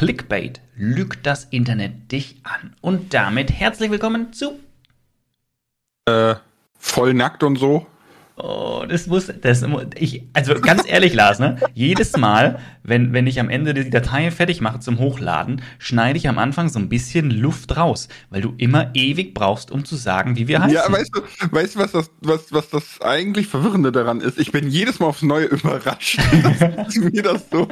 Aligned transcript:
Clickbait. 0.00 0.62
Lügt 0.76 1.26
das 1.26 1.44
Internet 1.44 2.10
dich 2.10 2.36
an? 2.42 2.74
Und 2.80 3.12
damit 3.12 3.52
herzlich 3.52 3.90
willkommen 3.90 4.32
zu. 4.32 4.58
Äh, 6.06 6.36
voll 6.78 7.12
nackt 7.12 7.42
und 7.42 7.56
so. 7.56 7.86
Oh, 8.36 8.86
das 8.88 9.08
muss, 9.08 9.30
das, 9.42 9.62
ich, 9.96 10.22
also 10.32 10.54
ganz 10.54 10.84
ehrlich, 10.88 11.12
Lars, 11.12 11.38
ne? 11.38 11.58
Jedes 11.74 12.16
Mal, 12.16 12.60
wenn, 12.82 13.12
wenn 13.12 13.26
ich 13.26 13.40
am 13.40 13.50
Ende 13.50 13.74
die 13.74 13.90
Datei 13.90 14.30
fertig 14.30 14.62
mache 14.62 14.80
zum 14.80 14.98
Hochladen, 14.98 15.60
schneide 15.78 16.16
ich 16.16 16.26
am 16.30 16.38
Anfang 16.38 16.70
so 16.70 16.78
ein 16.78 16.88
bisschen 16.88 17.30
Luft 17.30 17.76
raus, 17.76 18.08
weil 18.30 18.40
du 18.40 18.54
immer 18.56 18.92
ewig 18.94 19.34
brauchst, 19.34 19.70
um 19.70 19.84
zu 19.84 19.96
sagen, 19.96 20.34
wie 20.36 20.48
wir 20.48 20.62
heißen. 20.62 20.74
Ja, 20.74 20.90
weißt 20.90 21.14
du, 21.14 21.20
weißt 21.54 21.74
du, 21.74 21.78
was 21.78 21.92
das, 21.92 22.10
was, 22.22 22.52
was 22.52 22.70
das 22.70 23.02
eigentlich 23.02 23.48
Verwirrende 23.48 23.92
daran 23.92 24.22
ist? 24.22 24.38
Ich 24.38 24.50
bin 24.50 24.70
jedes 24.70 24.98
Mal 24.98 25.08
aufs 25.08 25.20
Neue 25.20 25.44
überrascht. 25.44 26.18
mir 26.96 27.22
das 27.22 27.50
so. 27.50 27.68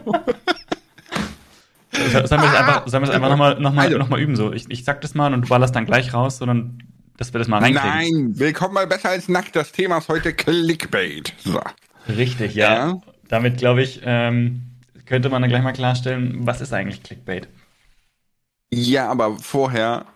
Sollen 2.26 2.42
wir 2.42 2.48
es 2.48 2.54
einfach, 2.54 2.88
sollen 2.88 3.02
wir 3.02 3.08
es 3.08 3.14
einfach 3.14 3.30
nochmal 3.30 3.60
noch 3.60 3.72
mal, 3.72 3.86
also, 3.86 3.98
noch 3.98 4.08
mal 4.08 4.20
üben? 4.20 4.36
So, 4.36 4.52
ich, 4.52 4.70
ich 4.70 4.84
sag 4.84 5.00
das 5.00 5.14
mal 5.14 5.32
und 5.34 5.42
du 5.42 5.48
ballerst 5.48 5.74
dann 5.74 5.86
gleich 5.86 6.14
raus, 6.14 6.38
sondern 6.38 6.78
dass 7.16 7.32
wir 7.32 7.38
das 7.38 7.48
mal 7.48 7.58
reinkriegen. 7.58 7.90
Nein, 7.90 8.38
willkommen 8.38 8.74
mal 8.74 8.86
besser 8.86 9.10
als 9.10 9.28
nackt. 9.28 9.56
Das 9.56 9.72
Thema 9.72 9.98
ist 9.98 10.08
heute 10.08 10.32
Clickbait. 10.32 11.34
So. 11.38 11.60
Richtig, 12.08 12.54
ja. 12.54 12.74
ja. 12.74 13.00
Damit, 13.28 13.58
glaube 13.58 13.82
ich, 13.82 14.00
ähm, 14.04 14.62
könnte 15.04 15.28
man 15.28 15.42
dann 15.42 15.50
gleich 15.50 15.62
mal 15.62 15.72
klarstellen, 15.72 16.46
was 16.46 16.60
ist 16.60 16.72
eigentlich 16.72 17.02
Clickbait? 17.02 17.48
Ja, 18.70 19.08
aber 19.08 19.36
vorher 19.38 20.06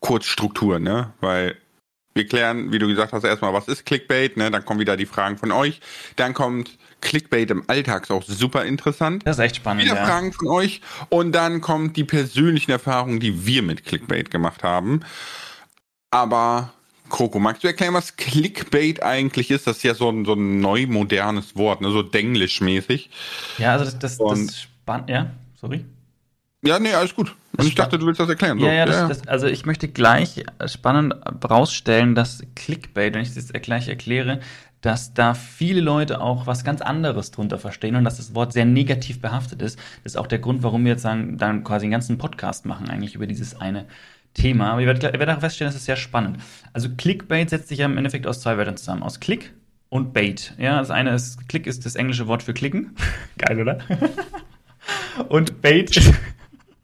kurz 0.00 0.26
Struktur, 0.26 0.78
ne? 0.78 1.12
Weil 1.20 1.56
wir 2.14 2.26
klären, 2.26 2.72
wie 2.72 2.78
du 2.78 2.88
gesagt 2.88 3.12
hast, 3.12 3.24
erstmal, 3.24 3.52
was 3.52 3.68
ist 3.68 3.84
Clickbait, 3.84 4.36
ne? 4.36 4.50
Dann 4.50 4.64
kommen 4.64 4.80
wieder 4.80 4.96
die 4.96 5.06
Fragen 5.06 5.36
von 5.36 5.52
euch. 5.52 5.80
Dann 6.16 6.34
kommt 6.34 6.78
Clickbait 7.00 7.50
im 7.50 7.64
Alltag, 7.68 8.04
ist 8.04 8.10
auch 8.10 8.24
super 8.24 8.64
interessant. 8.64 9.22
Das 9.24 9.38
ist 9.38 9.44
echt 9.44 9.56
spannend. 9.56 9.84
Wieder 9.84 9.94
ja. 9.94 10.04
Fragen 10.04 10.32
von 10.32 10.48
euch. 10.48 10.80
Und 11.08 11.32
dann 11.32 11.60
kommt 11.60 11.96
die 11.96 12.04
persönlichen 12.04 12.70
Erfahrungen, 12.70 13.20
die 13.20 13.46
wir 13.46 13.62
mit 13.62 13.84
Clickbait 13.84 14.30
gemacht 14.30 14.62
haben. 14.62 15.00
Aber 16.10 16.72
Kroko, 17.08 17.38
magst 17.38 17.64
du 17.64 17.68
erklären, 17.68 17.94
was 17.94 18.16
Clickbait 18.16 19.02
eigentlich 19.02 19.50
ist? 19.50 19.66
Das 19.66 19.78
ist 19.78 19.82
ja 19.82 19.94
so 19.94 20.10
ein, 20.10 20.24
so 20.24 20.34
ein 20.34 20.60
neu 20.60 20.86
modernes 20.86 21.56
Wort, 21.56 21.80
ne? 21.80 21.90
so 21.90 22.02
Denglisch-mäßig. 22.02 23.10
Ja, 23.58 23.72
also 23.72 23.84
das, 23.84 23.98
das, 23.98 24.18
das 24.18 24.56
spannend, 24.56 25.10
ja, 25.10 25.30
sorry. 25.60 25.84
Ja, 26.62 26.78
nee, 26.78 26.92
alles 26.92 27.14
gut. 27.14 27.34
Und 27.56 27.66
ich 27.66 27.74
dachte, 27.74 27.98
du 27.98 28.06
willst 28.06 28.20
das 28.20 28.28
erklären. 28.28 28.58
So. 28.58 28.66
Ja, 28.66 28.72
ja, 28.72 28.86
das, 28.86 28.96
ja. 28.96 29.08
Das, 29.08 29.28
also 29.28 29.46
ich 29.46 29.64
möchte 29.64 29.88
gleich 29.88 30.44
spannend 30.66 31.14
rausstellen, 31.48 32.14
dass 32.14 32.42
Clickbait, 32.56 33.14
wenn 33.14 33.22
ich 33.22 33.34
das 33.34 33.52
gleich 33.62 33.88
erkläre, 33.88 34.40
dass 34.80 35.12
da 35.12 35.34
viele 35.34 35.80
Leute 35.80 36.20
auch 36.20 36.46
was 36.46 36.64
ganz 36.64 36.80
anderes 36.80 37.30
drunter 37.30 37.58
verstehen 37.58 37.96
und 37.96 38.04
dass 38.04 38.18
das 38.18 38.34
Wort 38.34 38.52
sehr 38.52 38.64
negativ 38.64 39.20
behaftet 39.20 39.60
ist. 39.62 39.78
Das 40.04 40.12
ist 40.12 40.16
auch 40.16 40.26
der 40.26 40.38
Grund, 40.38 40.62
warum 40.62 40.84
wir 40.84 40.92
jetzt 40.92 41.02
sagen, 41.02 41.36
dann 41.36 41.64
quasi 41.64 41.86
einen 41.86 41.92
ganzen 41.92 42.18
Podcast 42.18 42.64
machen, 42.64 42.88
eigentlich 42.88 43.14
über 43.14 43.26
dieses 43.26 43.60
eine 43.60 43.86
Thema. 44.34 44.70
Aber 44.70 44.80
ihr 44.80 44.86
werdet, 44.86 45.02
ihr 45.02 45.18
werdet 45.18 45.36
auch 45.36 45.40
feststellen, 45.40 45.68
das 45.68 45.80
ist 45.80 45.86
sehr 45.86 45.96
spannend. 45.96 46.38
Also 46.72 46.88
Clickbait 46.96 47.50
setzt 47.50 47.68
sich 47.68 47.78
ja 47.78 47.86
im 47.86 47.96
Endeffekt 47.96 48.26
aus 48.26 48.40
zwei 48.40 48.56
Wörtern 48.56 48.76
zusammen. 48.76 49.02
Aus 49.02 49.20
Click 49.20 49.52
und 49.88 50.12
Bait. 50.12 50.54
Ja, 50.58 50.78
das 50.78 50.90
eine 50.90 51.14
ist, 51.14 51.48
Click 51.48 51.66
ist 51.66 51.84
das 51.84 51.96
englische 51.96 52.26
Wort 52.26 52.42
für 52.42 52.54
klicken. 52.54 52.94
Geil, 53.38 53.60
oder? 53.60 53.78
und 55.28 55.60
Bait 55.60 55.96
ist, 55.96 56.12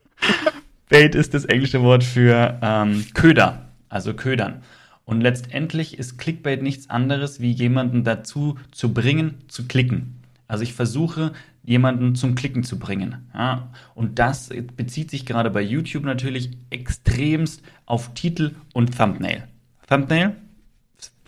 Bait 0.89 1.15
ist 1.15 1.35
das 1.35 1.45
englische 1.45 1.83
Wort 1.83 2.03
für 2.03 2.59
ähm, 2.61 3.07
Köder, 3.15 3.69
also 3.89 4.15
Ködern. 4.15 4.63
Und 5.05 5.21
letztendlich 5.21 5.99
ist 5.99 6.19
Clickbait 6.19 6.63
nichts 6.63 6.89
anderes, 6.89 7.41
wie 7.41 7.51
jemanden 7.51 8.05
dazu 8.05 8.59
zu 8.71 8.95
bringen, 8.95 9.45
zu 9.49 9.67
klicken. 9.67 10.21
Also 10.49 10.63
ich 10.63 10.75
versuche 10.75 11.33
jemanden 11.63 12.15
zum 12.15 12.35
Klicken 12.35 12.63
zu 12.63 12.79
bringen. 12.79 13.29
Ja? 13.35 13.71
Und 13.95 14.19
das 14.19 14.51
bezieht 14.77 15.11
sich 15.11 15.27
gerade 15.27 15.51
bei 15.51 15.63
YouTube 15.63 16.05
natürlich 16.05 16.51
extremst 16.71 17.63
auf 17.87 18.15
Titel 18.15 18.55
und 18.73 18.97
Thumbnail. 18.97 19.49
Thumbnail, 19.89 20.37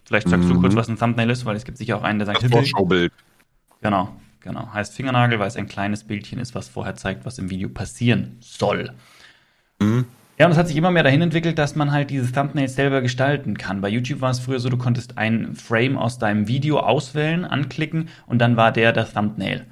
vielleicht 0.04 0.28
sagst 0.28 0.48
mhm. 0.48 0.54
du 0.54 0.60
kurz, 0.60 0.74
was 0.74 0.88
ein 0.88 0.98
Thumbnail 0.98 1.30
ist, 1.30 1.44
weil 1.44 1.56
es 1.56 1.64
gibt 1.64 1.78
sicher 1.78 1.96
auch 1.96 2.02
einen, 2.02 2.18
der 2.18 2.26
sagt, 2.26 2.42
das 2.42 2.50
Vorschaubild. 2.50 3.12
Genau, 3.82 4.14
genau. 4.40 4.72
Heißt 4.72 4.94
Fingernagel, 4.94 5.38
weil 5.38 5.48
es 5.48 5.56
ein 5.56 5.66
kleines 5.66 6.04
Bildchen 6.04 6.38
ist, 6.38 6.54
was 6.54 6.68
vorher 6.68 6.96
zeigt, 6.96 7.24
was 7.24 7.38
im 7.38 7.50
Video 7.50 7.68
passieren 7.68 8.36
soll. 8.40 8.92
Mhm. 9.80 10.06
Ja, 10.38 10.46
und 10.46 10.52
es 10.52 10.58
hat 10.58 10.68
sich 10.68 10.76
immer 10.76 10.90
mehr 10.90 11.02
dahin 11.02 11.22
entwickelt, 11.22 11.58
dass 11.58 11.76
man 11.76 11.92
halt 11.92 12.10
diese 12.10 12.30
Thumbnails 12.30 12.74
selber 12.74 13.00
gestalten 13.00 13.56
kann. 13.56 13.80
Bei 13.80 13.88
YouTube 13.88 14.20
war 14.20 14.30
es 14.30 14.40
früher 14.40 14.60
so, 14.60 14.68
du 14.68 14.76
konntest 14.76 15.16
ein 15.16 15.54
Frame 15.54 15.96
aus 15.96 16.18
deinem 16.18 16.46
Video 16.46 16.78
auswählen, 16.80 17.44
anklicken 17.44 18.08
und 18.26 18.38
dann 18.38 18.56
war 18.56 18.70
der 18.70 18.92
der 18.92 19.10
Thumbnail 19.10 19.66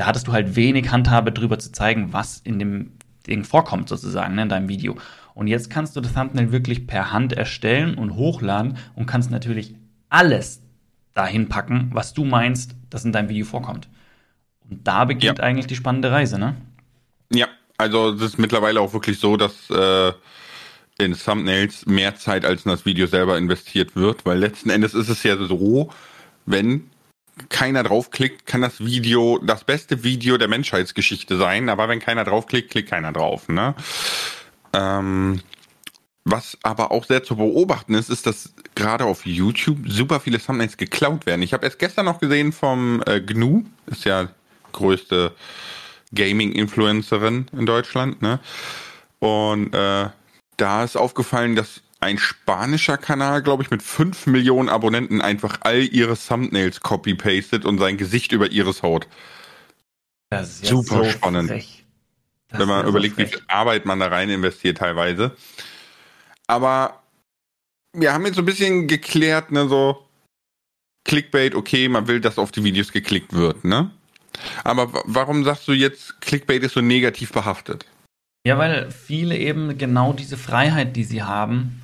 da 0.00 0.06
hattest 0.06 0.28
du 0.28 0.32
halt 0.32 0.56
wenig 0.56 0.90
Handhabe 0.90 1.30
drüber 1.30 1.58
zu 1.58 1.72
zeigen, 1.72 2.14
was 2.14 2.38
in 2.38 2.58
dem 2.58 2.92
Ding 3.26 3.44
vorkommt 3.44 3.90
sozusagen 3.90 4.34
ne, 4.34 4.44
in 4.44 4.48
deinem 4.48 4.68
Video. 4.70 4.96
Und 5.34 5.46
jetzt 5.46 5.68
kannst 5.68 5.94
du 5.94 6.00
das 6.00 6.14
Thumbnail 6.14 6.52
wirklich 6.52 6.86
per 6.86 7.12
Hand 7.12 7.34
erstellen 7.34 7.96
und 7.96 8.14
hochladen 8.14 8.78
und 8.94 9.04
kannst 9.04 9.30
natürlich 9.30 9.74
alles 10.08 10.62
dahin 11.12 11.50
packen, 11.50 11.90
was 11.92 12.14
du 12.14 12.24
meinst, 12.24 12.76
dass 12.88 13.04
in 13.04 13.12
deinem 13.12 13.28
Video 13.28 13.44
vorkommt. 13.44 13.90
Und 14.70 14.88
da 14.88 15.04
beginnt 15.04 15.36
ja. 15.36 15.44
eigentlich 15.44 15.66
die 15.66 15.76
spannende 15.76 16.10
Reise, 16.10 16.38
ne? 16.38 16.56
Ja, 17.30 17.48
also 17.80 18.10
es 18.10 18.20
ist 18.20 18.38
mittlerweile 18.38 18.80
auch 18.80 18.92
wirklich 18.92 19.18
so, 19.18 19.38
dass 19.38 19.70
äh, 19.70 20.12
in 20.98 21.16
Thumbnails 21.16 21.86
mehr 21.86 22.14
Zeit 22.14 22.44
als 22.44 22.66
in 22.66 22.70
das 22.70 22.84
Video 22.84 23.06
selber 23.06 23.38
investiert 23.38 23.96
wird, 23.96 24.26
weil 24.26 24.38
letzten 24.38 24.68
Endes 24.68 24.92
ist 24.92 25.08
es 25.08 25.22
ja 25.22 25.36
so, 25.38 25.88
wenn 26.44 26.90
keiner 27.48 27.82
draufklickt, 27.82 28.44
kann 28.44 28.60
das 28.60 28.84
Video 28.84 29.38
das 29.38 29.64
beste 29.64 30.04
Video 30.04 30.36
der 30.36 30.48
Menschheitsgeschichte 30.48 31.38
sein, 31.38 31.70
aber 31.70 31.88
wenn 31.88 32.00
keiner 32.00 32.24
draufklickt, 32.24 32.70
klickt 32.70 32.90
keiner 32.90 33.12
drauf. 33.12 33.48
Ne? 33.48 33.74
Ähm, 34.74 35.40
was 36.24 36.58
aber 36.62 36.90
auch 36.90 37.06
sehr 37.06 37.24
zu 37.24 37.34
beobachten 37.36 37.94
ist, 37.94 38.10
ist, 38.10 38.26
dass 38.26 38.52
gerade 38.74 39.06
auf 39.06 39.24
YouTube 39.24 39.78
super 39.86 40.20
viele 40.20 40.38
Thumbnails 40.38 40.76
geklaut 40.76 41.24
werden. 41.24 41.40
Ich 41.40 41.54
habe 41.54 41.64
erst 41.64 41.78
gestern 41.78 42.04
noch 42.04 42.20
gesehen 42.20 42.52
vom 42.52 43.02
äh, 43.06 43.22
GNU, 43.22 43.64
ist 43.86 44.04
ja 44.04 44.28
größte 44.72 45.32
Gaming-Influencerin 46.12 47.46
in 47.52 47.66
Deutschland, 47.66 48.22
ne? 48.22 48.40
Und 49.18 49.74
äh, 49.74 50.08
da 50.56 50.84
ist 50.84 50.96
aufgefallen, 50.96 51.56
dass 51.56 51.82
ein 52.00 52.18
spanischer 52.18 52.96
Kanal, 52.96 53.42
glaube 53.42 53.62
ich, 53.62 53.70
mit 53.70 53.82
5 53.82 54.26
Millionen 54.26 54.68
Abonnenten 54.68 55.20
einfach 55.20 55.58
all 55.60 55.82
ihre 55.82 56.16
Thumbnails 56.16 56.80
copy-pastet 56.80 57.64
und 57.64 57.78
sein 57.78 57.98
Gesicht 57.98 58.32
über 58.32 58.50
ihres 58.50 58.82
haut. 58.82 59.06
Das 60.30 60.48
ist 60.48 60.66
Super 60.66 61.04
so 61.04 61.10
spannend. 61.10 61.52
Wenn 62.48 62.68
man 62.68 62.86
überlegt, 62.86 63.16
so 63.16 63.22
wie 63.22 63.26
viel 63.26 63.42
Arbeit 63.48 63.84
man 63.84 64.00
da 64.00 64.06
rein 64.06 64.30
investiert 64.30 64.78
teilweise. 64.78 65.36
Aber 66.46 67.02
wir 67.92 68.12
haben 68.12 68.24
jetzt 68.24 68.36
so 68.36 68.42
ein 68.42 68.46
bisschen 68.46 68.86
geklärt, 68.86 69.52
ne, 69.52 69.68
so 69.68 70.06
Clickbait, 71.04 71.54
okay, 71.54 71.88
man 71.88 72.08
will, 72.08 72.20
dass 72.20 72.38
auf 72.38 72.50
die 72.50 72.64
Videos 72.64 72.92
geklickt 72.92 73.32
wird, 73.32 73.64
ne? 73.64 73.90
Aber 74.64 75.02
warum 75.04 75.44
sagst 75.44 75.68
du 75.68 75.72
jetzt, 75.72 76.20
Clickbait 76.20 76.62
ist 76.62 76.74
so 76.74 76.80
negativ 76.80 77.32
behaftet? 77.32 77.86
Ja, 78.46 78.56
weil 78.58 78.90
viele 78.90 79.36
eben 79.36 79.76
genau 79.76 80.12
diese 80.12 80.36
Freiheit, 80.36 80.96
die 80.96 81.04
sie 81.04 81.22
haben, 81.22 81.82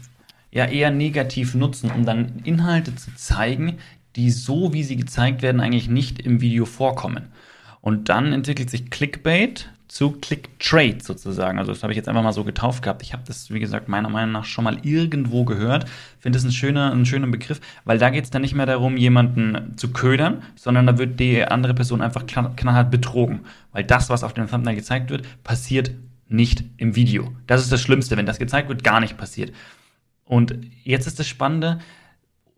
ja 0.51 0.65
eher 0.65 0.91
negativ 0.91 1.55
nutzen, 1.55 1.91
um 1.91 2.07
dann 2.07 2.41
Inhalte 2.45 2.95
zu 2.95 3.15
zeigen, 3.15 3.79
die 4.17 4.31
so, 4.31 4.73
wie 4.73 4.83
sie 4.83 4.97
gezeigt 4.97 5.43
werden, 5.43 5.61
eigentlich 5.61 5.89
nicht 5.89 6.21
im 6.21 6.41
Video 6.41 6.65
vorkommen. 6.65 7.33
Und 7.83 8.09
dann 8.09 8.33
entwickelt 8.33 8.71
sich 8.71 8.91
Clickbait 8.91 9.71
zu 9.89 10.13
Clicktrade 10.13 10.99
sozusagen. 11.03 11.59
Also 11.59 11.73
das 11.73 11.83
habe 11.83 11.93
ich 11.93 11.97
jetzt 11.97 12.09
einfach 12.09 12.23
mal 12.23 12.33
so 12.33 12.45
getauft 12.45 12.83
gehabt. 12.83 13.03
Ich 13.03 13.13
habe 13.13 13.23
das, 13.27 13.51
wie 13.51 13.61
gesagt, 13.61 13.89
meiner 13.89 14.09
Meinung 14.09 14.33
nach 14.33 14.45
schon 14.45 14.65
mal 14.65 14.79
irgendwo 14.83 15.45
gehört. 15.45 15.87
Finde 16.19 16.39
es 16.39 16.45
ein 16.45 16.53
schöner, 16.53 16.93
ein 16.93 17.07
schöner 17.07 17.29
Begriff, 17.29 17.61
weil 17.85 17.99
da 17.99 18.11
geht 18.11 18.25
es 18.25 18.31
dann 18.31 18.43
nicht 18.43 18.55
mehr 18.55 18.67
darum, 18.67 18.97
jemanden 18.97 19.75
zu 19.77 19.93
ködern, 19.93 20.43
sondern 20.57 20.87
da 20.87 20.99
wird 20.99 21.21
die 21.21 21.45
andere 21.45 21.75
Person 21.75 22.03
einfach 22.03 22.27
knallhart 22.27 22.91
betrogen. 22.91 23.41
Weil 23.73 23.85
das, 23.85 24.11
was 24.11 24.25
auf 24.25 24.35
dem 24.35 24.49
Thumbnail 24.49 24.75
gezeigt 24.75 25.11
wird, 25.11 25.23
passiert 25.45 25.93
nicht 26.29 26.65
im 26.77 26.97
Video. 26.97 27.33
Das 27.47 27.63
ist 27.63 27.71
das 27.71 27.81
Schlimmste. 27.81 28.17
Wenn 28.17 28.27
das 28.27 28.39
gezeigt 28.39 28.69
wird, 28.69 28.83
gar 28.83 29.01
nicht 29.01 29.17
passiert. 29.17 29.53
Und 30.25 30.59
jetzt 30.83 31.07
ist 31.07 31.21
das 31.21 31.29
Spannende, 31.29 31.79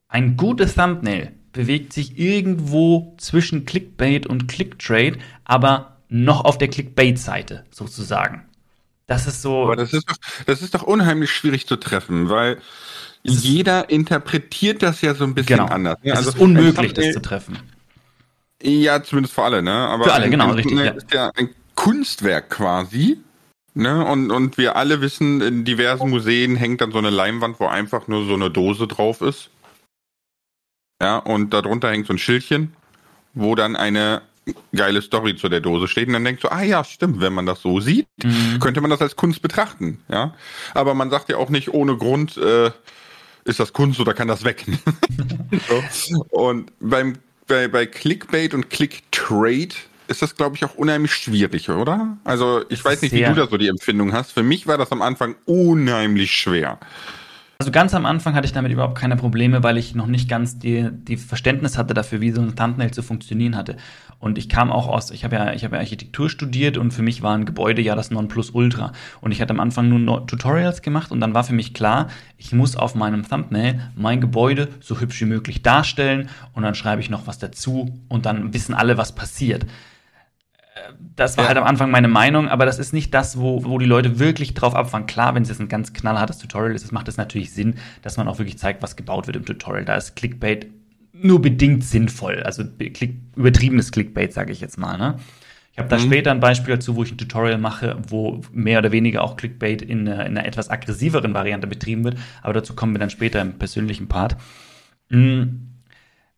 ein 0.09 0.39
gutes 0.39 0.75
Thumbnail 0.75 1.33
bewegt 1.53 1.93
sich 1.93 2.19
irgendwo 2.19 3.15
zwischen 3.19 3.67
Clickbait 3.67 4.27
und 4.27 4.49
Clicktrade, 4.49 5.19
aber 5.45 5.98
noch 6.09 6.45
auf 6.45 6.59
der 6.59 6.69
Clickbait-Seite 6.69 7.65
sozusagen. 7.71 8.47
Das 9.07 9.27
ist 9.27 9.43
so. 9.43 9.65
Aber 9.65 9.77
das 9.77 9.93
ist 9.93 10.09
doch, 10.09 10.17
das 10.47 10.63
ist 10.63 10.75
doch 10.75 10.83
unheimlich 10.83 11.31
schwierig 11.31 11.67
zu 11.67 11.77
treffen, 11.77 12.29
weil 12.29 12.59
jeder 13.23 13.91
interpretiert 13.91 14.83
das 14.83 15.01
ja 15.01 15.15
so 15.15 15.25
ein 15.25 15.35
bisschen 15.35 15.59
genau. 15.59 15.69
anders. 15.73 15.99
Ja, 16.03 16.13
es 16.13 16.19
also 16.19 16.31
ist 16.31 16.39
unmöglich, 16.39 16.93
das 16.93 17.13
zu 17.13 17.23
treffen. 17.23 17.59
Ja, 18.63 19.03
zumindest 19.03 19.35
für 19.35 19.43
alle, 19.43 19.63
ne? 19.63 19.73
Aber 19.73 20.05
für 20.05 20.13
alle, 20.13 20.31
genau, 20.31 20.51
richtig. 20.51 20.79
Ja. 20.79 20.91
ist 20.91 21.13
ja 21.13 21.31
ein 21.37 21.51
Kunstwerk 21.75 22.51
quasi. 22.51 23.19
Ne? 23.75 24.05
Und, 24.05 24.33
und 24.33 24.59
wir 24.59 24.77
alle 24.77 25.01
wissen, 25.01 25.41
in 25.41 25.65
diversen 25.65 26.11
Museen 26.11 26.57
hängt 26.57 26.81
dann 26.81 26.91
so 26.91 26.99
eine 26.99 27.11
Leinwand, 27.11 27.61
wo 27.61 27.67
einfach 27.67 28.09
nur 28.09 28.27
so 28.27 28.35
eine 28.35 28.51
Dose 28.51 28.89
drauf 28.89 29.21
ist. 29.21 29.51
Ja, 31.01 31.19
und 31.19 31.55
darunter 31.55 31.91
hängt 31.91 32.09
so 32.09 32.13
ein 32.13 32.19
Schildchen, 32.19 32.75
wo 33.35 33.55
dann 33.55 33.77
eine 33.77 34.23
geile 34.75 35.03
Story 35.03 35.37
zu 35.37 35.49
der 35.49 35.61
Dose 35.61 35.89
steht 35.89 36.09
und 36.09 36.15
dann 36.15 36.25
denkst 36.25 36.43
du, 36.43 36.53
ah 36.53 36.63
ja, 36.63 36.85
stimmt, 36.85 37.21
wenn 37.21 37.33
man 37.33 37.47
das 37.47 37.63
so 37.63 37.81
sieht, 37.81 38.07
mhm. 38.23 38.59
könnte 38.61 38.81
man 38.81 38.91
das 38.91 39.01
als 39.01 39.17
Kunst 39.17 39.43
betrachten, 39.43 40.01
ja. 40.09 40.35
Aber 40.75 40.95
man 40.95 41.11
sagt 41.11 41.29
ja 41.29 41.37
auch 41.37 41.51
nicht 41.51 41.73
ohne 41.73 41.97
Grund, 41.97 42.37
äh, 42.37 42.71
ist 43.45 43.61
das 43.61 43.73
Kunst 43.73 43.99
oder 44.01 44.15
kann 44.15 44.29
das 44.29 44.45
weg? 44.45 44.65
so. 45.69 46.25
Und 46.31 46.73
beim, 46.81 47.15
bei, 47.47 47.69
bei 47.69 47.87
Clickbait 47.87 48.55
und 48.55 48.71
Clicktrade 48.71 49.75
ist 50.09 50.23
das, 50.23 50.35
glaube 50.35 50.57
ich, 50.57 50.65
auch 50.65 50.75
unheimlich 50.75 51.15
schwierig, 51.15 51.69
oder? 51.69 52.17
Also 52.25 52.65
ich 52.69 52.85
weiß 52.85 53.03
nicht, 53.03 53.13
wie 53.13 53.23
du 53.23 53.35
da 53.35 53.47
so 53.47 53.57
die 53.57 53.69
Empfindung 53.69 54.13
hast. 54.13 54.33
Für 54.33 54.43
mich 54.43 54.67
war 54.67 54.79
das 54.79 54.91
am 54.91 55.03
Anfang 55.03 55.37
unheimlich 55.45 56.33
schwer. 56.33 56.79
Also 57.61 57.73
ganz 57.73 57.93
am 57.93 58.07
Anfang 58.07 58.37
hatte 58.37 58.47
ich 58.47 58.53
damit 58.53 58.71
überhaupt 58.71 58.97
keine 58.97 59.17
Probleme, 59.17 59.65
weil 59.65 59.79
ich 59.79 59.97
noch 59.97 60.07
nicht 60.07 60.29
ganz 60.29 60.61
die, 60.61 60.91
die 60.93 61.17
Verständnis 61.17 61.77
hatte 61.77 61.93
dafür, 61.93 62.21
wie 62.21 62.31
so 62.31 62.41
ein 62.41 62.55
Thumbnail 62.55 62.93
zu 62.93 63.03
funktionieren 63.03 63.57
hatte. 63.57 63.77
Und 64.21 64.39
ich 64.39 64.49
kam 64.49 64.71
auch 64.71 64.87
aus, 64.87 65.11
ich 65.11 65.25
habe 65.25 65.35
ja, 65.35 65.53
ich 65.53 65.65
habe 65.65 65.75
ja 65.75 65.81
Architektur 65.81 66.31
studiert 66.31 66.77
und 66.79 66.93
für 66.93 67.03
mich 67.03 67.21
war 67.21 67.37
ein 67.37 67.47
Gebäude 67.47 67.83
ja 67.83 67.97
das 67.97 68.13
Nonplusultra. 68.13 68.93
Und 69.21 69.33
ich 69.33 69.41
hatte 69.41 69.55
am 69.55 69.59
Anfang 69.59 69.89
nur 69.89 70.25
Tutorials 70.29 70.83
gemacht 70.83 71.11
und 71.11 71.19
dann 71.19 71.35
war 71.35 71.43
für 71.43 71.53
mich 71.53 71.75
klar, 71.75 72.07
ich 72.37 72.53
muss 72.53 72.77
auf 72.77 72.95
meinem 72.95 73.29
Thumbnail 73.29 73.91
mein 73.97 74.21
Gebäude 74.21 74.69
so 74.79 75.01
hübsch 75.01 75.21
wie 75.21 75.27
möglich 75.27 75.61
darstellen 75.61 76.29
und 76.53 76.63
dann 76.63 76.77
schreibe 76.77 77.03
ich 77.03 77.11
noch 77.11 77.27
was 77.27 77.41
dazu 77.41 77.93
und 78.07 78.25
dann 78.25 78.55
wissen 78.55 78.73
alle, 78.73 78.99
was 78.99 79.17
passiert 79.17 79.67
das 81.17 81.37
war 81.37 81.45
ja. 81.45 81.49
halt 81.49 81.59
am 81.59 81.65
Anfang 81.65 81.91
meine 81.91 82.09
Meinung, 82.09 82.49
aber 82.49 82.67
das 82.67 82.79
ist 82.79 82.93
nicht 82.93 83.13
das, 83.15 83.39
wo, 83.39 83.65
wo 83.65 83.79
die 83.79 83.87
Leute 83.87 84.19
wirklich 84.19 84.55
drauf 84.55 84.75
abfangen. 84.75 85.07
Klar, 85.07 85.35
wenn 85.35 85.43
es 85.43 85.49
jetzt 85.49 85.61
ein 85.61 85.69
ganz 85.69 85.93
knallhartes 85.93 86.39
Tutorial 86.39 86.75
ist, 86.75 86.93
macht 86.93 87.09
es 87.09 87.17
natürlich 87.17 87.53
Sinn, 87.53 87.75
dass 88.03 88.17
man 88.17 88.29
auch 88.29 88.39
wirklich 88.39 88.59
zeigt, 88.59 88.83
was 88.83 88.97
gebaut 88.97 89.27
wird 89.27 89.37
im 89.37 89.45
Tutorial. 89.45 89.85
Da 89.85 89.97
ist 89.97 90.17
Clickbait 90.17 90.69
nur 91.13 91.43
bedingt 91.43 91.85
sinnvoll. 91.85 92.43
Also 92.43 92.65
Klick, 92.65 93.17
übertriebenes 93.37 93.91
Clickbait, 93.93 94.33
sage 94.33 94.53
ich 94.53 94.61
jetzt 94.61 94.79
mal. 94.79 94.97
Ne? 94.97 95.17
Ich 95.73 95.79
habe 95.79 95.89
da 95.89 95.97
mhm. 95.97 96.03
später 96.03 96.31
ein 96.31 96.41
Beispiel 96.41 96.75
dazu, 96.75 96.97
wo 96.97 97.03
ich 97.03 97.13
ein 97.13 97.19
Tutorial 97.19 97.59
mache, 97.59 97.97
wo 98.09 98.41
mehr 98.53 98.79
oder 98.79 98.93
weniger 98.93 99.23
auch 99.23 99.37
Clickbait 99.37 99.83
in, 99.83 100.07
in 100.07 100.13
einer 100.13 100.47
etwas 100.47 100.71
aggressiveren 100.71 101.35
Variante 101.35 101.67
betrieben 101.67 102.05
wird. 102.05 102.17
Aber 102.43 102.53
dazu 102.53 102.75
kommen 102.75 102.95
wir 102.95 103.01
dann 103.01 103.11
später 103.11 103.41
im 103.41 103.59
persönlichen 103.59 104.09
Part. 104.09 104.37
Mhm 105.09 105.68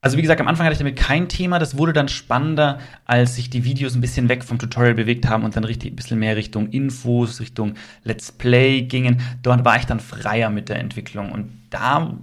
also 0.02 0.16
wie 0.16 0.22
gesagt, 0.22 0.40
am 0.40 0.48
Anfang 0.48 0.64
hatte 0.64 0.72
ich 0.72 0.78
damit 0.78 0.96
kein 0.96 1.28
Thema. 1.28 1.58
Das 1.58 1.76
wurde 1.76 1.92
dann 1.92 2.08
spannender, 2.08 2.78
als 3.04 3.34
sich 3.36 3.50
die 3.50 3.64
Videos 3.64 3.94
ein 3.94 4.00
bisschen 4.00 4.28
weg 4.28 4.44
vom 4.44 4.58
Tutorial 4.58 4.94
bewegt 4.94 5.28
haben 5.28 5.44
und 5.44 5.56
dann 5.56 5.64
richtig 5.64 5.92
ein 5.92 5.96
bisschen 5.96 6.18
mehr 6.18 6.36
Richtung 6.36 6.70
Infos, 6.70 7.40
Richtung 7.40 7.74
Let's 8.02 8.32
Play 8.32 8.82
gingen. 8.82 9.20
Dort 9.42 9.64
war 9.64 9.76
ich 9.76 9.84
dann 9.84 10.00
freier 10.00 10.48
mit 10.48 10.70
der 10.70 10.78
Entwicklung 10.78 11.32
und 11.32 11.52
da, 11.68 12.16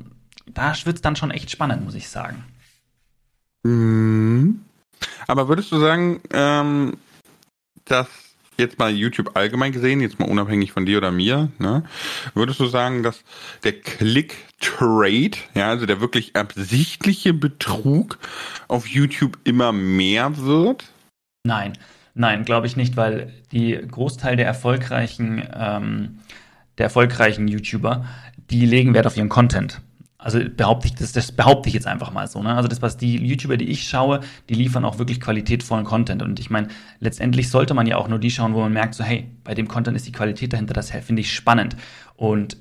da 0.47 0.73
wird 0.85 0.95
es 0.95 1.01
dann 1.01 1.15
schon 1.15 1.29
echt 1.29 1.51
spannend, 1.51 1.85
muss 1.85 1.93
ich 1.93 2.09
sagen. 2.09 2.43
Mhm. 3.63 4.61
Aber 5.27 5.47
würdest 5.47 5.71
du 5.71 5.77
sagen, 5.77 6.21
ähm, 6.33 6.97
dass 7.85 8.07
jetzt 8.57 8.79
mal 8.79 8.91
YouTube 8.91 9.35
allgemein 9.35 9.71
gesehen, 9.71 10.01
jetzt 10.01 10.19
mal 10.19 10.29
unabhängig 10.29 10.71
von 10.71 10.85
dir 10.85 10.97
oder 10.97 11.11
mir, 11.11 11.51
ne, 11.59 11.83
würdest 12.33 12.59
du 12.59 12.65
sagen, 12.65 13.03
dass 13.03 13.23
der 13.63 13.73
Click-Trade, 13.73 15.37
ja, 15.53 15.69
also 15.69 15.85
der 15.85 16.01
wirklich 16.01 16.35
absichtliche 16.35 17.33
Betrug 17.33 18.17
auf 18.67 18.87
YouTube 18.87 19.37
immer 19.43 19.71
mehr 19.71 20.37
wird? 20.37 20.85
Nein, 21.43 21.73
nein, 22.13 22.45
glaube 22.45 22.67
ich 22.67 22.75
nicht, 22.75 22.97
weil 22.97 23.33
die 23.51 23.73
Großteil 23.73 24.35
der 24.35 24.45
erfolgreichen, 24.45 25.43
ähm, 25.53 26.19
der 26.77 26.85
erfolgreichen 26.85 27.47
YouTuber, 27.47 28.05
die 28.49 28.65
legen 28.65 28.93
Wert 28.93 29.07
auf 29.07 29.17
ihren 29.17 29.29
Content. 29.29 29.81
Also 30.27 30.41
behaupte 30.43 30.87
ich, 30.87 30.95
das, 30.95 31.13
das 31.13 31.31
behaupte 31.31 31.69
ich 31.69 31.73
jetzt 31.73 31.87
einfach 31.87 32.11
mal 32.11 32.27
so. 32.27 32.43
Ne? 32.43 32.53
Also 32.53 32.67
das, 32.67 32.81
was 32.81 32.97
die 32.97 33.15
YouTuber, 33.15 33.55
die 33.55 33.69
ich 33.69 33.87
schaue, 33.87 34.19
die 34.49 34.55
liefern 34.55 34.83
auch 34.83 34.99
wirklich 34.99 35.21
qualitätvollen 35.21 35.85
Content. 35.85 36.21
Und 36.21 36.37
ich 36.41 36.49
meine, 36.49 36.67
letztendlich 36.99 37.49
sollte 37.49 37.73
man 37.73 37.87
ja 37.87 37.95
auch 37.95 38.09
nur 38.09 38.19
die 38.19 38.29
schauen, 38.29 38.53
wo 38.53 38.59
man 38.59 38.73
merkt, 38.73 38.93
so, 38.93 39.05
hey, 39.05 39.31
bei 39.45 39.53
dem 39.53 39.69
Content 39.69 39.95
ist 39.95 40.05
die 40.05 40.11
Qualität 40.11 40.51
dahinter, 40.51 40.73
das 40.73 40.91
finde 40.91 41.21
ich 41.21 41.33
spannend. 41.33 41.77
Und 42.17 42.57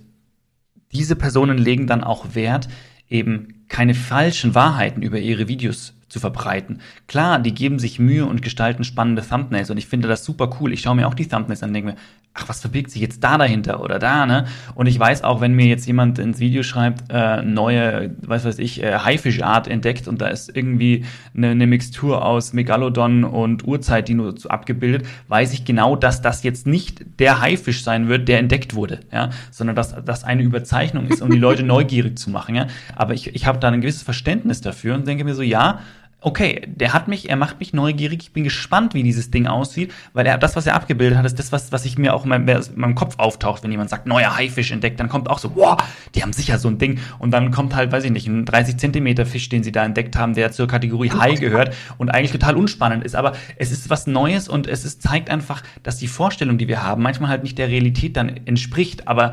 diese 0.93 1.17
Personen 1.17 1.59
legen 1.59 1.89
dann 1.89 2.05
auch 2.05 2.37
Wert, 2.37 2.69
eben 3.09 3.65
keine 3.67 3.95
falschen 3.95 4.55
Wahrheiten 4.55 5.03
über 5.03 5.19
ihre 5.19 5.49
Videos 5.49 5.96
zu 6.17 6.21
verbreiten. 6.21 6.81
Klar, 7.09 7.39
die 7.39 7.53
geben 7.53 7.79
sich 7.79 7.99
Mühe 7.99 8.25
und 8.25 8.41
gestalten 8.41 8.85
spannende 8.85 9.23
Thumbnails 9.23 9.71
und 9.71 9.77
ich 9.77 9.87
finde 9.87 10.09
das 10.09 10.25
super 10.25 10.49
cool. 10.59 10.73
Ich 10.73 10.81
schaue 10.81 10.97
mir 10.97 11.07
auch 11.07 11.15
die 11.15 11.29
Thumbnails 11.29 11.63
an 11.63 11.71
und 11.71 11.75
denke 11.75 11.91
mir, 11.91 11.97
ach, 12.33 12.49
was 12.49 12.61
verbirgt 12.61 12.91
sich 12.91 13.03
jetzt 13.03 13.23
da 13.23 13.39
dahinter 13.39 13.83
oder 13.83 13.99
da, 13.99 14.27
ne? 14.27 14.47
Und 14.75 14.87
ich 14.87 14.99
weiß 14.99 15.25
auch, 15.25 15.41
wenn 15.41 15.55
mir 15.55 15.67
jetzt 15.67 15.87
jemand 15.87 16.19
ins 16.19 16.39
Video 16.39 16.63
schreibt, 16.63 17.05
äh, 17.11 17.43
neue, 17.43 18.15
was 18.23 18.45
weiß 18.45 18.59
ich, 18.59 18.83
äh, 18.83 18.99
Haifischart 18.99 19.69
entdeckt 19.69 20.09
und 20.09 20.21
da 20.21 20.29
ist 20.29 20.55
irgendwie 20.55 21.05
eine, 21.37 21.51
eine 21.51 21.67
Mixtur 21.67 22.25
aus 22.25 22.53
Megalodon 22.53 23.25
und 23.25 23.67
Urzeitdino 23.67 24.33
abgebildet, 24.49 25.07
weiß 25.29 25.53
ich 25.53 25.65
genau, 25.65 25.97
dass 25.97 26.23
das 26.23 26.43
jetzt 26.43 26.67
nicht 26.67 27.05
der 27.21 27.41
Haifisch 27.41 27.83
sein 27.83 28.09
wird, 28.09 28.29
der 28.29 28.39
entdeckt 28.39 28.75
wurde, 28.75 29.01
ja, 29.13 29.31
sondern 29.51 29.77
dass 29.77 29.95
das 30.05 30.25
eine 30.25 30.43
Überzeichnung 30.43 31.09
ist, 31.09 31.21
um 31.21 31.31
die 31.31 31.39
Leute 31.39 31.63
neugierig 31.65 32.19
zu 32.19 32.31
machen, 32.31 32.55
ja. 32.55 32.67
Aber 32.95 33.15
ich, 33.15 33.35
ich 33.35 33.47
habe 33.47 33.59
da 33.59 33.69
ein 33.69 33.81
gewisses 33.81 34.03
Verständnis 34.03 34.61
dafür 34.63 34.95
und 34.95 35.07
denke 35.07 35.25
mir 35.25 35.35
so, 35.35 35.43
ja, 35.43 35.81
okay, 36.21 36.63
der 36.67 36.93
hat 36.93 37.09
mich, 37.09 37.29
er 37.29 37.37
macht 37.37 37.61
mich 37.61 37.73
neugierig, 37.73 38.23
ich 38.23 38.33
bin 38.33 38.43
gespannt, 38.43 38.95
wie 38.95 39.03
dieses 39.03 39.31
Ding 39.31 39.47
aussieht, 39.47 39.93
weil 40.13 40.27
er 40.27 40.39
das, 40.39 40.57
was 40.57 40.67
er 40.67 40.75
abgebildet 40.75 41.19
hat, 41.19 41.27
ist 41.27 41.39
das, 41.39 41.53
was, 41.53 41.73
was 41.73 41.85
ich 41.85 41.99
mir 41.99 42.15
auch 42.15 42.25
in 42.25 42.31
meinem, 42.31 42.49
in 42.49 42.63
meinem 42.75 42.95
Kopf 42.95 43.19
auftaucht, 43.19 43.63
wenn 43.63 43.71
jemand 43.71 43.91
sagt, 43.91 44.07
neuer 44.07 44.35
Haifisch 44.37 44.73
entdeckt, 44.73 44.99
dann 44.99 45.09
kommt 45.09 45.29
auch 45.29 45.39
so, 45.39 45.55
wow, 45.55 45.77
die 46.15 46.23
haben 46.23 46.33
sicher 46.33 46.59
so 46.59 46.69
ein 46.69 46.79
Ding. 46.79 46.99
Und 47.19 47.31
dann 47.33 47.51
kommt 47.51 47.75
halt, 47.75 47.93
weiß 47.93 48.05
ich 48.05 48.11
nicht, 48.11 48.27
ein 48.27 48.45
30 48.45 48.79
Zentimeter 48.79 49.27
Fisch, 49.27 49.49
den 49.49 49.63
sie 49.63 49.73
da 49.73 49.85
entdeckt 49.85 50.17
haben, 50.17 50.35
der 50.35 50.53
zur 50.53 50.67
Kategorie 50.67 51.11
Hai 51.11 51.35
gehört 51.35 51.75
und 51.99 52.09
eigentlich 52.09 52.33
total 52.33 52.57
unspannend 52.57 53.05
ist. 53.05 53.15
Aber 53.15 53.35
es 53.57 53.71
ist 53.71 53.91
was 53.91 54.07
Neues 54.07 54.49
und 54.49 54.67
es 54.67 54.85
ist, 54.85 55.03
zeigt 55.03 55.31
einfach, 55.31 55.63
dass 55.83 55.99
die 55.99 56.09
Vorstellung, 56.09 56.59
die 56.59 56.67
wir 56.67 56.83
haben, 56.83 57.03
manchmal 57.03 57.31
halt 57.31 57.43
nicht 57.43 57.59
der 57.59 57.69
Realität 57.69 58.17
dann 58.17 58.41
entspricht. 58.47 59.07
Aber 59.07 59.33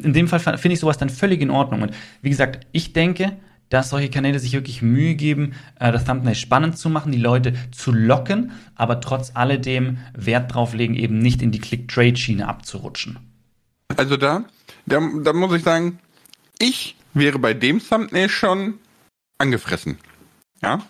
in 0.00 0.12
dem 0.12 0.28
Fall 0.28 0.38
finde 0.38 0.74
ich 0.74 0.80
sowas 0.80 0.98
dann 0.98 1.08
völlig 1.08 1.40
in 1.40 1.50
Ordnung. 1.50 1.82
Und 1.82 1.92
wie 2.22 2.30
gesagt, 2.30 2.66
ich 2.72 2.92
denke, 2.92 3.32
dass 3.70 3.88
solche 3.88 4.10
Kanäle 4.10 4.38
sich 4.38 4.52
wirklich 4.52 4.82
Mühe 4.82 5.14
geben, 5.14 5.54
äh, 5.78 5.90
das 5.90 6.04
Thumbnail 6.04 6.34
spannend 6.34 6.76
zu 6.76 6.90
machen, 6.90 7.12
die 7.12 7.18
Leute 7.18 7.54
zu 7.72 7.92
locken, 7.92 8.52
aber 8.74 9.00
trotz 9.00 9.32
alledem 9.34 9.98
Wert 10.12 10.52
drauf 10.52 10.74
legen, 10.74 10.94
eben 10.94 11.18
nicht 11.18 11.40
in 11.40 11.52
die 11.52 11.60
Click-Trade-Schiene 11.60 12.46
abzurutschen. 12.46 13.18
Also 13.96 14.16
da, 14.16 14.44
da, 14.86 15.00
da 15.22 15.32
muss 15.32 15.54
ich 15.54 15.62
sagen, 15.62 15.98
ich 16.58 16.96
wäre 17.14 17.38
bei 17.38 17.54
dem 17.54 17.80
Thumbnail 17.80 18.28
schon 18.28 18.74
angefressen. 19.38 19.98
Ja. 20.62 20.80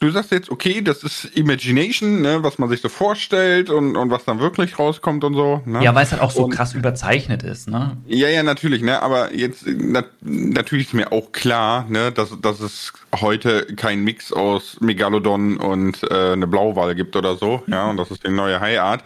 Du 0.00 0.10
sagst 0.10 0.30
jetzt, 0.30 0.50
okay, 0.50 0.80
das 0.80 1.02
ist 1.02 1.26
Imagination, 1.36 2.22
ne, 2.22 2.42
was 2.42 2.58
man 2.58 2.70
sich 2.70 2.80
so 2.80 2.88
vorstellt 2.88 3.68
und, 3.68 3.94
und 3.94 4.10
was 4.10 4.24
dann 4.24 4.40
wirklich 4.40 4.78
rauskommt 4.78 5.24
und 5.24 5.34
so. 5.34 5.60
Ne? 5.66 5.84
Ja, 5.84 5.94
weil 5.94 6.04
es 6.04 6.12
halt 6.12 6.22
auch 6.22 6.30
so 6.30 6.44
und, 6.44 6.50
krass 6.50 6.72
überzeichnet 6.72 7.42
ist, 7.42 7.68
ne? 7.68 7.98
Ja, 8.06 8.28
ja, 8.28 8.42
natürlich, 8.42 8.80
ne? 8.82 9.02
Aber 9.02 9.34
jetzt 9.34 9.64
na, 9.66 10.04
natürlich 10.22 10.88
ist 10.88 10.94
mir 10.94 11.12
auch 11.12 11.32
klar, 11.32 11.84
ne, 11.90 12.12
dass, 12.12 12.40
dass 12.40 12.60
es 12.60 12.94
heute 13.14 13.66
kein 13.76 14.02
Mix 14.04 14.32
aus 14.32 14.78
Megalodon 14.80 15.58
und 15.58 16.02
äh, 16.04 16.32
eine 16.32 16.46
Blauwal 16.46 16.94
gibt 16.94 17.14
oder 17.14 17.36
so, 17.36 17.62
mhm. 17.66 17.72
ja, 17.72 17.90
und 17.90 17.98
das 17.98 18.10
ist 18.10 18.24
die 18.26 18.30
neue 18.30 18.58
Haiart. 18.58 19.04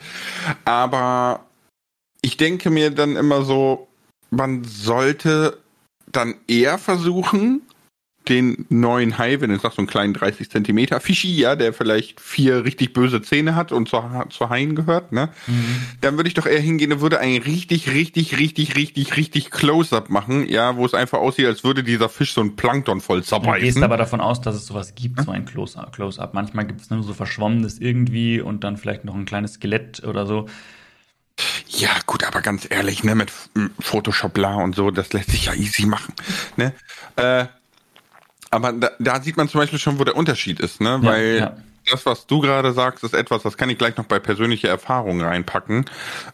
Aber 0.64 1.40
ich 2.22 2.36
denke 2.36 2.70
mir 2.70 2.90
dann 2.90 3.16
immer 3.16 3.42
so, 3.42 3.88
man 4.30 4.62
sollte 4.62 5.58
dann 6.06 6.36
eher 6.46 6.78
versuchen, 6.78 7.62
den 8.28 8.66
neuen 8.68 9.18
Hai, 9.18 9.40
wenn 9.40 9.50
du 9.50 9.58
sagst, 9.58 9.76
so 9.76 9.80
einen 9.80 9.86
kleinen 9.86 10.14
30 10.14 10.50
Zentimeter 10.50 11.00
Fischi, 11.00 11.34
ja, 11.36 11.56
der 11.56 11.72
vielleicht 11.72 12.20
vier 12.20 12.64
richtig 12.64 12.92
böse 12.92 13.22
Zähne 13.22 13.54
hat 13.54 13.72
und 13.72 13.88
zur, 13.88 14.26
zur 14.30 14.50
Haien 14.50 14.74
gehört, 14.74 15.12
ne? 15.12 15.28
Mhm. 15.46 15.82
Dann 16.00 16.16
würde 16.16 16.28
ich 16.28 16.34
doch 16.34 16.46
eher 16.46 16.60
hingehen 16.60 16.92
und 16.92 17.00
würde 17.00 17.20
ein 17.20 17.42
richtig, 17.42 17.92
richtig, 17.92 18.38
richtig, 18.38 18.76
richtig, 18.76 19.16
richtig 19.16 19.50
Close-Up 19.50 20.08
machen, 20.08 20.48
ja, 20.48 20.76
wo 20.76 20.86
es 20.86 20.94
einfach 20.94 21.18
aussieht, 21.18 21.46
als 21.46 21.64
würde 21.64 21.82
dieser 21.82 22.08
Fisch 22.08 22.32
so 22.32 22.40
ein 22.40 22.56
Plankton 22.56 23.00
voll 23.00 23.22
zerbeißen. 23.22 23.60
Du 23.60 23.64
gehst 23.64 23.82
aber 23.82 23.96
davon 23.96 24.20
aus, 24.20 24.40
dass 24.40 24.54
es 24.54 24.66
sowas 24.66 24.94
gibt, 24.94 25.22
so 25.22 25.30
ein 25.30 25.44
Close-Up. 25.44 25.92
Close 25.92 26.28
Manchmal 26.32 26.66
gibt 26.66 26.80
es 26.80 26.90
nur 26.90 27.02
so 27.02 27.12
Verschwommenes 27.12 27.78
irgendwie 27.78 28.40
und 28.40 28.64
dann 28.64 28.76
vielleicht 28.76 29.04
noch 29.04 29.14
ein 29.14 29.24
kleines 29.24 29.54
Skelett 29.54 30.02
oder 30.04 30.26
so. 30.26 30.46
Ja, 31.68 31.90
gut, 32.06 32.24
aber 32.24 32.40
ganz 32.40 32.66
ehrlich, 32.70 33.02
ne, 33.02 33.14
mit 33.14 33.32
Photoshop 33.80 34.32
bla 34.34 34.54
und 34.56 34.74
so, 34.74 34.90
das 34.90 35.12
lässt 35.12 35.30
sich 35.30 35.46
ja 35.46 35.54
easy 35.54 35.86
machen, 35.86 36.14
ne? 36.56 36.72
Äh, 37.16 37.46
aber 38.54 38.72
da, 38.72 38.90
da, 38.98 39.20
sieht 39.20 39.36
man 39.36 39.48
zum 39.48 39.60
Beispiel 39.60 39.78
schon, 39.78 39.98
wo 39.98 40.04
der 40.04 40.16
Unterschied 40.16 40.60
ist, 40.60 40.80
ne? 40.80 41.00
Ja, 41.02 41.02
Weil 41.02 41.36
ja. 41.38 41.56
das, 41.90 42.06
was 42.06 42.26
du 42.26 42.40
gerade 42.40 42.72
sagst, 42.72 43.02
ist 43.02 43.14
etwas, 43.14 43.42
das 43.42 43.56
kann 43.56 43.68
ich 43.68 43.78
gleich 43.78 43.96
noch 43.96 44.04
bei 44.04 44.18
persönlicher 44.18 44.68
Erfahrung 44.68 45.20
reinpacken. 45.20 45.86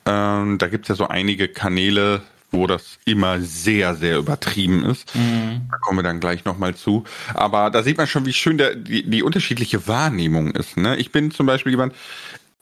Ähm, 0.06 0.58
da 0.58 0.68
gibt's 0.68 0.88
ja 0.88 0.94
so 0.94 1.08
einige 1.08 1.48
Kanäle, 1.48 2.22
wo 2.50 2.66
das 2.66 2.98
immer 3.04 3.40
sehr, 3.40 3.94
sehr 3.94 4.18
übertrieben 4.18 4.84
ist. 4.84 5.14
Mhm. 5.14 5.62
Da 5.70 5.78
kommen 5.78 5.98
wir 5.98 6.02
dann 6.02 6.20
gleich 6.20 6.44
nochmal 6.44 6.74
zu. 6.74 7.04
Aber 7.32 7.70
da 7.70 7.82
sieht 7.82 7.96
man 7.96 8.06
schon, 8.06 8.26
wie 8.26 8.32
schön 8.32 8.58
der, 8.58 8.74
die, 8.74 9.08
die 9.08 9.22
unterschiedliche 9.22 9.86
Wahrnehmung 9.86 10.50
ist. 10.50 10.76
Ne? 10.76 10.96
Ich 10.96 11.12
bin 11.12 11.30
zum 11.30 11.46
Beispiel 11.46 11.72
jemand, 11.72 11.94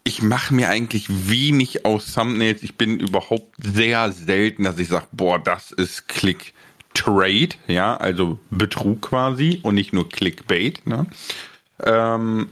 ich 0.04 0.22
mache 0.22 0.54
mir 0.54 0.68
eigentlich 0.68 1.06
wenig 1.08 1.84
aus 1.84 2.14
Thumbnails. 2.14 2.62
Ich 2.62 2.76
bin 2.76 3.00
überhaupt 3.00 3.54
sehr 3.58 4.12
selten, 4.12 4.64
dass 4.64 4.78
ich 4.78 4.88
sage, 4.88 5.06
boah, 5.12 5.38
das 5.38 5.72
ist 5.72 6.08
Klick. 6.08 6.54
Trade, 6.98 7.50
ja, 7.66 7.96
also 7.96 8.38
Betrug 8.50 9.02
quasi 9.02 9.60
und 9.62 9.74
nicht 9.74 9.92
nur 9.92 10.08
Clickbait. 10.08 10.86
Ne? 10.86 11.06
Ähm, 11.84 12.48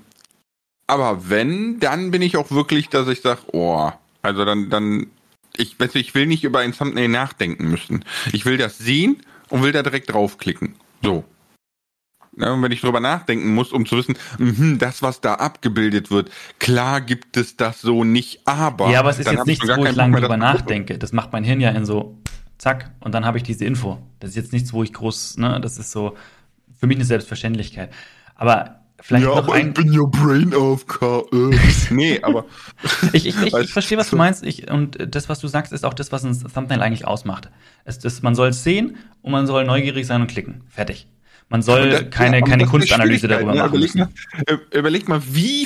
Aber 0.89 1.29
wenn, 1.29 1.81
dann 1.81 2.13
bin 2.13 2.23
ich 2.23 2.37
auch 2.37 2.51
wirklich, 2.53 2.89
dass 2.89 3.09
ich 3.09 3.21
sage, 3.21 3.41
oh, 3.53 3.91
also 4.23 4.45
dann, 4.45 4.71
dann, 4.71 5.09
ich, 5.57 5.77
ich 5.95 6.15
will 6.15 6.27
nicht 6.27 6.45
über 6.45 6.61
ein 6.61 6.73
Thumbnail 6.73 7.09
nachdenken 7.09 7.69
müssen. 7.69 8.05
Ich 8.33 8.45
will 8.45 8.57
das 8.57 8.79
sehen 8.79 9.17
und 9.49 9.63
will 9.65 9.73
da 9.73 9.83
direkt 9.83 10.13
draufklicken. 10.13 10.77
So. 11.03 11.25
Ja, 12.39 12.53
und 12.53 12.63
wenn 12.63 12.71
ich 12.71 12.83
drüber 12.83 13.01
nachdenken 13.01 13.55
muss, 13.55 13.73
um 13.73 13.87
zu 13.87 13.97
wissen, 13.97 14.17
mh, 14.39 14.77
das, 14.77 15.01
was 15.03 15.21
da 15.23 15.35
abgebildet 15.35 16.11
wird, 16.11 16.31
klar 16.59 17.01
gibt 17.01 17.37
es 17.37 17.57
das 17.57 17.81
so 17.81 18.05
nicht, 18.05 18.47
aber. 18.47 18.91
Ja, 18.91 19.01
aber 19.01 19.11
es 19.11 19.19
ist 19.19 19.31
jetzt 19.31 19.47
nichts, 19.47 19.67
wo 19.67 19.85
ich 19.87 19.97
lange 19.97 20.21
drüber 20.21 20.37
nachdenke. 20.37 20.99
Das 20.99 21.13
macht 21.13 21.33
mein 21.33 21.45
Hirn 21.45 21.61
ja 21.61 21.71
in 21.71 21.87
so, 21.87 22.19
zack, 22.59 22.91
und 23.01 23.15
dann 23.15 23.25
habe 23.25 23.39
ich 23.39 23.45
diese 23.45 23.65
Info. 23.65 23.99
Das 24.21 24.31
ist 24.31 24.37
jetzt 24.37 24.53
nichts, 24.53 24.73
wo 24.73 24.83
ich 24.83 24.93
groß, 24.93 25.39
ne, 25.39 25.61
das 25.61 25.79
ist 25.79 25.91
so 25.91 26.17
für 26.79 26.87
mich 26.87 26.97
eine 26.97 27.05
Selbstverständlichkeit. 27.05 27.91
Aber 28.35 28.81
vielleicht 29.01 29.25
ja, 29.25 29.31
noch 29.31 29.39
aber 29.39 29.55
ein. 29.55 29.69
ich 29.69 29.75
bin 29.75 29.99
your 29.99 30.11
brain 30.11 30.53
AFK. 30.55 31.03
Äh. 31.33 31.59
nee, 31.95 32.21
aber. 32.23 32.45
ich, 33.13 33.27
ich, 33.27 33.41
ich, 33.43 33.55
ich 33.55 33.73
verstehe, 33.73 33.99
was 33.99 34.11
du 34.11 34.17
meinst. 34.17 34.45
Ich, 34.45 34.71
und 34.71 34.97
das, 35.15 35.29
was 35.29 35.41
du 35.41 35.49
sagst, 35.49 35.73
ist 35.73 35.85
auch 35.85 35.95
das, 35.95 36.13
was 36.13 36.25
ein 36.25 36.39
Thumbnail 36.53 36.83
eigentlich 36.83 37.07
ausmacht. 37.07 37.51
Es, 37.85 37.99
das, 37.99 38.23
man 38.23 38.35
soll 38.35 38.49
es 38.49 38.63
sehen 38.65 38.97
und 39.23 39.33
man 39.33 39.47
soll 39.47 39.65
neugierig 39.65 40.07
sein 40.07 40.21
und 40.21 40.27
klicken. 40.29 40.63
Fertig. 40.69 41.09
Man 41.49 41.63
soll 41.63 41.91
Da- 41.91 42.03
keine, 42.03 42.41
ja, 42.41 42.45
keine 42.45 42.65
das 42.65 42.71
Kunstanalyse 42.71 43.29
darüber 43.29 43.55
machen. 43.55 43.69
Überleg 43.69 43.95
mal, 43.95 44.09
äh, 44.47 44.79
überleg 44.79 45.09
mal, 45.09 45.23
wie 45.25 45.65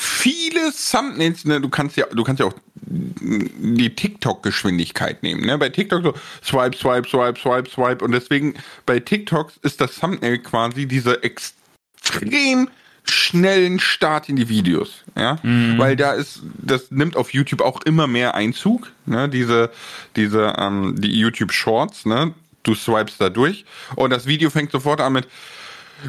viele 0.60 0.72
Thumbnails, 0.72 1.44
ne, 1.44 1.60
du 1.60 1.68
kannst 1.68 1.96
ja, 1.96 2.06
du 2.06 2.22
kannst 2.22 2.40
ja 2.40 2.46
auch 2.46 2.54
die 2.82 3.94
TikTok-Geschwindigkeit 3.94 5.22
nehmen, 5.22 5.44
ne? 5.44 5.58
Bei 5.58 5.68
TikTok 5.68 6.02
so 6.02 6.14
swipe, 6.42 6.76
swipe, 6.76 7.08
swipe, 7.08 7.38
swipe, 7.38 7.70
swipe 7.70 8.04
und 8.04 8.12
deswegen 8.12 8.54
bei 8.86 9.00
TikToks 9.00 9.58
ist 9.62 9.80
das 9.80 9.96
Thumbnail 9.96 10.38
quasi 10.38 10.86
dieser 10.86 11.22
extrem 11.24 12.68
schnellen 13.04 13.80
Start 13.80 14.28
in 14.28 14.36
die 14.36 14.48
Videos, 14.48 15.02
ja, 15.16 15.38
weil 15.78 15.96
da 15.96 16.12
ist, 16.12 16.42
das 16.58 16.90
nimmt 16.90 17.16
auf 17.16 17.32
YouTube 17.32 17.62
auch 17.62 17.82
immer 17.82 18.06
mehr 18.06 18.34
Einzug, 18.34 18.92
ne, 19.06 19.28
diese, 19.28 19.70
diese, 20.16 20.54
ähm, 20.58 20.94
die 20.98 21.18
YouTube 21.18 21.52
Shorts, 21.52 22.06
ne, 22.06 22.34
du 22.62 22.74
swipest 22.74 23.20
da 23.20 23.30
durch 23.30 23.64
und 23.96 24.10
das 24.10 24.26
Video 24.26 24.50
fängt 24.50 24.70
sofort 24.70 25.00
an 25.00 25.14
mit 25.14 25.28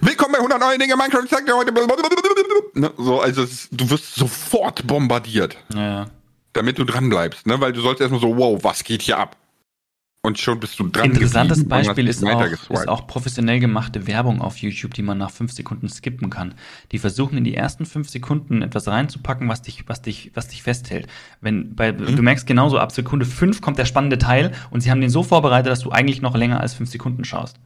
Willkommen 0.02 0.32
bei 0.34 0.38
100 0.38 0.60
neue 0.60 0.78
Dinge 0.78 0.96
Minecraft 0.96 1.28
zeigt 1.28 1.48
dir 1.48 1.56
heute. 1.56 1.74
Ne, 2.74 2.92
so, 2.98 3.20
also 3.20 3.44
es 3.44 3.68
du 3.72 3.90
wirst 3.90 4.16
sofort 4.16 4.86
bombardiert, 4.88 5.58
Ja, 5.74 6.08
damit 6.54 6.78
du 6.78 6.86
dran 6.86 7.10
bleibst, 7.10 7.46
ne? 7.46 7.60
Weil 7.60 7.74
du 7.74 7.82
sollst 7.82 8.00
erstmal 8.02 8.22
so, 8.22 8.38
wow, 8.38 8.64
was 8.64 8.84
geht 8.84 9.02
hier 9.02 9.18
ab? 9.18 9.36
Und 10.24 10.38
schon 10.38 10.60
bist 10.60 10.80
du 10.80 10.88
dran. 10.88 11.06
Interessantes 11.12 11.68
Beispiel 11.68 12.08
ist 12.08 12.24
auch, 12.24 12.46
ist 12.46 12.88
auch 12.88 13.08
professionell 13.08 13.60
gemachte 13.60 14.06
Werbung 14.06 14.40
auf 14.40 14.58
YouTube, 14.58 14.94
die 14.94 15.02
man 15.02 15.18
nach 15.18 15.32
fünf 15.32 15.52
Sekunden 15.52 15.90
skippen 15.90 16.30
kann. 16.30 16.54
Die 16.92 17.00
versuchen 17.00 17.38
in 17.40 17.44
die 17.44 17.56
ersten 17.56 17.88
fünf 17.88 18.08
Sekunden 18.08 18.62
etwas 18.62 18.88
reinzupacken, 18.88 19.50
was 19.50 19.64
dich, 19.64 19.84
was 19.90 20.04
dich, 20.04 20.32
was 20.36 20.48
dich 20.48 20.62
festhält. 20.62 21.08
Wenn 21.42 21.76
bei, 21.76 21.92
Mhm. 21.92 22.16
du 22.16 22.22
merkst 22.22 22.46
genauso, 22.46 22.78
ab 22.78 22.92
Sekunde 22.92 23.26
fünf 23.26 23.62
kommt 23.62 23.80
der 23.80 23.86
spannende 23.86 24.20
Teil 24.20 24.52
und 24.70 24.82
sie 24.82 24.92
haben 24.92 25.02
den 25.02 25.10
so 25.10 25.24
vorbereitet, 25.24 25.72
dass 25.72 25.80
du 25.80 25.90
eigentlich 25.90 26.22
noch 26.22 26.36
länger 26.36 26.62
als 26.62 26.76
fünf 26.76 26.92
Sekunden 26.92 27.24
schaust. 27.26 27.58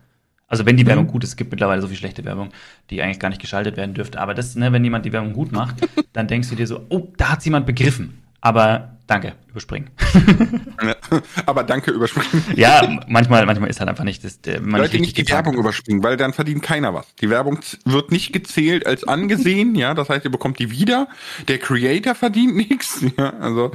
Also 0.48 0.66
wenn 0.66 0.78
die 0.78 0.84
Mhm. 0.84 0.90
Werbung 0.90 1.08
gut 1.08 1.24
ist, 1.24 1.32
es 1.32 1.36
gibt 1.36 1.52
mittlerweile 1.52 1.82
so 1.82 1.88
viel 1.88 1.98
schlechte 1.98 2.24
Werbung, 2.26 2.50
die 2.90 3.02
eigentlich 3.02 3.20
gar 3.20 3.30
nicht 3.30 3.42
geschaltet 3.42 3.78
werden 3.78 3.94
dürfte. 3.96 4.20
Aber 4.20 4.34
das, 4.34 4.56
ne, 4.56 4.72
wenn 4.72 4.84
jemand 4.84 5.06
die 5.06 5.12
Werbung 5.14 5.34
gut 5.34 5.52
macht, 5.52 5.76
dann 6.14 6.28
denkst 6.28 6.50
du 6.50 6.56
dir 6.56 6.68
so, 6.68 6.86
oh, 6.90 7.08
da 7.18 7.30
hat's 7.32 7.46
jemand 7.46 7.66
begriffen. 7.66 8.22
Aber 8.42 8.96
danke, 9.08 9.34
überspringen. 9.50 9.90
Aber 11.48 11.64
danke, 11.64 11.90
überspringen. 11.90 12.44
ja, 12.56 13.00
manchmal, 13.08 13.44
manchmal 13.48 13.72
ist 13.72 13.80
halt 13.80 13.90
einfach 13.90 14.04
nicht 14.04 14.24
das, 14.24 14.40
man 14.62 14.82
Leute, 14.82 15.00
nicht 15.00 15.18
die 15.18 15.28
Werbung 15.28 15.56
überspringen, 15.58 16.04
weil 16.04 16.16
dann 16.16 16.32
verdient 16.32 16.62
keiner 16.62 16.94
was. 16.94 17.08
Die 17.16 17.30
Werbung 17.32 17.60
wird 17.86 18.12
nicht 18.12 18.34
gezählt 18.34 18.86
als 18.86 19.04
angesehen, 19.04 19.74
ja, 19.74 19.96
das 19.96 20.10
heißt, 20.10 20.26
ihr 20.26 20.32
bekommt 20.32 20.60
die 20.60 20.70
wieder. 20.70 21.08
Der 21.48 21.58
Creator 21.58 22.14
verdient 22.14 22.56
nichts, 22.70 23.04
ja, 23.18 23.32
also 23.40 23.72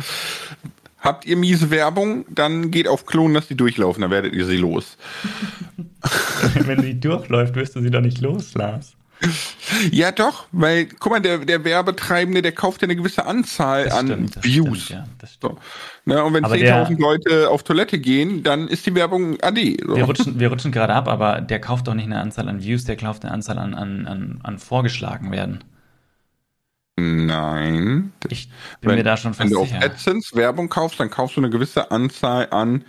habt 1.00 1.26
ihr 1.26 1.36
miese 1.36 1.70
Werbung, 1.70 2.24
dann 2.28 2.70
geht 2.70 2.88
auf 2.88 3.06
Klon, 3.06 3.34
dass 3.34 3.48
die 3.48 3.56
durchlaufen, 3.56 4.02
dann 4.02 4.10
werdet 4.10 4.34
ihr 4.34 4.46
sie 4.46 4.56
los. 4.56 4.96
Wenn 6.54 6.82
sie 6.82 6.98
durchläuft, 6.98 7.54
wirst 7.56 7.76
du 7.76 7.80
sie 7.82 7.90
doch 7.90 8.00
nicht 8.00 8.20
los, 8.20 8.54
Lars. 8.54 8.94
Ja, 9.90 10.12
doch, 10.12 10.46
weil, 10.50 10.86
guck 10.86 11.12
mal, 11.12 11.20
der, 11.20 11.38
der 11.38 11.64
Werbetreibende, 11.64 12.40
der 12.42 12.52
kauft 12.52 12.80
ja 12.80 12.86
eine 12.86 12.96
gewisse 12.96 13.26
Anzahl 13.26 13.84
Das 13.84 13.94
an 13.94 14.06
stimmt, 14.06 14.44
Views. 14.44 14.84
stimmt, 14.84 15.00
ja. 15.22 15.28
So. 15.40 15.58
Ne, 16.06 16.24
und 16.24 16.32
wenn 16.32 16.44
Aber 16.44 16.54
10.000 16.54 16.98
Leute 16.98 17.50
auf 17.50 17.62
Toilette 17.62 17.98
gehen, 17.98 18.42
dann 18.42 18.68
ist 18.68 18.86
die 18.86 18.94
Werbung 18.94 19.38
AD. 19.42 19.76
So. 19.86 19.96
Wir 19.96 20.04
rutschen, 20.04 20.40
wir 20.40 20.48
rutschen 20.48 20.72
gerade 20.72 20.94
ab, 20.94 21.06
aber 21.06 21.40
der 21.42 21.60
kauft 21.60 21.86
doch 21.88 21.94
nicht 21.94 22.06
eine 22.06 22.18
Anzahl 22.18 22.48
an 22.48 22.62
Views, 22.62 22.84
der 22.84 22.96
kauft 22.96 23.24
eine 23.24 23.32
Anzahl 23.34 23.58
an, 23.58 23.74
an, 23.74 24.06
an, 24.06 24.40
an 24.42 24.58
vorgeschlagen 24.58 25.30
werden. 25.30 25.64
Nein. 27.00 28.12
Ich 28.28 28.50
bin 28.80 28.94
mir 28.94 29.04
da 29.04 29.16
schon 29.16 29.32
Wenn 29.32 29.48
fast 29.48 29.52
du 29.52 29.60
auf 29.60 29.68
sicher. 29.68 29.82
AdSense 29.82 30.36
Werbung 30.36 30.68
kaufst, 30.68 31.00
dann 31.00 31.10
kaufst 31.10 31.36
du 31.36 31.40
eine 31.40 31.50
gewisse 31.50 31.90
Anzahl 31.90 32.48
an, 32.50 32.84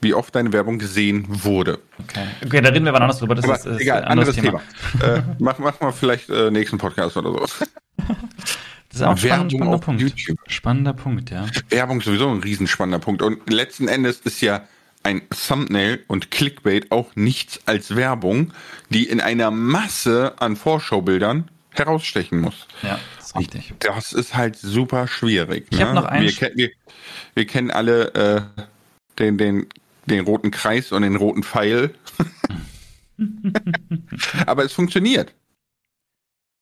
wie 0.00 0.14
oft 0.14 0.34
deine 0.34 0.52
Werbung 0.52 0.78
gesehen 0.78 1.24
wurde. 1.28 1.78
Okay. 2.02 2.26
okay, 2.44 2.60
da 2.60 2.70
reden 2.70 2.84
wir 2.84 2.92
wann 2.92 3.02
anders 3.02 3.18
drüber. 3.18 3.34
Das 3.34 3.44
Aber 3.44 3.54
ist, 3.54 3.66
ist 3.66 3.80
egal, 3.80 4.02
ein 4.04 4.08
anderes 4.08 4.36
anderes 4.36 4.60
Thema. 4.98 5.14
äh, 5.16 5.22
mach, 5.38 5.58
mach 5.58 5.80
mal 5.80 5.92
vielleicht 5.92 6.28
äh, 6.28 6.50
nächsten 6.50 6.78
Podcast 6.78 7.16
oder 7.16 7.30
so. 7.30 7.38
Das 7.38 9.00
ist 9.00 9.02
auch 9.02 9.10
ein 9.10 9.16
spannender, 9.16 9.22
Werbung 9.22 9.50
spannender 9.50 9.78
Punkt. 9.78 10.00
YouTube. 10.02 10.38
Spannender 10.48 10.92
Punkt, 10.92 11.30
ja. 11.30 11.46
Werbung 11.70 11.98
ist 11.98 12.04
sowieso 12.06 12.28
ein 12.30 12.40
riesenspannender 12.40 12.98
Punkt. 12.98 13.22
Und 13.22 13.48
letzten 13.50 13.88
Endes 13.88 14.20
ist 14.20 14.40
ja 14.40 14.62
ein 15.04 15.22
Thumbnail 15.30 16.00
und 16.08 16.30
Clickbait 16.30 16.90
auch 16.92 17.14
nichts 17.16 17.60
als 17.66 17.96
Werbung, 17.96 18.52
die 18.90 19.04
in 19.04 19.20
einer 19.20 19.50
Masse 19.50 20.34
an 20.38 20.56
Vorschaubildern 20.56 21.48
herausstechen 21.74 22.40
muss. 22.40 22.66
Ja, 22.82 22.98
das 23.16 23.26
ist 23.26 23.36
richtig. 23.36 23.74
Das 23.78 24.12
ist 24.12 24.34
halt 24.34 24.56
super 24.56 25.06
schwierig. 25.06 25.66
Ich 25.70 25.78
ne? 25.78 25.86
hab 25.86 25.94
noch 25.94 26.04
einen 26.04 26.28
wir, 26.28 26.50
wir, 26.54 26.70
wir 27.34 27.46
kennen 27.46 27.70
alle 27.70 28.14
äh, 28.14 28.42
den, 29.18 29.38
den, 29.38 29.66
den 30.06 30.24
roten 30.24 30.50
Kreis 30.50 30.92
und 30.92 31.02
den 31.02 31.16
roten 31.16 31.42
Pfeil. 31.42 31.94
Aber 34.46 34.64
es 34.64 34.72
funktioniert. 34.72 35.34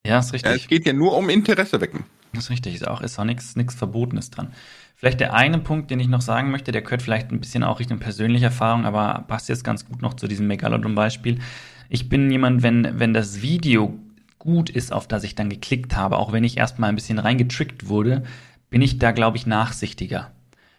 Ja, 0.06 0.18
ist 0.18 0.32
richtig. 0.32 0.52
Es 0.52 0.68
geht 0.68 0.86
ja 0.86 0.92
nur 0.92 1.16
um 1.16 1.28
Interesse 1.28 1.80
wecken. 1.80 2.04
Das 2.32 2.44
ist 2.44 2.50
richtig. 2.50 2.74
Ist 2.74 2.86
auch, 2.86 3.00
ist 3.00 3.18
auch 3.18 3.24
nichts, 3.24 3.56
nichts 3.56 3.74
Verbotenes 3.74 4.30
dran. 4.30 4.52
Vielleicht 4.96 5.20
der 5.20 5.34
eine 5.34 5.58
Punkt, 5.58 5.90
den 5.90 5.98
ich 5.98 6.08
noch 6.08 6.20
sagen 6.20 6.50
möchte, 6.50 6.72
der 6.72 6.82
gehört 6.82 7.02
vielleicht 7.02 7.30
ein 7.30 7.40
bisschen 7.40 7.64
auch 7.64 7.80
Richtung 7.80 7.98
persönliche 7.98 8.46
Erfahrung, 8.46 8.84
aber 8.84 9.24
passt 9.28 9.48
jetzt 9.48 9.64
ganz 9.64 9.86
gut 9.86 10.02
noch 10.02 10.14
zu 10.14 10.28
diesem 10.28 10.46
Megalodon-Beispiel. 10.46 11.38
Ich 11.88 12.08
bin 12.08 12.30
jemand, 12.30 12.62
wenn, 12.62 12.98
wenn 12.98 13.14
das 13.14 13.42
Video 13.42 13.98
gut 14.40 14.70
ist, 14.70 14.92
auf 14.92 15.06
das 15.06 15.22
ich 15.22 15.36
dann 15.36 15.48
geklickt 15.50 15.94
habe, 15.94 16.16
auch 16.18 16.32
wenn 16.32 16.42
ich 16.42 16.56
erstmal 16.56 16.88
ein 16.88 16.96
bisschen 16.96 17.20
reingetrickt 17.20 17.86
wurde, 17.88 18.24
bin 18.70 18.82
ich 18.82 18.98
da, 18.98 19.12
glaube 19.12 19.36
ich, 19.36 19.46
nachsichtiger. 19.46 20.32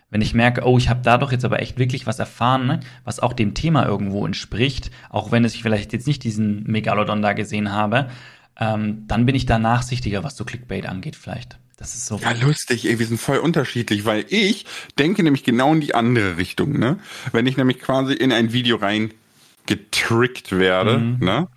Wenn 0.09 0.21
ich 0.21 0.33
merke, 0.33 0.65
oh, 0.65 0.77
ich 0.77 0.89
habe 0.89 0.99
dadurch 1.03 1.31
jetzt 1.31 1.45
aber 1.45 1.61
echt 1.61 1.77
wirklich 1.79 2.05
was 2.05 2.19
erfahren, 2.19 2.67
ne, 2.67 2.79
was 3.05 3.19
auch 3.21 3.31
dem 3.31 3.53
Thema 3.53 3.85
irgendwo 3.85 4.25
entspricht, 4.25 4.91
auch 5.09 5.31
wenn 5.31 5.45
es 5.45 5.55
ich 5.55 5.61
vielleicht 5.63 5.93
jetzt 5.93 6.07
nicht 6.07 6.23
diesen 6.25 6.63
Megalodon 6.69 7.21
da 7.21 7.31
gesehen 7.31 7.71
habe, 7.71 8.09
ähm, 8.59 9.05
dann 9.07 9.25
bin 9.25 9.35
ich 9.35 9.45
da 9.45 9.57
nachsichtiger, 9.57 10.23
was 10.23 10.35
so 10.35 10.43
Clickbait 10.43 10.85
angeht, 10.85 11.15
vielleicht. 11.15 11.57
Das 11.77 11.93
ist 11.95 12.07
so. 12.07 12.17
Ja, 12.17 12.31
lustig, 12.33 12.85
ey, 12.87 12.99
wir 12.99 13.07
sind 13.07 13.19
voll 13.19 13.37
unterschiedlich, 13.37 14.05
weil 14.05 14.25
ich 14.27 14.65
denke 14.99 15.23
nämlich 15.23 15.43
genau 15.43 15.73
in 15.73 15.81
die 15.81 15.95
andere 15.95 16.37
Richtung, 16.37 16.77
ne? 16.77 16.97
Wenn 17.31 17.47
ich 17.47 17.57
nämlich 17.57 17.79
quasi 17.79 18.13
in 18.13 18.31
ein 18.33 18.53
Video 18.53 18.75
rein 18.77 19.11
getrickt 19.65 20.51
werde, 20.51 20.97
Mhm. 20.97 21.17
ne? 21.25 21.47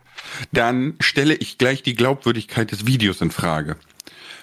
Dann 0.53 0.95
stelle 1.01 1.35
ich 1.35 1.59
gleich 1.59 1.83
die 1.83 1.95
Glaubwürdigkeit 1.95 2.71
des 2.71 2.87
Videos 2.87 3.21
in 3.21 3.31
Frage. 3.31 3.77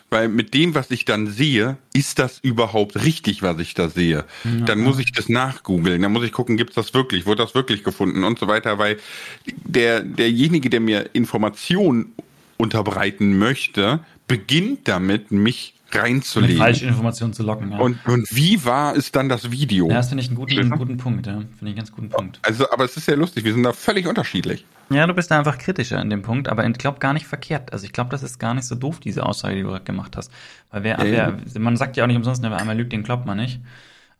Weil 0.09 0.27
mit 0.27 0.53
dem, 0.53 0.75
was 0.75 0.91
ich 0.91 1.05
dann 1.05 1.27
sehe, 1.27 1.77
ist 1.93 2.19
das 2.19 2.39
überhaupt 2.39 3.01
richtig, 3.01 3.43
was 3.43 3.59
ich 3.59 3.75
da 3.75 3.87
sehe? 3.87 4.25
Dann 4.65 4.81
muss 4.81 4.99
ich 4.99 5.13
das 5.13 5.29
nachgoogeln, 5.29 6.01
dann 6.01 6.11
muss 6.11 6.25
ich 6.25 6.33
gucken, 6.33 6.57
gibt's 6.57 6.75
das 6.75 6.93
wirklich, 6.93 7.25
wurde 7.25 7.43
das 7.43 7.55
wirklich 7.55 7.81
gefunden? 7.85 8.25
Und 8.25 8.37
so 8.37 8.47
weiter, 8.47 8.77
weil 8.77 8.97
der, 9.45 10.01
derjenige, 10.01 10.69
der 10.69 10.81
mir 10.81 11.09
Informationen 11.13 12.11
unterbreiten 12.57 13.37
möchte, 13.39 14.01
beginnt 14.27 14.87
damit, 14.89 15.31
mich 15.31 15.75
reinzulegen. 15.95 16.57
falschen 16.57 16.87
Informationen 16.89 17.33
zu 17.33 17.43
locken. 17.43 17.71
Ja, 17.71 17.79
Und, 17.79 17.97
und 18.05 18.27
wie 18.35 18.63
wahr 18.65 18.95
ist 18.95 19.15
dann 19.15 19.29
das 19.29 19.51
Video? 19.51 19.87
ja 19.89 19.95
das 19.95 20.09
finde 20.09 20.23
ich 20.23 20.29
einen 20.29 20.37
guten, 20.37 20.59
einen 20.59 20.71
guten 20.71 20.97
Punkt, 20.97 21.27
ja. 21.27 21.33
Finde 21.33 21.47
ich 21.61 21.67
einen 21.67 21.75
ganz 21.75 21.91
guten 21.91 22.09
Punkt. 22.09 22.39
Also, 22.43 22.69
aber 22.71 22.85
es 22.85 22.97
ist 22.97 23.07
ja 23.07 23.15
lustig, 23.15 23.43
wir 23.43 23.53
sind 23.53 23.63
da 23.63 23.73
völlig 23.73 24.07
unterschiedlich. 24.07 24.65
Ja, 24.89 25.07
du 25.07 25.13
bist 25.13 25.31
da 25.31 25.39
einfach 25.39 25.57
kritischer 25.57 26.01
in 26.01 26.09
dem 26.09 26.21
Punkt, 26.21 26.49
aber 26.49 26.65
ich 26.67 26.73
glaube 26.73 26.99
gar 26.99 27.13
nicht 27.13 27.25
verkehrt. 27.25 27.71
Also 27.71 27.85
ich 27.85 27.93
glaube, 27.93 28.09
das 28.09 28.23
ist 28.23 28.39
gar 28.39 28.53
nicht 28.53 28.65
so 28.65 28.75
doof, 28.75 28.99
diese 28.99 29.25
Aussage, 29.25 29.55
die 29.55 29.61
du 29.61 29.69
gerade 29.69 29.85
gemacht 29.85 30.17
hast. 30.17 30.31
Weil 30.69 30.83
wer, 30.83 31.05
Ja, 31.05 31.37
wer 31.45 31.61
man 31.61 31.77
sagt 31.77 31.95
ja 31.97 32.03
auch 32.03 32.07
nicht 32.07 32.17
umsonst, 32.17 32.41
wer 32.43 32.55
einmal 32.57 32.77
lügt, 32.77 32.91
den 32.91 33.03
glaubt 33.03 33.25
man 33.25 33.37
nicht. 33.37 33.59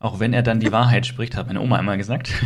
Auch 0.02 0.18
wenn 0.18 0.32
er 0.32 0.42
dann 0.42 0.58
die 0.58 0.72
Wahrheit 0.72 1.06
spricht, 1.06 1.36
hat 1.36 1.46
meine 1.46 1.60
Oma 1.60 1.76
einmal 1.76 1.96
gesagt. 1.96 2.32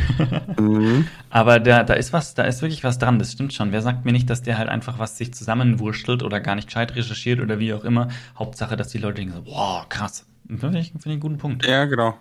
Mhm. 0.58 1.06
Aber 1.28 1.60
da, 1.60 1.84
da 1.84 1.92
ist 1.94 2.14
was, 2.14 2.34
da 2.34 2.44
ist 2.44 2.62
wirklich 2.62 2.82
was 2.82 2.98
dran, 2.98 3.18
das 3.18 3.32
stimmt 3.32 3.52
schon. 3.52 3.72
Wer 3.72 3.82
sagt 3.82 4.06
mir 4.06 4.12
nicht, 4.12 4.30
dass 4.30 4.42
der 4.42 4.56
halt 4.56 4.70
einfach 4.70 4.98
was 4.98 5.18
sich 5.18 5.34
zusammenwurschtelt 5.34 6.22
oder 6.22 6.40
gar 6.40 6.54
nicht 6.54 6.68
gescheit 6.68 6.96
recherchiert 6.96 7.40
oder 7.40 7.58
wie 7.58 7.74
auch 7.74 7.84
immer. 7.84 8.08
Hauptsache, 8.38 8.74
dass 8.74 8.88
die 8.88 8.98
Leute 8.98 9.16
denken 9.16 9.34
so, 9.34 9.46
wow, 9.46 9.86
krass. 9.88 10.26
Finde 10.48 10.78
ich, 10.78 10.92
finde 10.92 11.00
ich 11.04 11.12
einen 11.12 11.20
guten 11.20 11.36
Punkt. 11.36 11.66
Ja, 11.66 11.84
genau. 11.84 12.16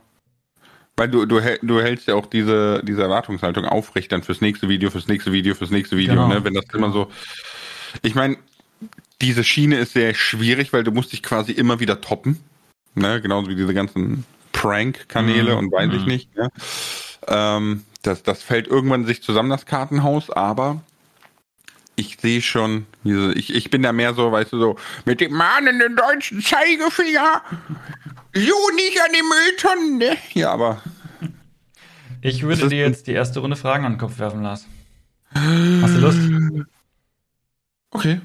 Weil 0.98 1.10
du, 1.10 1.26
du, 1.26 1.40
du 1.62 1.82
hältst 1.82 2.08
ja 2.08 2.16
auch 2.16 2.26
diese, 2.26 2.82
diese 2.84 3.04
Erwartungshaltung 3.04 3.66
aufrecht 3.66 4.12
dann 4.12 4.22
fürs 4.22 4.42
nächste 4.42 4.68
Video, 4.68 4.90
fürs 4.90 5.08
nächste 5.08 5.32
Video, 5.32 5.56
fürs 5.56 5.72
nächste 5.72 5.96
Video, 5.96 6.16
Genau, 6.16 6.28
ne? 6.28 6.44
Wenn 6.44 6.54
das 6.54 6.66
immer 6.74 6.92
so. 6.92 7.10
Ich 8.02 8.16
meine, 8.16 8.38
diese 9.22 9.46
Schiene 9.46 9.78
ist 9.78 9.94
sehr 9.94 10.14
schwierig, 10.14 10.74
weil 10.74 10.84
du 10.84 10.92
musst 10.92 11.14
dich 11.14 11.24
quasi 11.24 11.54
immer 11.54 11.80
wieder 11.80 12.02
toppen. 12.02 12.42
Ne? 12.96 13.22
Genauso 13.22 13.50
wie 13.50 13.56
diese 13.56 13.74
ganzen 13.74 14.26
Prank-Kanäle 14.56 15.52
Mhm. 15.54 15.58
und 15.60 15.72
weiß 15.72 15.92
ich 15.94 16.02
Mhm. 16.02 16.08
nicht. 16.08 16.36
Ne? 16.36 16.50
Ähm, 17.28 17.84
das, 18.02 18.24
das 18.24 18.42
fällt 18.44 18.68
irgendwann 18.68 19.06
sich 19.06 19.22
zusammen, 19.22 19.50
das 19.50 19.66
Kartenhaus, 19.66 20.30
aber 20.30 20.82
ich 21.96 22.18
sehe 22.20 22.42
schon, 22.42 22.86
ich, 23.04 23.54
ich 23.54 23.70
bin 23.70 23.82
da 23.82 23.92
mehr 23.94 24.14
so, 24.14 24.32
weißt 24.32 24.54
du, 24.54 24.60
so, 24.60 24.76
mit 25.06 25.22
dem 25.22 25.34
mahnenden 25.34 25.96
deutschen 25.96 26.42
Zeigefinger. 26.42 27.42
So 28.34 28.70
nicht 28.76 29.02
an 29.02 29.12
die 29.14 29.24
Mülltonnen, 29.24 29.98
ne? 29.98 30.18
Ja, 30.34 30.52
aber 30.52 30.82
Ich 32.22 32.44
würde 32.44 32.68
dir 32.68 32.80
jetzt 32.80 33.08
die 33.08 33.14
erste 33.14 33.40
Runde 33.40 33.56
Fragen 33.56 33.86
an 33.86 33.94
den 33.94 34.00
Kopf 34.00 34.20
werfen, 34.20 34.44
Lars. 34.44 34.68
Hast 35.34 35.96
du 35.96 36.00
Lust? 36.00 36.20
okay. 37.92 38.20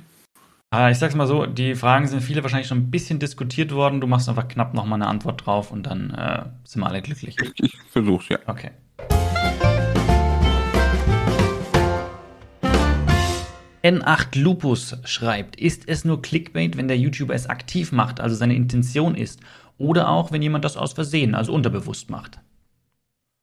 Ich 0.72 0.98
sag's 0.98 1.16
mal 1.16 1.26
so, 1.26 1.46
die 1.46 1.74
Fragen 1.74 2.06
sind 2.06 2.20
viele 2.20 2.44
wahrscheinlich 2.44 2.68
schon 2.68 2.78
ein 2.78 2.90
bisschen 2.92 3.18
diskutiert 3.18 3.72
worden. 3.74 4.00
Du 4.00 4.06
machst 4.06 4.28
einfach 4.28 4.46
knapp 4.46 4.72
nochmal 4.72 5.02
eine 5.02 5.08
Antwort 5.08 5.44
drauf 5.44 5.72
und 5.72 5.82
dann 5.82 6.10
äh, 6.10 6.44
sind 6.62 6.82
wir 6.82 6.86
alle 6.86 7.02
glücklich. 7.02 7.36
Ich, 7.42 7.64
ich 7.64 7.76
versuch's, 7.90 8.28
ja. 8.28 8.38
Okay. 8.46 8.70
N8 13.82 14.38
Lupus 14.38 14.96
schreibt, 15.02 15.56
ist 15.56 15.88
es 15.88 16.04
nur 16.04 16.22
Clickbait, 16.22 16.76
wenn 16.76 16.86
der 16.86 16.98
YouTuber 16.98 17.34
es 17.34 17.48
aktiv 17.48 17.90
macht, 17.90 18.20
also 18.20 18.36
seine 18.36 18.54
Intention 18.54 19.16
ist, 19.16 19.40
oder 19.76 20.08
auch, 20.08 20.30
wenn 20.30 20.40
jemand 20.40 20.64
das 20.64 20.76
aus 20.76 20.92
Versehen, 20.92 21.34
also 21.34 21.52
unterbewusst 21.52 22.10
macht? 22.10 22.38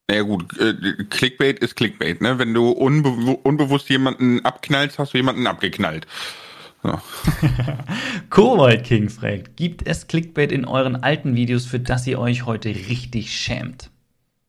Naja 0.10 0.22
gut, 0.22 0.58
äh, 0.60 1.04
Clickbait 1.10 1.60
ist 1.60 1.76
Clickbait, 1.76 2.22
ne? 2.22 2.40
Wenn 2.40 2.54
du 2.54 2.70
unbe 2.70 3.10
unbewusst 3.10 3.90
jemanden 3.90 4.46
abknallst, 4.46 4.98
hast 4.98 5.14
du 5.14 5.18
jemanden 5.18 5.46
abgeknallt. 5.46 6.08
Ja. 6.84 7.02
Kobold 8.30 8.84
King 8.84 9.10
fragt, 9.10 9.58
gibt 9.58 9.88
es 9.88 10.08
Clickbait 10.08 10.52
in 10.52 10.66
euren 10.66 10.96
alten 10.96 11.36
Videos, 11.36 11.66
für 11.66 11.80
das 11.80 12.08
ihr 12.08 12.20
euch 12.20 12.46
heute 12.46 12.70
richtig 12.70 13.36
schämt? 13.36 13.90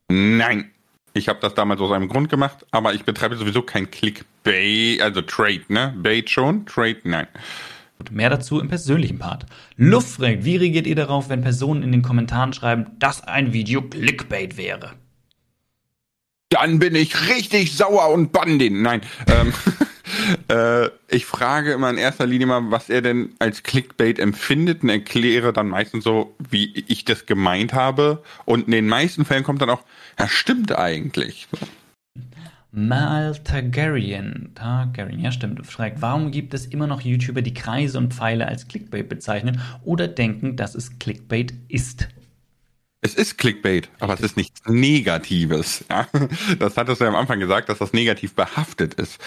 Nein. 0.08 0.70
Ich 1.14 1.28
habe 1.28 1.40
das 1.40 1.54
damals 1.54 1.80
aus 1.80 1.90
einem 1.90 2.08
Grund 2.08 2.28
gemacht, 2.28 2.66
aber 2.70 2.94
ich 2.94 3.04
betreibe 3.04 3.37
sowieso 3.37 3.62
kein 3.62 3.90
Clickbait, 3.90 5.00
also 5.00 5.23
Trade, 5.23 5.62
ne? 5.68 5.94
Bait 5.97 6.30
schon, 6.30 6.64
Trade 6.66 7.00
nein. 7.04 7.26
Gut, 7.99 8.12
mehr 8.12 8.30
dazu 8.30 8.61
im 8.61 8.68
persönlichen 8.68 9.18
Part. 9.18 9.47
Luft 9.76 10.11
fragt, 10.11 10.44
wie 10.44 10.56
reagiert 10.56 10.87
ihr 10.87 10.94
darauf, 10.94 11.28
wenn 11.28 11.40
Personen 11.40 11.82
in 11.82 11.90
den 11.90 12.02
Kommentaren 12.02 12.52
schreiben, 12.52 12.87
dass 13.00 13.23
ein 13.26 13.52
Video 13.52 13.82
Clickbait 13.82 14.56
wäre? 14.56 14.92
Dann 16.50 16.78
bin 16.78 16.94
ich 16.94 17.28
richtig 17.28 17.76
sauer 17.76 18.11
und 18.11 18.32
bann 18.32 18.58
den. 18.58 18.82
Nein. 18.82 19.00
Ähm, 19.26 19.52
äh, 20.49 20.88
ich 21.09 21.27
frage 21.27 21.73
immer 21.73 21.91
in 21.91 21.99
erster 21.99 22.27
Linie 22.27 22.47
mal, 22.47 22.71
was 22.71 22.91
er 22.91 23.03
denn 23.03 23.35
als 23.38 23.62
Clickbait 23.62 24.19
empfindet 24.19 24.83
und 24.83 24.88
erkläre 24.88 25.53
dann 25.53 25.69
meistens 25.69 26.05
so, 26.05 26.37
wie 26.50 26.85
ich 26.88 27.05
das 27.05 27.27
gemeint 27.27 27.73
habe. 27.73 28.23
Und 28.45 28.67
in 28.67 28.73
den 28.73 28.88
meisten 28.88 29.25
Fällen 29.25 29.45
kommt 29.45 29.62
dann 29.62 29.71
auch, 29.71 29.83
ja, 30.19 30.29
stimmt 30.29 30.77
eigentlich. 30.77 31.49
Mal 32.71 33.35
Targaryen, 33.45 34.53
Targaryen, 34.55 35.21
ja 35.21 35.33
stimmt, 35.33 35.67
fragt, 35.67 36.03
warum 36.03 36.31
gibt 36.31 36.53
es 36.53 36.67
immer 36.67 36.87
noch 36.87 37.00
YouTuber, 37.00 37.41
die 37.41 37.55
Kreise 37.55 37.97
und 37.97 38.12
Pfeile 38.12 38.47
als 38.47 38.69
Clickbait 38.69 39.09
bezeichnen 39.09 39.61
oder 39.85 40.07
denken, 40.07 40.57
dass 40.57 40.75
es 40.75 40.99
Clickbait 40.99 41.55
ist? 41.69 42.09
Es 43.00 43.15
ist 43.15 43.38
Clickbait, 43.38 43.88
aber 44.00 44.15
es 44.15 44.21
ist 44.21 44.37
nichts 44.37 44.61
Negatives. 44.67 45.85
Ja? 45.88 46.09
Das 46.59 46.77
hattest 46.77 47.00
du 47.00 47.05
ja 47.05 47.11
am 47.11 47.17
Anfang 47.17 47.41
gesagt, 47.41 47.69
dass 47.69 47.79
das 47.79 47.93
negativ 47.93 48.35
behaftet 48.35 48.95
ist. 48.95 49.19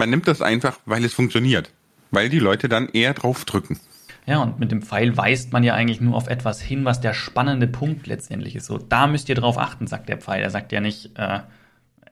Man 0.00 0.08
nimmt 0.08 0.26
das 0.26 0.40
einfach, 0.40 0.78
weil 0.86 1.04
es 1.04 1.12
funktioniert. 1.12 1.70
Weil 2.10 2.30
die 2.30 2.38
Leute 2.38 2.70
dann 2.70 2.88
eher 2.88 3.12
draufdrücken. 3.12 3.78
Ja, 4.24 4.38
und 4.38 4.58
mit 4.58 4.72
dem 4.72 4.80
Pfeil 4.80 5.14
weist 5.14 5.52
man 5.52 5.62
ja 5.62 5.74
eigentlich 5.74 6.00
nur 6.00 6.16
auf 6.16 6.26
etwas 6.26 6.58
hin, 6.58 6.86
was 6.86 7.02
der 7.02 7.12
spannende 7.12 7.66
Punkt 7.66 8.06
letztendlich 8.06 8.56
ist. 8.56 8.64
So, 8.64 8.78
da 8.78 9.06
müsst 9.06 9.28
ihr 9.28 9.34
drauf 9.34 9.58
achten, 9.58 9.86
sagt 9.86 10.08
der 10.08 10.16
Pfeil. 10.16 10.42
Er 10.42 10.48
sagt 10.48 10.72
ja 10.72 10.80
nicht, 10.80 11.18
äh, 11.18 11.40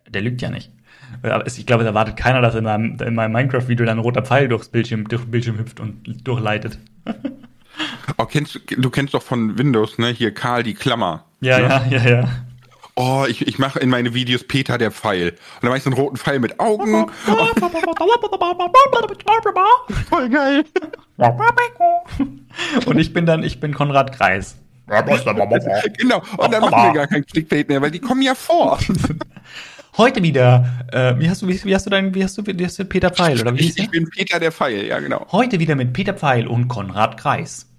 der 0.07 0.21
lügt 0.21 0.43
ja 0.43 0.51
nicht. 0.51 0.71
Ich 1.47 1.65
glaube, 1.65 1.83
da 1.83 1.89
erwartet 1.89 2.19
keiner, 2.19 2.43
dass 2.43 2.55
in 2.55 2.65
meinem, 2.65 2.99
in 3.01 3.15
meinem 3.15 3.33
Minecraft-Video 3.33 3.87
dann 3.87 3.97
ein 3.97 4.03
roter 4.03 4.23
Pfeil 4.23 4.49
durchs 4.49 4.69
Bildschirm, 4.69 5.09
durch 5.09 5.23
den 5.23 5.31
Bildschirm 5.31 5.59
hüpft 5.59 5.81
und 5.81 6.29
durchleitet. 6.29 6.79
Oh, 8.19 8.27
kennst, 8.27 8.57
du 8.57 8.61
du 8.81 8.91
kennst 8.91 9.15
doch 9.15 9.23
von 9.23 9.57
Windows, 9.57 9.97
ne? 9.97 10.09
Hier 10.09 10.35
Karl 10.35 10.63
die 10.63 10.75
Klammer. 10.75 11.25
Ja, 11.41 11.59
ne? 11.59 11.69
ja, 11.69 12.03
ja, 12.03 12.11
ja. 12.11 12.29
Oh, 13.01 13.25
ich, 13.29 13.47
ich 13.47 13.61
mache 13.61 13.79
in 13.79 13.91
meine 13.91 14.13
Videos 14.13 14.43
Peter 14.43 14.77
der 14.77 14.91
Pfeil. 14.91 15.29
Und 15.31 15.39
dann 15.63 15.69
mache 15.69 15.79
ich 15.79 15.85
so 15.85 15.91
einen 15.91 16.01
roten 16.01 16.17
Pfeil 16.17 16.41
mit 16.41 16.59
Augen. 16.59 17.09
Voll 20.09 20.29
geil. 20.29 20.65
Und 22.87 22.99
ich 22.99 23.13
bin 23.13 23.25
dann, 23.25 23.45
ich 23.45 23.61
bin 23.61 23.73
Konrad 23.73 24.17
Kreis. 24.17 24.57
Genau. 25.97 26.23
Und 26.39 26.53
dann 26.53 26.61
machen 26.61 26.89
wir 26.89 26.93
gar 26.93 27.07
kein 27.07 27.25
Clickbait 27.25 27.69
mehr, 27.69 27.81
weil 27.81 27.93
die 27.93 28.01
kommen 28.01 28.23
ja 28.23 28.35
vor. 28.35 28.81
Heute 29.97 30.21
wieder, 30.21 30.67
äh, 30.91 31.15
wie 31.19 31.31
hast 31.31 31.43
du, 31.43 31.47
wie, 31.47 31.65
wie 31.65 31.75
hast 31.77 31.87
du 31.87 31.91
dein, 31.91 32.13
wie 32.17 32.25
hast 32.25 32.37
du, 32.37 32.43
wie 32.45 32.65
hast 32.65 32.81
du 32.81 32.85
Peter 32.85 33.11
Pfeil, 33.11 33.41
oder 33.41 33.55
wie 33.57 33.61
Ich, 33.61 33.79
ich 33.79 33.91
bin 33.91 34.09
Peter 34.11 34.41
der 34.41 34.51
Pfeil, 34.51 34.87
ja 34.87 34.99
genau. 34.99 35.25
Heute 35.31 35.61
wieder 35.61 35.77
mit 35.77 35.93
Peter 35.93 36.15
Pfeil 36.15 36.49
und 36.49 36.67
Konrad 36.67 37.17
Kreis. 37.17 37.67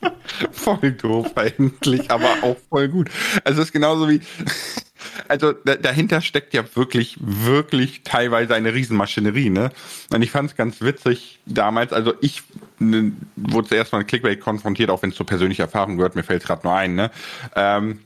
Voll 0.52 0.92
doof 0.92 1.36
eigentlich, 1.36 2.10
aber 2.10 2.28
auch 2.42 2.56
voll 2.68 2.88
gut. 2.88 3.10
Also 3.44 3.60
es 3.60 3.68
ist 3.68 3.72
genauso 3.72 4.08
wie, 4.08 4.20
also 5.28 5.52
da, 5.52 5.76
dahinter 5.76 6.20
steckt 6.20 6.54
ja 6.54 6.64
wirklich, 6.74 7.16
wirklich 7.20 8.02
teilweise 8.02 8.54
eine 8.54 8.72
Riesenmaschinerie, 8.72 9.50
ne? 9.50 9.70
Und 10.12 10.22
ich 10.22 10.30
fand 10.30 10.50
es 10.50 10.56
ganz 10.56 10.80
witzig 10.80 11.40
damals, 11.46 11.92
also 11.92 12.14
ich 12.20 12.42
ne, 12.78 13.12
wurde 13.36 13.68
zuerst 13.68 13.92
mal 13.92 13.98
mit 13.98 14.08
Clickbait 14.08 14.40
konfrontiert, 14.40 14.90
auch 14.90 15.02
wenn 15.02 15.10
es 15.10 15.16
zur 15.16 15.26
persönlichen 15.26 15.62
Erfahrung 15.62 15.96
gehört, 15.96 16.16
mir 16.16 16.22
fällt 16.22 16.44
gerade 16.44 16.66
nur 16.66 16.74
ein, 16.74 16.94
ne? 16.94 17.10
Ähm, 17.54 18.00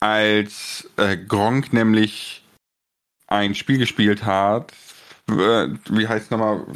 als 0.00 0.88
äh, 0.96 1.16
Gronk 1.16 1.72
nämlich 1.72 2.44
ein 3.28 3.54
Spiel 3.54 3.78
gespielt 3.78 4.24
hat, 4.24 4.72
äh, 5.30 5.68
wie 5.90 6.06
heißt 6.06 6.30
nochmal, 6.30 6.66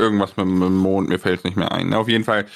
irgendwas 0.00 0.36
mit, 0.36 0.46
mit 0.46 0.62
dem 0.62 0.76
Mond, 0.76 1.08
mir 1.08 1.18
fällt 1.18 1.40
es 1.40 1.44
nicht 1.44 1.56
mehr 1.56 1.72
ein. 1.72 1.88
Ne? 1.88 1.98
Auf 1.98 2.08
jeden 2.08 2.24
Fall, 2.24 2.46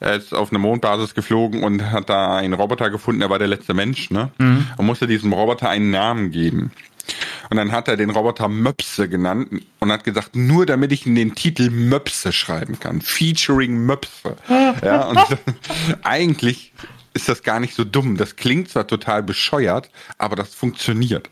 er 0.00 0.16
ist 0.16 0.34
auf 0.34 0.50
eine 0.50 0.58
Mondbasis 0.58 1.14
geflogen 1.14 1.62
und 1.62 1.90
hat 1.92 2.08
da 2.08 2.36
einen 2.36 2.54
Roboter 2.54 2.90
gefunden, 2.90 3.20
er 3.20 3.30
war 3.30 3.38
der 3.38 3.48
letzte 3.48 3.74
Mensch, 3.74 4.10
ne? 4.10 4.30
Mhm. 4.38 4.66
Und 4.76 4.86
musste 4.86 5.06
diesem 5.06 5.32
Roboter 5.32 5.68
einen 5.68 5.90
Namen 5.90 6.30
geben. 6.30 6.72
Und 7.50 7.56
dann 7.56 7.72
hat 7.72 7.88
er 7.88 7.96
den 7.96 8.10
Roboter 8.10 8.48
Möpse 8.48 9.08
genannt 9.08 9.62
und 9.80 9.92
hat 9.92 10.04
gesagt, 10.04 10.36
nur 10.36 10.64
damit 10.66 10.92
ich 10.92 11.06
in 11.06 11.14
den 11.14 11.34
Titel 11.34 11.70
Möpse 11.70 12.32
schreiben 12.32 12.78
kann. 12.78 13.00
Featuring 13.00 13.84
Möpse. 13.84 14.36
Ja, 14.82 15.06
und 15.06 15.18
eigentlich 16.02 16.72
ist 17.12 17.28
das 17.28 17.42
gar 17.42 17.60
nicht 17.60 17.74
so 17.74 17.84
dumm. 17.84 18.16
Das 18.16 18.36
klingt 18.36 18.68
zwar 18.68 18.86
total 18.86 19.22
bescheuert, 19.22 19.90
aber 20.16 20.36
das 20.36 20.54
funktioniert. 20.54 21.28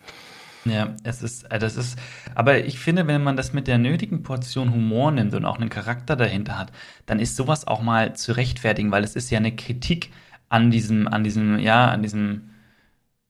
Ja, 0.69 0.95
es 1.05 1.23
ist, 1.23 1.45
äh, 1.51 1.59
das 1.59 1.77
ist, 1.77 1.99
aber 2.35 2.65
ich 2.65 2.79
finde, 2.79 3.07
wenn 3.07 3.23
man 3.23 3.37
das 3.37 3.53
mit 3.53 3.67
der 3.67 3.79
nötigen 3.79 4.23
Portion 4.23 4.73
Humor 4.73 5.11
nimmt 5.11 5.35
und 5.35 5.45
auch 5.45 5.57
einen 5.59 5.71
Charakter 5.71 6.17
dahinter 6.17 6.59
hat, 6.59 6.73
dann 7.07 7.21
ist 7.21 7.37
sowas 7.37 7.67
auch 7.67 7.83
mal 7.83 8.15
zu 8.15 8.33
rechtfertigen, 8.33 8.91
weil 8.91 9.05
es 9.05 9.17
ist 9.17 9.31
ja 9.31 9.39
eine 9.39 9.55
Kritik 9.55 10.11
an 10.49 10.71
diesem, 10.71 11.09
an 11.09 11.25
diesem, 11.25 11.59
ja, 11.59 11.89
an 11.89 12.03
diesem, 12.03 12.51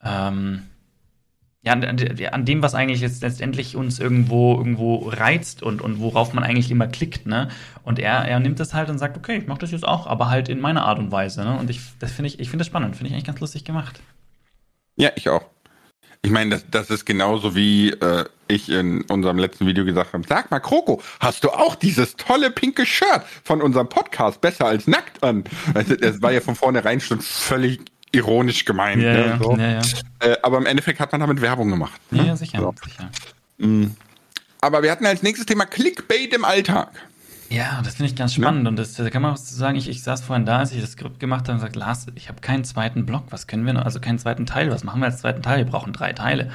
ähm, 0.02 0.62
ja, 1.62 1.72
an, 1.72 1.84
an 1.84 2.44
dem, 2.44 2.62
was 2.62 2.74
eigentlich 2.74 3.00
jetzt 3.00 3.22
letztendlich 3.22 3.76
uns 3.76 3.98
irgendwo, 3.98 4.56
irgendwo 4.56 5.08
reizt 5.08 5.62
und, 5.62 5.82
und 5.82 6.00
worauf 6.00 6.32
man 6.32 6.44
eigentlich 6.44 6.70
immer 6.70 6.86
klickt, 6.86 7.26
ne? 7.26 7.48
Und 7.82 7.98
er, 7.98 8.24
er 8.24 8.38
nimmt 8.40 8.60
das 8.60 8.74
halt 8.74 8.90
und 8.90 8.98
sagt, 8.98 9.16
okay, 9.16 9.36
ich 9.36 9.46
mach 9.46 9.58
das 9.58 9.72
jetzt 9.72 9.86
auch, 9.86 10.06
aber 10.06 10.30
halt 10.30 10.48
in 10.48 10.60
meiner 10.60 10.84
Art 10.84 10.98
und 10.98 11.10
Weise, 11.10 11.42
ne? 11.44 11.58
Und 11.58 11.68
ich, 11.68 11.80
das 11.98 12.12
finde 12.12 12.28
ich, 12.28 12.38
ich 12.40 12.48
finde 12.48 12.62
das 12.62 12.68
spannend, 12.68 12.96
finde 12.96 13.08
ich 13.08 13.14
eigentlich 13.14 13.26
ganz 13.26 13.40
lustig 13.40 13.64
gemacht. 13.64 14.00
Ja, 14.96 15.10
ich 15.16 15.28
auch. 15.28 15.44
Ich 16.22 16.30
meine, 16.30 16.50
das, 16.50 16.64
das 16.70 16.90
ist 16.90 17.06
genauso 17.06 17.54
wie 17.54 17.90
äh, 17.90 18.24
ich 18.48 18.68
in 18.68 19.02
unserem 19.02 19.38
letzten 19.38 19.66
Video 19.66 19.84
gesagt 19.84 20.12
habe. 20.12 20.24
Sag 20.28 20.50
mal, 20.50 20.58
Kroko, 20.58 21.00
hast 21.20 21.44
du 21.44 21.50
auch 21.50 21.74
dieses 21.74 22.16
tolle 22.16 22.50
pinke 22.50 22.84
Shirt 22.86 23.22
von 23.44 23.62
unserem 23.62 23.88
Podcast 23.88 24.40
besser 24.40 24.66
als 24.66 24.86
nackt 24.86 25.22
an? 25.22 25.44
Also, 25.74 25.94
das 25.94 26.20
war 26.20 26.32
ja 26.32 26.40
von 26.40 26.56
vornherein 26.56 27.00
schon 27.00 27.20
völlig 27.20 27.80
ironisch 28.12 28.64
gemeint. 28.64 29.02
Ja, 29.02 29.12
ne, 29.12 29.26
ja, 29.26 29.38
so. 29.38 29.56
ja. 29.56 29.80
Äh, 30.32 30.36
aber 30.42 30.58
im 30.58 30.66
Endeffekt 30.66 30.98
hat 30.98 31.12
man 31.12 31.20
damit 31.20 31.40
Werbung 31.40 31.70
gemacht. 31.70 32.00
Ja, 32.10 32.22
ne? 32.22 32.28
ja, 32.28 32.36
sicher, 32.36 32.58
So. 32.60 32.74
sicher. 32.84 33.10
Mm. 33.58 33.86
Aber 34.60 34.82
wir 34.82 34.90
hatten 34.90 35.06
als 35.06 35.22
nächstes 35.22 35.46
Thema 35.46 35.66
Clickbait 35.66 36.34
im 36.34 36.44
Alltag. 36.44 36.90
Ja, 37.50 37.80
das 37.82 37.94
finde 37.94 38.10
ich 38.10 38.16
ganz 38.16 38.34
spannend. 38.34 38.68
Und 38.68 38.76
das, 38.76 38.94
da 38.94 39.08
kann 39.08 39.22
man 39.22 39.32
was 39.32 39.46
zu 39.46 39.54
sagen. 39.54 39.76
Ich, 39.78 39.88
ich 39.88 40.02
saß 40.02 40.20
vorhin 40.22 40.44
da, 40.44 40.58
als 40.58 40.72
ich 40.72 40.80
das 40.80 40.92
Skript 40.92 41.18
gemacht 41.18 41.42
habe 41.44 41.52
und 41.52 41.58
gesagt, 41.58 41.76
Lars, 41.76 42.06
ich 42.14 42.28
habe 42.28 42.40
keinen 42.40 42.64
zweiten 42.64 43.06
Block. 43.06 43.24
Was 43.30 43.46
können 43.46 43.64
wir 43.64 43.72
noch? 43.72 43.84
Also 43.84 44.00
keinen 44.00 44.18
zweiten 44.18 44.44
Teil. 44.44 44.70
Was 44.70 44.84
machen 44.84 45.00
wir 45.00 45.06
als 45.06 45.18
zweiten 45.20 45.42
Teil? 45.42 45.58
Wir 45.58 45.64
brauchen 45.64 45.92
drei 45.94 46.12
Teile. 46.12 46.50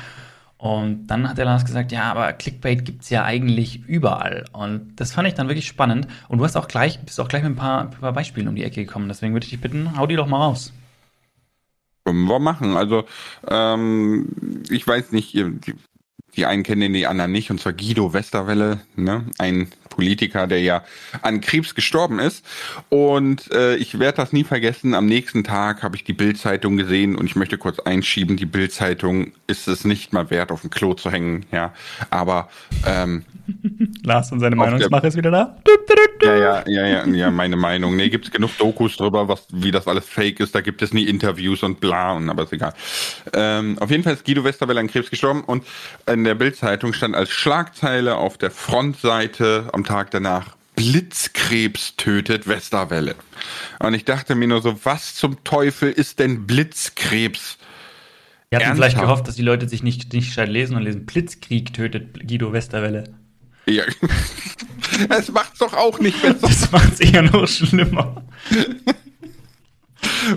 Und 0.58 1.08
dann 1.08 1.28
hat 1.28 1.38
der 1.38 1.46
Lars 1.46 1.66
gesagt, 1.66 1.92
ja, 1.92 2.04
aber 2.12 2.32
Clickbait 2.32 2.86
gibt's 2.86 3.10
ja 3.10 3.24
eigentlich 3.26 3.82
überall. 3.88 4.46
Und 4.54 4.96
das 4.96 5.12
fand 5.12 5.28
ich 5.28 5.34
dann 5.34 5.48
wirklich 5.48 5.68
spannend. 5.68 6.08
Und 6.30 6.38
du 6.38 6.46
hast 6.46 6.56
auch 6.56 6.68
gleich, 6.68 7.00
bist 7.02 7.20
auch 7.20 7.28
gleich 7.28 7.44
mit 7.44 7.54
ein 7.54 7.56
paar, 7.58 7.82
ein 7.82 7.90
paar 7.92 8.14
Beispielen 8.14 8.48
um 8.48 8.56
die 8.56 8.64
Ecke 8.64 8.86
gekommen. 8.86 9.08
Deswegen 9.10 9.34
würde 9.34 9.46
ich 9.46 9.50
dich 9.50 9.60
bitten, 9.62 9.98
hau 9.98 10.06
die 10.08 10.16
doch 10.16 10.28
mal 10.28 10.38
raus. 10.38 10.72
Können 12.06 12.26
wir 12.26 12.40
machen. 12.40 12.78
Also, 12.78 13.06
ähm, 13.50 14.64
ich 14.70 14.86
weiß 14.88 15.12
nicht, 15.12 15.34
die- 15.34 15.76
die 16.36 16.46
einen 16.46 16.64
kennen 16.64 16.82
den, 16.82 16.94
die 16.94 17.08
anderen 17.08 17.32
nicht, 17.32 17.52
und 17.52 17.60
zwar 17.60 17.74
Guido 17.74 18.14
Westerwelle, 18.14 18.82
ne? 18.96 19.26
ein 19.38 19.68
Politiker, 19.94 20.48
der 20.48 20.62
ja 20.62 20.84
an 21.22 21.40
Krebs 21.40 21.76
gestorben 21.76 22.20
ist. 22.20 22.44
Und 22.90 23.52
äh, 23.52 23.76
ich 23.76 24.00
werde 24.00 24.18
das 24.18 24.34
nie 24.34 24.44
vergessen. 24.44 24.96
Am 24.96 25.06
nächsten 25.06 25.44
Tag 25.44 25.84
habe 25.84 25.96
ich 25.96 26.04
die 26.04 26.14
Bildzeitung 26.14 26.78
gesehen 26.78 27.16
und 27.16 27.26
ich 27.26 27.36
möchte 27.36 27.58
kurz 27.58 27.80
einschieben, 27.80 28.38
die 28.38 28.46
Bildzeitung 28.46 29.34
ist 29.48 29.68
es 29.68 29.86
nicht 29.86 30.14
mal 30.14 30.30
wert, 30.30 30.52
auf 30.52 30.62
dem 30.62 30.72
Klo 30.72 30.94
zu 30.96 31.12
hängen, 31.12 31.46
ja. 31.52 31.74
Aber 32.10 32.50
ähm, 32.88 33.24
Lars 34.04 34.32
und 34.32 34.40
seine 34.40 34.56
Meinungsmache 34.56 35.08
ist 35.08 35.18
wieder 35.18 35.32
da. 35.32 35.58
Ja, 36.24 36.36
ja, 36.36 36.64
ja, 36.66 36.86
ja, 36.86 37.06
ja, 37.06 37.32
meine 37.32 37.58
Meinung. 37.58 37.96
Nee, 37.98 38.10
gibt 38.10 38.26
es 38.26 38.32
genug 38.32 38.58
Dokus 38.58 38.96
drüber, 38.96 39.28
was, 39.28 39.46
wie 39.52 39.72
das 39.72 39.88
alles 39.88 40.06
fake 40.06 40.40
ist. 40.40 40.56
Da 40.56 40.62
gibt 40.62 40.82
es 40.82 40.94
nie 40.94 41.04
Interviews 41.04 41.64
und 41.64 41.82
bla, 41.82 42.14
und 42.14 42.30
aber 42.30 42.44
ist 42.44 42.54
egal. 42.54 42.74
Ähm, 43.34 43.78
auf 43.80 43.92
jeden 43.92 44.04
Fall 44.04 44.14
ist 44.14 44.26
Guido 44.26 44.44
Westerwelle 44.44 44.80
an 44.80 44.88
Krebs 44.88 45.10
gestorben 45.10 45.44
und 45.44 45.66
in 46.10 46.24
der 46.24 46.36
Bildzeitung 46.36 46.94
stand 46.94 47.16
als 47.16 47.30
Schlagzeile 47.32 48.16
auf 48.16 48.38
der 48.38 48.52
Frontseite 48.52 49.70
am 49.84 49.86
Tag 49.86 50.12
danach 50.12 50.56
Blitzkrebs 50.76 51.98
tötet 51.98 52.48
Westerwelle. 52.48 53.16
Und 53.80 53.94
ich 53.94 54.06
dachte 54.06 54.34
mir 54.34 54.48
nur 54.48 54.62
so, 54.62 54.80
was 54.86 55.14
zum 55.16 55.44
Teufel 55.44 55.92
ist 55.92 56.20
denn 56.20 56.48
Blitzkrebs? 56.48 57.58
Wir 58.50 58.60
hatten 58.60 58.76
vielleicht 58.76 58.98
gehofft, 58.98 59.28
dass 59.28 59.36
die 59.36 59.42
Leute 59.42 59.68
sich 59.68 59.84
nicht, 59.84 60.14
nicht 60.14 60.28
gescheit 60.28 60.48
lesen 60.48 60.78
und 60.78 60.84
lesen, 60.84 61.06
Blitzkrieg 61.06 61.74
tötet 61.74 62.28
Guido 62.28 62.54
Westerwelle. 62.54 63.14
Ja. 63.66 63.84
Es 65.10 65.32
macht's 65.32 65.58
doch 65.58 65.74
auch 65.74 66.00
nicht 66.00 66.22
besser. 66.22 66.40
Das 66.48 66.72
macht's 66.72 67.00
eher 67.00 67.24
noch 67.24 67.48
schlimmer. 67.48 68.24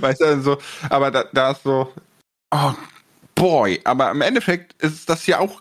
Weißt 0.01 0.23
du, 0.23 0.25
also, 0.25 0.59
aber 0.89 1.11
da, 1.11 1.25
da 1.33 1.51
ist 1.51 1.63
so, 1.63 1.93
oh 2.51 2.73
boy, 3.35 3.81
aber 3.85 4.11
im 4.11 4.23
Endeffekt 4.23 4.81
ist 4.83 5.09
das 5.11 5.27
ja 5.27 5.39
auch 5.39 5.61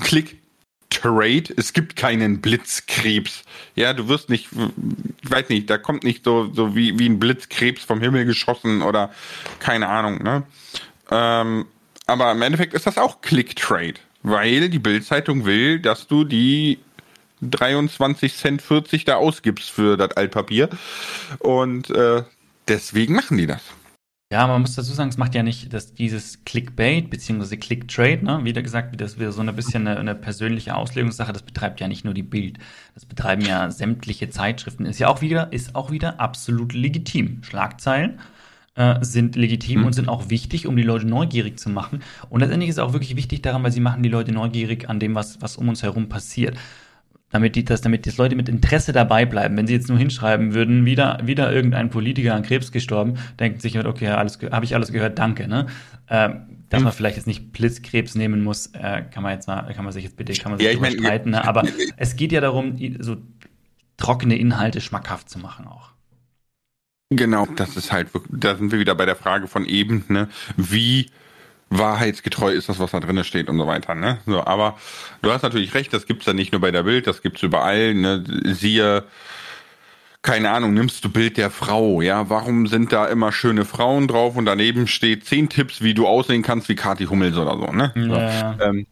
Click 0.00 0.38
Trade. 1.00 1.44
Es 1.56 1.72
gibt 1.72 1.96
keinen 1.96 2.40
Blitzkrebs. 2.40 3.42
Ja, 3.74 3.92
du 3.92 4.08
wirst 4.08 4.28
nicht, 4.28 4.48
ich 5.22 5.30
weiß 5.30 5.48
nicht, 5.48 5.68
da 5.68 5.78
kommt 5.78 6.04
nicht 6.04 6.24
so, 6.24 6.50
so 6.52 6.74
wie, 6.74 6.98
wie 6.98 7.08
ein 7.08 7.18
Blitzkrebs 7.18 7.84
vom 7.84 8.00
Himmel 8.00 8.24
geschossen 8.24 8.82
oder 8.82 9.10
keine 9.58 9.88
Ahnung, 9.88 10.22
ne? 10.22 10.42
Ähm, 11.10 11.66
aber 12.06 12.32
im 12.32 12.42
Endeffekt 12.42 12.74
ist 12.74 12.86
das 12.86 12.98
auch 12.98 13.20
Click 13.20 13.56
Trade, 13.56 13.94
weil 14.22 14.68
die 14.68 14.78
Bildzeitung 14.78 15.44
will, 15.44 15.80
dass 15.80 16.06
du 16.06 16.24
die 16.24 16.78
23 17.42 18.34
Cent 18.36 18.62
40 18.62 19.04
da 19.04 19.16
ausgibst 19.16 19.70
für 19.70 19.96
das 19.96 20.12
Altpapier. 20.12 20.68
Und 21.38 21.90
äh, 21.90 22.22
deswegen 22.68 23.14
machen 23.14 23.38
die 23.38 23.46
das. 23.46 23.62
Ja, 24.32 24.44
man 24.48 24.60
muss 24.60 24.74
dazu 24.74 24.92
sagen, 24.92 25.08
es 25.08 25.18
macht 25.18 25.36
ja 25.36 25.44
nicht 25.44 25.72
dass 25.72 25.94
dieses 25.94 26.44
Clickbait 26.44 27.10
bzw. 27.10 27.56
Clicktrade, 27.58 28.24
ne? 28.24 28.40
wieder 28.42 28.60
gesagt, 28.60 28.92
wie 28.92 28.96
das 28.96 29.20
wieder 29.20 29.30
so 29.30 29.40
ein 29.40 29.54
bisschen 29.54 29.86
eine, 29.86 30.00
eine, 30.00 30.16
persönliche 30.16 30.74
Auslegungssache, 30.74 31.32
das 31.32 31.44
betreibt 31.44 31.80
ja 31.80 31.86
nicht 31.86 32.04
nur 32.04 32.12
die 32.12 32.24
Bild, 32.24 32.58
das 32.94 33.06
betreiben 33.06 33.42
ja 33.42 33.70
sämtliche 33.70 34.28
Zeitschriften. 34.28 34.84
Ist 34.84 34.98
ja 34.98 35.06
auch 35.06 35.20
wieder, 35.20 35.52
ist 35.52 35.76
auch 35.76 35.92
wieder 35.92 36.18
absolut 36.18 36.72
legitim. 36.72 37.44
Schlagzeilen 37.44 38.18
äh, 38.74 38.96
sind 39.00 39.36
legitim 39.36 39.80
mhm. 39.80 39.86
und 39.86 39.92
sind 39.92 40.08
auch 40.08 40.28
wichtig, 40.28 40.66
um 40.66 40.76
die 40.76 40.82
Leute 40.82 41.06
neugierig 41.06 41.60
zu 41.60 41.70
machen. 41.70 42.02
Und 42.28 42.40
letztendlich 42.40 42.70
ist 42.70 42.78
es 42.78 42.82
auch 42.82 42.94
wirklich 42.94 43.14
wichtig 43.14 43.42
daran, 43.42 43.62
weil 43.62 43.70
sie 43.70 43.80
machen 43.80 44.02
die 44.02 44.08
Leute 44.08 44.32
neugierig 44.32 44.90
an 44.90 44.98
dem, 44.98 45.14
was, 45.14 45.40
was 45.40 45.56
um 45.56 45.68
uns 45.68 45.84
herum 45.84 46.08
passiert 46.08 46.56
damit 47.30 47.56
die 47.56 47.64
das, 47.64 47.80
damit 47.80 48.06
die 48.06 48.10
Leute 48.16 48.36
mit 48.36 48.48
Interesse 48.48 48.92
dabei 48.92 49.26
bleiben. 49.26 49.56
Wenn 49.56 49.66
sie 49.66 49.74
jetzt 49.74 49.88
nur 49.88 49.98
hinschreiben 49.98 50.54
würden, 50.54 50.86
wieder, 50.86 51.18
wieder 51.24 51.52
irgendein 51.52 51.90
Politiker 51.90 52.34
an 52.34 52.42
Krebs 52.42 52.72
gestorben, 52.72 53.14
denkt 53.38 53.62
sich, 53.62 53.78
okay, 53.78 54.08
alles, 54.08 54.38
habe 54.50 54.64
ich 54.64 54.74
alles 54.74 54.92
gehört, 54.92 55.18
danke, 55.18 55.48
ne? 55.48 55.66
Ähm, 56.08 56.46
dass 56.68 56.82
man 56.82 56.92
vielleicht 56.92 57.16
jetzt 57.16 57.26
nicht 57.26 57.52
Blitzkrebs 57.52 58.14
nehmen 58.16 58.42
muss, 58.42 58.68
äh, 58.68 59.02
kann 59.10 59.22
man 59.22 59.32
jetzt 59.32 59.46
mal, 59.46 59.72
kann 59.72 59.84
man 59.84 59.92
sich 59.92 60.04
jetzt 60.04 60.16
bitte, 60.16 60.32
kann 60.34 60.50
man 60.50 60.58
sich 60.58 60.66
ja, 60.66 60.72
ich 60.72 60.80
mein, 60.80 60.92
streiten, 60.92 61.30
ne? 61.30 61.46
aber 61.46 61.62
es 61.96 62.16
geht 62.16 62.32
ja 62.32 62.40
darum, 62.40 62.76
so 62.98 63.16
trockene 63.96 64.36
Inhalte 64.36 64.80
schmackhaft 64.80 65.30
zu 65.30 65.38
machen 65.38 65.66
auch. 65.66 65.90
Genau, 67.10 67.46
das 67.46 67.76
ist 67.76 67.92
halt, 67.92 68.08
da 68.30 68.56
sind 68.56 68.72
wir 68.72 68.80
wieder 68.80 68.96
bei 68.96 69.06
der 69.06 69.14
Frage 69.14 69.46
von 69.46 69.64
eben, 69.64 70.04
ne? 70.08 70.28
Wie 70.56 71.10
wahrheitsgetreu 71.70 72.52
ist 72.52 72.68
das, 72.68 72.78
was 72.78 72.92
da 72.92 73.00
drin 73.00 73.22
steht 73.24 73.48
und 73.48 73.58
so 73.58 73.66
weiter. 73.66 73.94
Ne? 73.94 74.18
So, 74.26 74.44
aber 74.44 74.76
du 75.22 75.32
hast 75.32 75.42
natürlich 75.42 75.74
recht, 75.74 75.92
das 75.92 76.06
gibt's 76.06 76.26
ja 76.26 76.32
nicht 76.32 76.52
nur 76.52 76.60
bei 76.60 76.70
der 76.70 76.84
Bild, 76.84 77.06
das 77.06 77.22
gibt's 77.22 77.42
überall. 77.42 77.94
Ne? 77.94 78.24
Siehe, 78.44 79.04
keine 80.22 80.50
Ahnung, 80.50 80.74
nimmst 80.74 81.04
du 81.04 81.08
Bild 81.08 81.36
der 81.36 81.50
Frau, 81.50 82.00
ja? 82.00 82.28
Warum 82.28 82.66
sind 82.66 82.92
da 82.92 83.06
immer 83.06 83.32
schöne 83.32 83.64
Frauen 83.64 84.08
drauf 84.08 84.36
und 84.36 84.44
daneben 84.44 84.86
steht 84.86 85.24
zehn 85.24 85.48
Tipps, 85.48 85.82
wie 85.82 85.94
du 85.94 86.06
aussehen 86.06 86.42
kannst 86.42 86.68
wie 86.68 86.74
Kati 86.74 87.06
Hummels 87.06 87.36
oder 87.36 87.56
so, 87.56 87.72
ne? 87.72 87.92
Ja. 87.94 88.56
So, 88.58 88.64
ähm, 88.64 88.86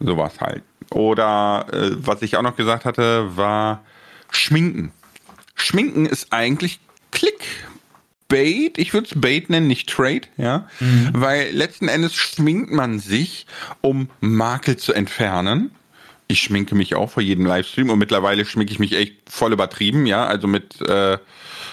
sowas 0.00 0.40
halt. 0.40 0.62
Oder 0.90 1.66
äh, 1.72 1.90
was 1.96 2.22
ich 2.22 2.36
auch 2.36 2.42
noch 2.42 2.56
gesagt 2.56 2.84
hatte, 2.84 3.36
war 3.36 3.82
Schminken. 4.30 4.92
Schminken 5.54 6.06
ist 6.06 6.32
eigentlich 6.32 6.78
Klick 7.10 7.40
Bait, 8.28 8.78
ich 8.78 8.92
würde 8.92 9.08
es 9.10 9.20
Bait 9.20 9.50
nennen, 9.50 9.68
nicht 9.68 9.88
Trade, 9.88 10.22
ja, 10.36 10.68
mhm. 10.80 11.10
weil 11.12 11.50
letzten 11.52 11.88
Endes 11.88 12.14
schminkt 12.14 12.70
man 12.70 12.98
sich, 12.98 13.46
um 13.80 14.10
Makel 14.20 14.76
zu 14.76 14.92
entfernen. 14.92 15.70
Ich 16.28 16.42
schminke 16.42 16.74
mich 16.74 16.96
auch 16.96 17.10
vor 17.10 17.22
jedem 17.22 17.46
Livestream 17.46 17.90
und 17.90 17.98
mittlerweile 17.98 18.44
schminke 18.44 18.72
ich 18.72 18.80
mich 18.80 18.94
echt 18.94 19.14
voll 19.28 19.52
übertrieben, 19.52 20.06
ja, 20.06 20.26
also 20.26 20.48
mit 20.48 20.80
äh, 20.82 21.18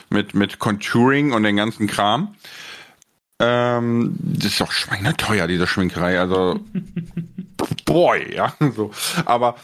mit 0.09 0.35
mit 0.35 0.59
Contouring 0.59 1.31
und 1.31 1.43
den 1.43 1.55
ganzen 1.55 1.87
Kram. 1.87 2.35
Ähm, 3.39 4.15
das 4.19 4.51
ist 4.51 4.61
doch 4.61 4.71
schweineteuer 4.71 5.47
diese 5.47 5.65
Schminkerei, 5.65 6.19
also 6.19 6.59
boy, 7.85 8.35
ja, 8.35 8.53
so. 8.75 8.91
Aber 9.25 9.55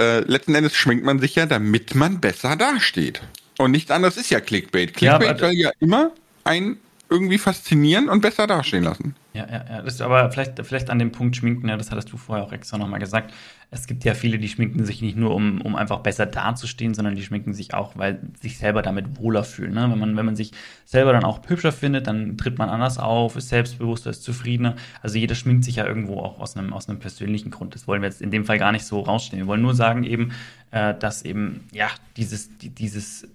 äh, 0.00 0.20
letzten 0.20 0.54
Endes 0.54 0.74
schminkt 0.74 1.04
man 1.04 1.18
sich 1.18 1.34
ja, 1.34 1.46
damit 1.46 1.94
man 1.94 2.20
besser 2.20 2.56
dasteht. 2.56 3.22
Und 3.58 3.70
nichts 3.70 3.90
anderes 3.90 4.16
ist 4.16 4.30
ja 4.30 4.40
Clickbait. 4.40 4.94
Clickbait 4.94 5.28
ja, 5.28 5.38
soll 5.38 5.52
ja 5.52 5.70
immer 5.80 6.10
einen 6.44 6.78
irgendwie 7.12 7.38
faszinieren 7.38 8.08
und 8.08 8.22
besser 8.22 8.46
dastehen 8.46 8.84
lassen. 8.84 9.14
Ja, 9.34 9.46
ja, 9.46 9.64
ja. 9.68 9.82
Das 9.82 9.94
ist 9.94 10.00
aber 10.02 10.30
vielleicht, 10.30 10.58
vielleicht 10.64 10.88
an 10.88 10.98
dem 10.98 11.12
Punkt 11.12 11.36
Schminken, 11.36 11.68
ja, 11.68 11.76
das 11.76 11.90
hattest 11.90 12.10
du 12.10 12.16
vorher 12.16 12.44
auch 12.44 12.52
extra 12.52 12.78
nochmal 12.78 13.00
gesagt. 13.00 13.32
Es 13.70 13.86
gibt 13.86 14.04
ja 14.04 14.14
viele, 14.14 14.38
die 14.38 14.48
schminken 14.48 14.84
sich 14.84 15.02
nicht 15.02 15.16
nur, 15.16 15.34
um, 15.34 15.60
um 15.60 15.76
einfach 15.76 16.00
besser 16.00 16.24
dazustehen, 16.26 16.94
sondern 16.94 17.14
die 17.14 17.22
schminken 17.22 17.52
sich 17.52 17.74
auch, 17.74 17.96
weil 17.96 18.20
sich 18.40 18.58
selber 18.58 18.80
damit 18.80 19.18
wohler 19.18 19.44
fühlen. 19.44 19.74
Ne? 19.74 19.88
Wenn, 19.90 19.98
man, 19.98 20.16
wenn 20.16 20.26
man 20.26 20.36
sich 20.36 20.52
selber 20.86 21.12
dann 21.12 21.24
auch 21.24 21.40
hübscher 21.46 21.72
findet, 21.72 22.06
dann 22.06 22.38
tritt 22.38 22.58
man 22.58 22.70
anders 22.70 22.98
auf, 22.98 23.36
ist 23.36 23.50
selbstbewusster, 23.50 24.10
ist 24.10 24.22
zufriedener. 24.22 24.76
Also 25.02 25.18
jeder 25.18 25.34
schminkt 25.34 25.64
sich 25.64 25.76
ja 25.76 25.86
irgendwo 25.86 26.18
auch 26.18 26.40
aus 26.40 26.56
einem, 26.56 26.72
aus 26.72 26.88
einem 26.88 26.98
persönlichen 26.98 27.50
Grund. 27.50 27.74
Das 27.74 27.86
wollen 27.86 28.00
wir 28.00 28.08
jetzt 28.08 28.22
in 28.22 28.30
dem 28.30 28.46
Fall 28.46 28.58
gar 28.58 28.72
nicht 28.72 28.86
so 28.86 29.00
rausstellen. 29.00 29.44
Wir 29.44 29.48
wollen 29.48 29.62
nur 29.62 29.74
sagen 29.74 30.04
eben, 30.04 30.32
äh, 30.70 30.94
dass 30.94 31.22
eben, 31.22 31.68
ja, 31.72 31.88
dieses, 32.16 32.56
die, 32.58 32.70
dieses 32.70 33.28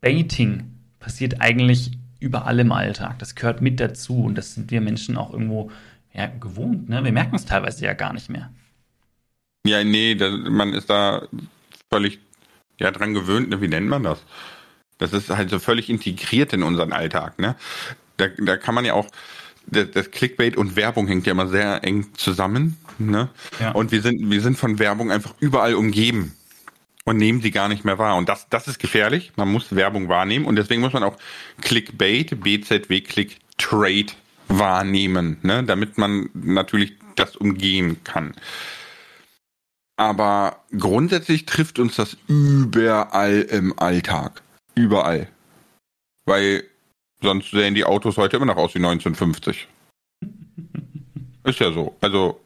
Baiting 0.00 0.70
passiert 0.98 1.40
eigentlich 1.40 1.92
überall 2.20 2.60
im 2.60 2.72
Alltag. 2.72 3.18
Das 3.18 3.34
gehört 3.34 3.62
mit 3.62 3.80
dazu 3.80 4.24
und 4.24 4.36
das 4.36 4.54
sind 4.54 4.70
wir 4.70 4.80
Menschen 4.80 5.16
auch 5.16 5.32
irgendwo 5.32 5.70
ja, 6.12 6.26
gewohnt. 6.26 6.88
Ne? 6.88 7.02
Wir 7.02 7.12
merken 7.12 7.36
es 7.36 7.46
teilweise 7.46 7.84
ja 7.84 7.94
gar 7.94 8.12
nicht 8.12 8.28
mehr. 8.28 8.50
Ja, 9.66 9.82
nee, 9.84 10.14
das, 10.14 10.32
man 10.48 10.72
ist 10.74 10.90
da 10.90 11.26
völlig 11.90 12.18
ja, 12.78 12.90
dran 12.90 13.14
gewöhnt. 13.14 13.50
Ne? 13.50 13.60
Wie 13.60 13.68
nennt 13.68 13.88
man 13.88 14.02
das? 14.02 14.22
Das 14.98 15.12
ist 15.12 15.30
halt 15.30 15.50
so 15.50 15.58
völlig 15.58 15.88
integriert 15.88 16.52
in 16.52 16.62
unseren 16.62 16.92
Alltag. 16.92 17.38
Ne? 17.38 17.56
Da, 18.16 18.28
da 18.28 18.56
kann 18.56 18.74
man 18.74 18.84
ja 18.84 18.94
auch, 18.94 19.08
das, 19.66 20.10
Clickbait 20.10 20.56
und 20.56 20.76
Werbung 20.76 21.06
hängt 21.06 21.26
ja 21.26 21.32
immer 21.32 21.46
sehr 21.46 21.84
eng 21.84 22.12
zusammen. 22.14 22.76
Ne? 22.98 23.28
Ja. 23.60 23.72
Und 23.72 23.92
wir 23.92 24.02
sind, 24.02 24.30
wir 24.30 24.40
sind 24.40 24.58
von 24.58 24.78
Werbung 24.78 25.10
einfach 25.10 25.34
überall 25.40 25.74
umgeben 25.74 26.34
und 27.04 27.16
nehmen 27.16 27.40
sie 27.40 27.50
gar 27.50 27.68
nicht 27.68 27.84
mehr 27.84 27.98
wahr. 27.98 28.16
Und 28.16 28.28
das, 28.28 28.48
das 28.48 28.68
ist 28.68 28.78
gefährlich. 28.78 29.32
Man 29.36 29.50
muss 29.50 29.74
Werbung 29.74 30.08
wahrnehmen 30.08 30.44
und 30.44 30.56
deswegen 30.56 30.80
muss 30.80 30.92
man 30.92 31.02
auch 31.02 31.16
Clickbait, 31.60 32.40
BZW, 32.40 33.00
Click 33.00 33.38
Trade 33.58 34.06
wahrnehmen, 34.48 35.38
ne? 35.42 35.64
damit 35.64 35.98
man 35.98 36.30
natürlich 36.34 36.94
das 37.16 37.36
umgehen 37.36 38.02
kann. 38.04 38.34
Aber 39.96 40.64
grundsätzlich 40.76 41.44
trifft 41.44 41.78
uns 41.78 41.96
das 41.96 42.16
überall 42.26 43.42
im 43.42 43.78
Alltag. 43.78 44.42
Überall. 44.74 45.28
Weil 46.24 46.64
sonst 47.20 47.50
sehen 47.50 47.74
die 47.74 47.84
Autos 47.84 48.16
heute 48.16 48.36
immer 48.36 48.46
noch 48.46 48.56
aus 48.56 48.74
wie 48.74 48.78
1950. 48.78 49.68
Ist 51.44 51.60
ja 51.60 51.72
so. 51.72 51.96
Also 52.00 52.40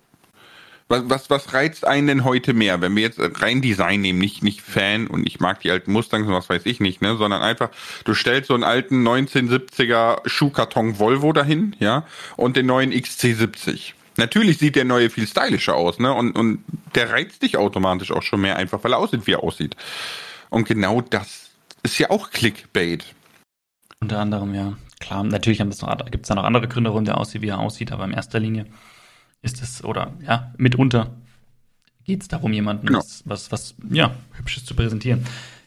was, 0.89 1.03
was, 1.09 1.31
was 1.31 1.55
reizt 1.55 1.87
einen 1.87 2.07
denn 2.07 2.25
heute 2.25 2.53
mehr, 2.53 2.81
wenn 2.81 2.95
wir 2.95 3.03
jetzt 3.03 3.19
rein 3.41 3.63
Design 3.63 4.01
nehmen, 4.01 4.19
nicht, 4.19 4.43
nicht 4.43 4.61
Fan 4.61 5.07
und 5.07 5.27
ich 5.27 5.41
mag 5.41 5.61
die 5.61 5.71
alten 5.71 5.93
Mustangs 5.93 6.27
und 6.27 6.35
was 6.35 6.49
weiß 6.49 6.67
ich 6.67 6.81
nicht, 6.81 7.01
ne, 7.01 7.17
sondern 7.17 7.43
einfach, 7.43 7.71
du 8.05 8.15
stellst 8.15 8.49
so 8.49 8.55
einen 8.55 8.65
alten 8.65 9.07
1970er 9.07 10.29
Schuhkarton 10.29 10.99
Volvo 10.99 11.33
dahin, 11.33 11.75
ja, 11.79 12.05
und 12.37 12.57
den 12.57 12.67
neuen 12.67 12.93
XC70. 12.93 13.93
Natürlich 14.17 14.59
sieht 14.59 14.77
der 14.77 14.85
neue 14.85 15.11
viel 15.11 15.27
stylischer 15.27 15.75
aus, 15.75 15.99
ne, 15.99 16.13
und, 16.13 16.37
und 16.37 16.65
der 16.95 17.11
reizt 17.11 17.43
dich 17.43 17.57
automatisch 17.57 18.13
auch 18.13 18.23
schon 18.23 18.43
mehr, 18.43 18.57
einfach 18.57 18.85
weil 18.85 18.93
er 18.93 18.99
aussieht, 18.99 19.27
wie 19.27 19.33
er 19.33 19.43
aussieht. 19.43 19.77
Und 20.51 20.69
genau 20.69 21.01
das 21.01 21.51
ist 21.83 21.99
ja 21.99 22.11
auch 22.11 22.31
Clickbait. 22.31 23.05
Unter 24.01 24.21
anderem, 24.21 24.55
ja. 24.55 24.75
Klar, 25.01 25.25
natürlich 25.25 25.59
gibt 25.59 25.73
es 25.73 26.29
da 26.29 26.35
noch 26.35 26.45
andere 26.45 26.69
Gründe, 26.69 26.91
warum 26.91 27.05
der 27.05 27.19
aussieht, 27.19 27.43
wie 27.43 27.49
er 27.49 27.59
aussieht, 27.59 27.91
aber 27.91 28.05
in 28.05 28.13
erster 28.13 28.39
Linie 28.39 28.67
ist 29.45 29.63
es, 29.63 29.85
oder 29.85 30.13
ja, 30.27 30.53
mitunter 30.57 31.11
geht 32.05 32.23
es 32.23 32.29
darum, 32.29 32.53
jemanden 32.53 32.89
ja. 32.89 32.99
was, 32.99 33.23
was, 33.27 33.53
was, 33.53 33.75
ja, 33.91 34.15
Hübsches 34.33 34.65
zu 34.65 34.75
präsentieren. 34.75 35.25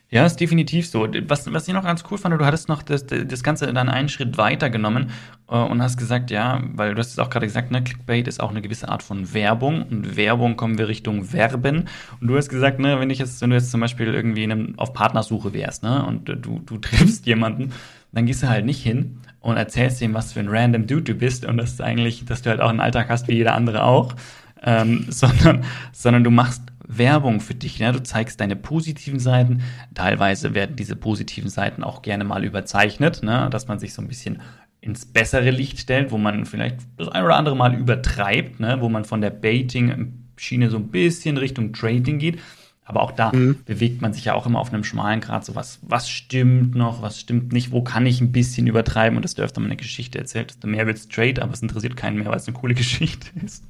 Ja, 0.09 0.25
ist 0.25 0.39
definitiv 0.39 0.87
so. 0.87 1.05
Was, 1.27 1.51
was 1.51 1.67
ich 1.67 1.73
noch 1.73 1.83
ganz 1.83 2.03
cool 2.09 2.17
fand, 2.17 2.39
du 2.39 2.45
hattest 2.45 2.69
noch 2.69 2.81
das, 2.81 3.05
das 3.05 3.43
Ganze 3.43 3.73
dann 3.73 3.89
einen 3.89 4.07
Schritt 4.07 4.37
weiter 4.37 4.69
genommen 4.69 5.11
äh, 5.49 5.57
und 5.57 5.81
hast 5.81 5.97
gesagt, 5.97 6.31
ja, 6.31 6.61
weil 6.75 6.95
du 6.95 6.99
hast 6.99 7.11
es 7.11 7.19
auch 7.19 7.29
gerade 7.29 7.45
gesagt, 7.45 7.71
ne, 7.71 7.83
Clickbait 7.83 8.25
ist 8.25 8.39
auch 8.39 8.51
eine 8.51 8.61
gewisse 8.61 8.87
Art 8.87 9.03
von 9.03 9.33
Werbung 9.33 9.83
und 9.83 10.15
Werbung 10.15 10.55
kommen 10.55 10.77
wir 10.77 10.87
Richtung 10.87 11.25
Verben. 11.25 11.89
Und 12.21 12.27
du 12.27 12.37
hast 12.37 12.47
gesagt, 12.47 12.79
ne, 12.79 13.01
wenn 13.01 13.09
ich 13.09 13.19
jetzt, 13.19 13.41
wenn 13.41 13.49
du 13.49 13.57
jetzt 13.57 13.69
zum 13.69 13.81
Beispiel 13.81 14.13
irgendwie 14.13 14.43
einem, 14.43 14.75
auf 14.77 14.93
Partnersuche 14.93 15.53
wärst, 15.53 15.83
ne, 15.83 16.05
und 16.05 16.29
du, 16.29 16.59
du 16.59 16.77
triffst 16.77 17.25
jemanden, 17.25 17.73
dann 18.13 18.25
gehst 18.25 18.43
du 18.43 18.47
halt 18.47 18.65
nicht 18.65 18.81
hin 18.81 19.19
und 19.41 19.57
erzählst 19.57 20.01
ihm, 20.01 20.13
was 20.13 20.31
für 20.31 20.39
ein 20.39 20.47
random 20.47 20.87
Dude 20.87 21.03
du 21.03 21.15
bist 21.15 21.43
und 21.43 21.57
das 21.57 21.73
ist 21.73 21.81
eigentlich, 21.81 22.23
dass 22.23 22.43
du 22.43 22.49
halt 22.49 22.61
auch 22.61 22.69
einen 22.69 22.79
Alltag 22.79 23.09
hast 23.09 23.27
wie 23.27 23.33
jeder 23.33 23.55
andere 23.55 23.83
auch, 23.83 24.15
ähm, 24.63 25.05
sondern, 25.09 25.65
sondern 25.91 26.23
du 26.23 26.31
machst 26.31 26.61
Werbung 26.87 27.39
für 27.39 27.55
dich. 27.55 27.79
Ne? 27.79 27.91
Du 27.91 28.01
zeigst 28.01 28.39
deine 28.39 28.55
positiven 28.55 29.19
Seiten. 29.19 29.61
Teilweise 29.93 30.55
werden 30.55 30.75
diese 30.75 30.95
positiven 30.95 31.49
Seiten 31.49 31.83
auch 31.83 32.01
gerne 32.01 32.23
mal 32.23 32.43
überzeichnet, 32.43 33.23
ne? 33.23 33.49
dass 33.51 33.67
man 33.67 33.79
sich 33.79 33.93
so 33.93 34.01
ein 34.01 34.07
bisschen 34.07 34.41
ins 34.79 35.05
bessere 35.05 35.51
Licht 35.51 35.79
stellt, 35.79 36.11
wo 36.11 36.17
man 36.17 36.45
vielleicht 36.45 36.77
das 36.97 37.09
ein 37.09 37.23
oder 37.23 37.35
andere 37.35 37.55
Mal 37.55 37.75
übertreibt, 37.75 38.59
ne? 38.59 38.77
wo 38.79 38.89
man 38.89 39.05
von 39.05 39.21
der 39.21 39.31
Baiting-Schiene 39.31 40.69
so 40.69 40.77
ein 40.77 40.89
bisschen 40.89 41.37
Richtung 41.37 41.73
Trading 41.73 42.19
geht. 42.19 42.39
Aber 42.85 43.01
auch 43.01 43.11
da 43.11 43.33
mhm. 43.33 43.57
bewegt 43.65 44.01
man 44.01 44.13
sich 44.13 44.23
ja 44.23 44.33
auch 44.33 44.45
immer 44.45 44.59
auf 44.59 44.73
einem 44.73 44.85
schmalen 44.85 45.19
Grad. 45.19 45.43
So 45.43 45.55
was, 45.55 45.79
was 45.81 46.09
stimmt 46.09 46.73
noch, 46.73 47.01
was 47.01 47.19
stimmt 47.19 47.51
nicht, 47.51 47.73
wo 47.73 47.81
kann 47.81 48.05
ich 48.05 48.21
ein 48.21 48.31
bisschen 48.31 48.65
übertreiben 48.65 49.17
und 49.17 49.23
desto 49.23 49.41
öfter 49.41 49.59
man 49.59 49.71
eine 49.71 49.75
Geschichte 49.75 50.17
erzählt, 50.17 50.51
desto 50.51 50.67
mehr 50.67 50.87
wird's 50.87 51.09
Trade, 51.09 51.43
aber 51.43 51.51
es 51.51 51.61
interessiert 51.61 51.97
keinen 51.97 52.17
mehr, 52.17 52.29
weil 52.29 52.37
es 52.37 52.47
eine 52.47 52.55
coole 52.55 52.73
Geschichte 52.75 53.27
ist. 53.43 53.65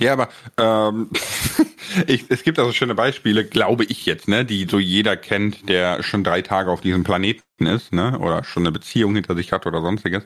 Ja, 0.00 0.12
aber 0.12 0.28
ähm, 0.58 1.10
ich, 2.06 2.24
es 2.28 2.42
gibt 2.42 2.58
also 2.58 2.72
schöne 2.72 2.94
Beispiele, 2.94 3.44
glaube 3.44 3.84
ich 3.84 4.06
jetzt, 4.06 4.28
ne, 4.28 4.44
die 4.44 4.66
so 4.70 4.78
jeder 4.78 5.16
kennt, 5.16 5.68
der 5.68 6.02
schon 6.02 6.24
drei 6.24 6.42
Tage 6.42 6.70
auf 6.70 6.80
diesem 6.80 7.04
Planeten 7.04 7.66
ist, 7.66 7.92
ne, 7.92 8.18
oder 8.18 8.44
schon 8.44 8.62
eine 8.64 8.72
Beziehung 8.72 9.14
hinter 9.14 9.34
sich 9.34 9.52
hat 9.52 9.66
oder 9.66 9.80
sonstiges. 9.80 10.24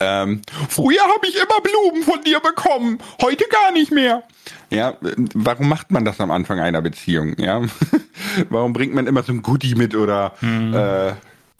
Ähm, 0.00 0.42
früher 0.68 1.02
habe 1.02 1.26
ich 1.26 1.36
immer 1.36 1.60
Blumen 1.62 2.02
von 2.02 2.22
dir 2.22 2.40
bekommen, 2.40 2.98
heute 3.22 3.44
gar 3.50 3.72
nicht 3.72 3.92
mehr. 3.92 4.22
Ja, 4.70 4.96
warum 5.34 5.68
macht 5.68 5.90
man 5.90 6.04
das 6.04 6.20
am 6.20 6.30
Anfang 6.30 6.60
einer 6.60 6.82
Beziehung? 6.82 7.34
Ja, 7.38 7.62
warum 8.50 8.72
bringt 8.72 8.94
man 8.94 9.06
immer 9.06 9.22
so 9.22 9.32
ein 9.32 9.42
Goodie 9.42 9.74
mit 9.74 9.94
oder 9.94 10.34
hm. 10.40 10.74
äh, 10.74 11.12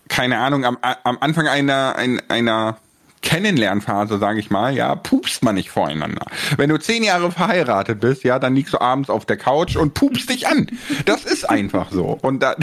keine 0.09 0.39
Ahnung 0.39 0.65
am, 0.65 0.79
am 0.81 1.19
Anfang 1.21 1.49
einer 1.49 1.97
ein, 1.97 2.21
einer 2.29 2.79
Kennenlernphase, 3.23 4.19
sage 4.19 4.41
ich 4.41 4.51
mal, 4.51 4.75
ja, 4.75 4.95
pupst 4.95 5.43
man 5.43 5.55
nicht 5.55 5.71
voreinander. 5.71 6.27
Wenn 6.57 6.71
du 6.71 6.79
zehn 6.79 7.03
Jahre 7.03 7.31
verheiratet 7.31 8.01
bist, 8.01 8.25
ja, 8.25 8.39
dann 8.39 8.55
liegst 8.55 8.75
du 8.75 8.81
abends 8.81 9.11
auf 9.11 9.27
der 9.27 9.37
Couch 9.37 9.77
und 9.77 9.95
pupst 9.95 10.31
dich 10.31 10.47
an. 10.47 10.67
Das 11.05 11.25
ist 11.25 11.49
einfach 11.49 11.91
so. 11.91 12.19
Und 12.23 12.43
da, 12.43 12.55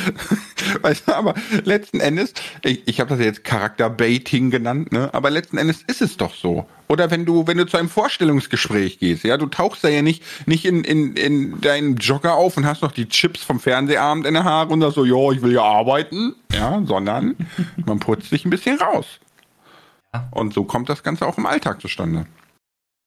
weißt 0.82 1.08
du, 1.08 1.14
aber 1.14 1.34
letzten 1.64 2.00
Endes, 2.00 2.34
ich, 2.62 2.86
ich 2.86 3.00
habe 3.00 3.10
das 3.10 3.24
jetzt 3.24 3.44
Charakterbaiting 3.44 4.50
genannt, 4.50 4.92
ne? 4.92 5.10
Aber 5.12 5.30
letzten 5.30 5.58
Endes 5.58 5.82
ist 5.86 6.02
es 6.02 6.16
doch 6.16 6.34
so. 6.34 6.66
Oder 6.88 7.10
wenn 7.10 7.24
du, 7.24 7.46
wenn 7.46 7.56
du 7.56 7.66
zu 7.66 7.78
einem 7.78 7.88
Vorstellungsgespräch 7.88 8.98
gehst, 8.98 9.24
ja, 9.24 9.36
du 9.36 9.46
tauchst 9.46 9.82
da 9.84 9.88
ja 9.88 10.02
nicht, 10.02 10.22
nicht 10.46 10.64
in, 10.64 10.84
in, 10.84 11.14
in 11.14 11.60
deinen 11.60 11.96
Jogger 11.96 12.34
auf 12.34 12.56
und 12.56 12.66
hast 12.66 12.82
noch 12.82 12.92
die 12.92 13.08
Chips 13.08 13.42
vom 13.42 13.58
Fernsehabend 13.58 14.26
in 14.26 14.34
der 14.34 14.44
Haare 14.44 14.72
und 14.72 14.80
sagst 14.80 14.96
so, 14.96 15.04
ja, 15.04 15.32
ich 15.32 15.42
will 15.42 15.52
ja 15.52 15.62
arbeiten, 15.62 16.34
ja, 16.52 16.82
sondern 16.84 17.36
man 17.86 18.00
putzt 18.00 18.30
sich 18.30 18.44
ein 18.44 18.50
bisschen 18.50 18.78
raus. 18.78 19.06
Und 20.30 20.54
so 20.54 20.64
kommt 20.64 20.88
das 20.88 21.02
Ganze 21.02 21.26
auch 21.26 21.38
im 21.38 21.46
Alltag 21.46 21.80
zustande. 21.80 22.26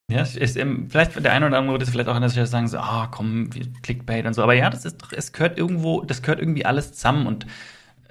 Ja, 0.10 0.22
es 0.22 0.38
ist, 0.38 0.58
vielleicht 0.90 1.22
der 1.22 1.34
eine 1.34 1.48
oder 1.48 1.58
andere 1.58 1.74
würde 1.74 1.84
es 1.84 1.90
vielleicht 1.90 2.08
auch 2.08 2.16
an 2.16 2.22
der 2.22 2.30
Stelle 2.30 2.48
sagen, 2.48 2.68
so, 2.70 2.78
ah, 2.78 3.06
oh, 3.06 3.08
komm, 3.12 3.50
Clickbait 3.82 4.26
und 4.26 4.34
so. 4.34 4.42
Aber 4.42 4.54
ja, 4.54 4.70
das 4.70 4.86
ist, 4.86 5.04
es 5.12 5.34
gehört 5.34 5.58
irgendwo, 5.58 6.02
das 6.02 6.22
gehört 6.22 6.40
irgendwie 6.40 6.66
alles 6.66 6.94
zusammen 6.94 7.28
und 7.28 7.46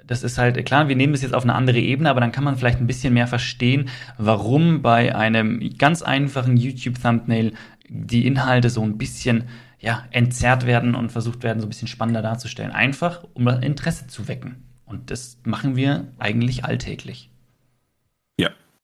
das 0.05 0.23
ist 0.23 0.37
halt, 0.37 0.63
klar, 0.65 0.87
wir 0.87 0.95
nehmen 0.95 1.13
das 1.13 1.21
jetzt 1.21 1.33
auf 1.33 1.43
eine 1.43 1.55
andere 1.55 1.79
Ebene, 1.79 2.09
aber 2.09 2.21
dann 2.21 2.31
kann 2.31 2.43
man 2.43 2.55
vielleicht 2.55 2.79
ein 2.79 2.87
bisschen 2.87 3.13
mehr 3.13 3.27
verstehen, 3.27 3.89
warum 4.17 4.81
bei 4.81 5.15
einem 5.15 5.59
ganz 5.77 6.01
einfachen 6.01 6.55
YouTube-Thumbnail 6.55 7.53
die 7.89 8.25
Inhalte 8.25 8.69
so 8.69 8.83
ein 8.83 8.97
bisschen, 8.97 9.45
ja, 9.79 10.05
entzerrt 10.11 10.65
werden 10.65 10.95
und 10.95 11.11
versucht 11.11 11.43
werden, 11.43 11.59
so 11.59 11.65
ein 11.65 11.69
bisschen 11.69 11.87
spannender 11.87 12.21
darzustellen. 12.21 12.71
Einfach, 12.71 13.25
um 13.33 13.45
das 13.45 13.63
Interesse 13.63 14.07
zu 14.07 14.27
wecken. 14.27 14.63
Und 14.85 15.11
das 15.11 15.39
machen 15.43 15.75
wir 15.75 16.07
eigentlich 16.17 16.63
alltäglich. 16.63 17.29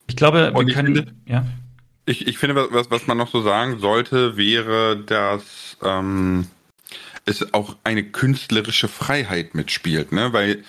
Ich 0.08 0.16
glaube, 0.16 0.52
wir 0.54 0.68
ich 0.68 0.74
können. 0.74 0.96
Finde, 0.96 1.13
ja. 1.26 1.46
Ich, 2.06 2.28
ich 2.28 2.38
finde, 2.38 2.68
was, 2.72 2.92
was 2.92 3.08
man 3.08 3.18
noch 3.18 3.30
so 3.30 3.42
sagen 3.42 3.80
sollte, 3.80 4.36
wäre, 4.36 4.98
dass 4.98 5.78
ähm, 5.82 6.48
es 7.26 7.54
auch 7.54 7.78
eine 7.84 8.04
künstlerische 8.04 8.88
Freiheit 8.88 9.56
mitspielt, 9.56 10.12
ne? 10.12 10.34
Weil 10.34 10.63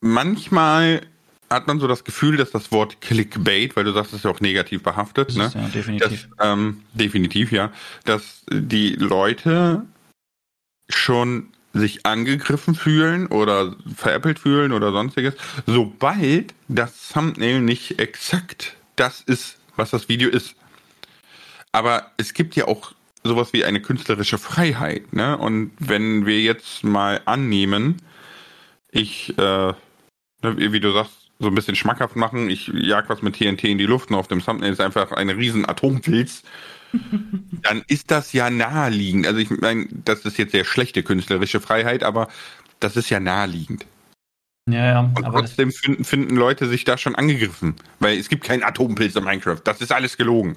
manchmal 0.00 1.02
hat 1.48 1.66
man 1.66 1.80
so 1.80 1.88
das 1.88 2.04
Gefühl, 2.04 2.36
dass 2.36 2.50
das 2.50 2.70
Wort 2.70 3.00
Clickbait, 3.00 3.74
weil 3.74 3.84
du 3.84 3.92
sagst, 3.92 4.12
es 4.12 4.18
ist 4.18 4.24
ja 4.24 4.30
auch 4.30 4.40
negativ 4.40 4.82
behaftet, 4.82 5.36
ne? 5.36 5.50
Ja, 5.54 5.68
definitiv. 5.68 6.28
Dass, 6.36 6.48
ähm, 6.52 6.82
definitiv, 6.92 7.52
ja. 7.52 7.72
Dass 8.04 8.44
die 8.50 8.94
Leute 8.94 9.84
schon 10.88 11.48
sich 11.72 12.04
angegriffen 12.04 12.74
fühlen 12.74 13.26
oder 13.26 13.76
veräppelt 13.94 14.38
fühlen 14.38 14.72
oder 14.72 14.90
sonstiges, 14.92 15.34
sobald 15.66 16.54
das 16.68 17.08
Thumbnail 17.08 17.60
nicht 17.60 18.00
exakt 18.00 18.76
das 18.96 19.20
ist, 19.20 19.58
was 19.76 19.90
das 19.90 20.08
Video 20.08 20.28
ist. 20.28 20.54
Aber 21.72 22.10
es 22.16 22.34
gibt 22.34 22.56
ja 22.56 22.66
auch 22.66 22.92
sowas 23.22 23.52
wie 23.52 23.64
eine 23.64 23.80
künstlerische 23.80 24.38
Freiheit, 24.38 25.12
ne? 25.12 25.36
Und 25.38 25.72
wenn 25.78 26.26
wir 26.26 26.40
jetzt 26.40 26.84
mal 26.84 27.20
annehmen, 27.26 28.02
ich, 28.90 29.38
äh, 29.38 29.72
ne, 29.72 29.74
wie 30.42 30.80
du 30.80 30.92
sagst, 30.92 31.12
so 31.38 31.48
ein 31.48 31.54
bisschen 31.54 31.76
schmackhaft 31.76 32.16
machen, 32.16 32.50
ich 32.50 32.68
jag 32.74 33.08
was 33.08 33.22
mit 33.22 33.36
TNT 33.36 33.64
in 33.64 33.78
die 33.78 33.86
Luft 33.86 34.10
und 34.10 34.16
auf 34.16 34.28
dem 34.28 34.44
Thumbnail 34.44 34.72
ist 34.72 34.80
einfach 34.80 35.12
eine 35.12 35.36
riesen 35.36 35.66
Atompilz 35.66 36.42
dann 37.62 37.82
ist 37.86 38.10
das 38.10 38.32
ja 38.32 38.50
naheliegend. 38.50 39.26
Also 39.26 39.38
ich 39.38 39.50
meine, 39.50 39.86
das 40.04 40.20
ist 40.24 40.38
jetzt 40.38 40.52
sehr 40.52 40.64
schlechte 40.64 41.02
künstlerische 41.02 41.60
Freiheit, 41.60 42.02
aber 42.02 42.28
das 42.80 42.96
ist 42.96 43.10
ja 43.10 43.20
naheliegend. 43.20 43.86
Ja, 44.68 44.86
ja. 44.86 45.00
Und 45.00 45.24
aber 45.24 45.40
trotzdem 45.40 45.72
finden, 45.72 46.04
finden 46.04 46.36
Leute 46.36 46.68
sich 46.68 46.84
da 46.84 46.96
schon 46.96 47.14
angegriffen, 47.14 47.74
weil 47.98 48.18
es 48.18 48.28
gibt 48.28 48.44
keinen 48.44 48.62
Atompilz 48.62 49.16
in 49.16 49.24
Minecraft. 49.24 49.60
Das 49.64 49.80
ist 49.80 49.92
alles 49.92 50.16
gelogen. 50.16 50.56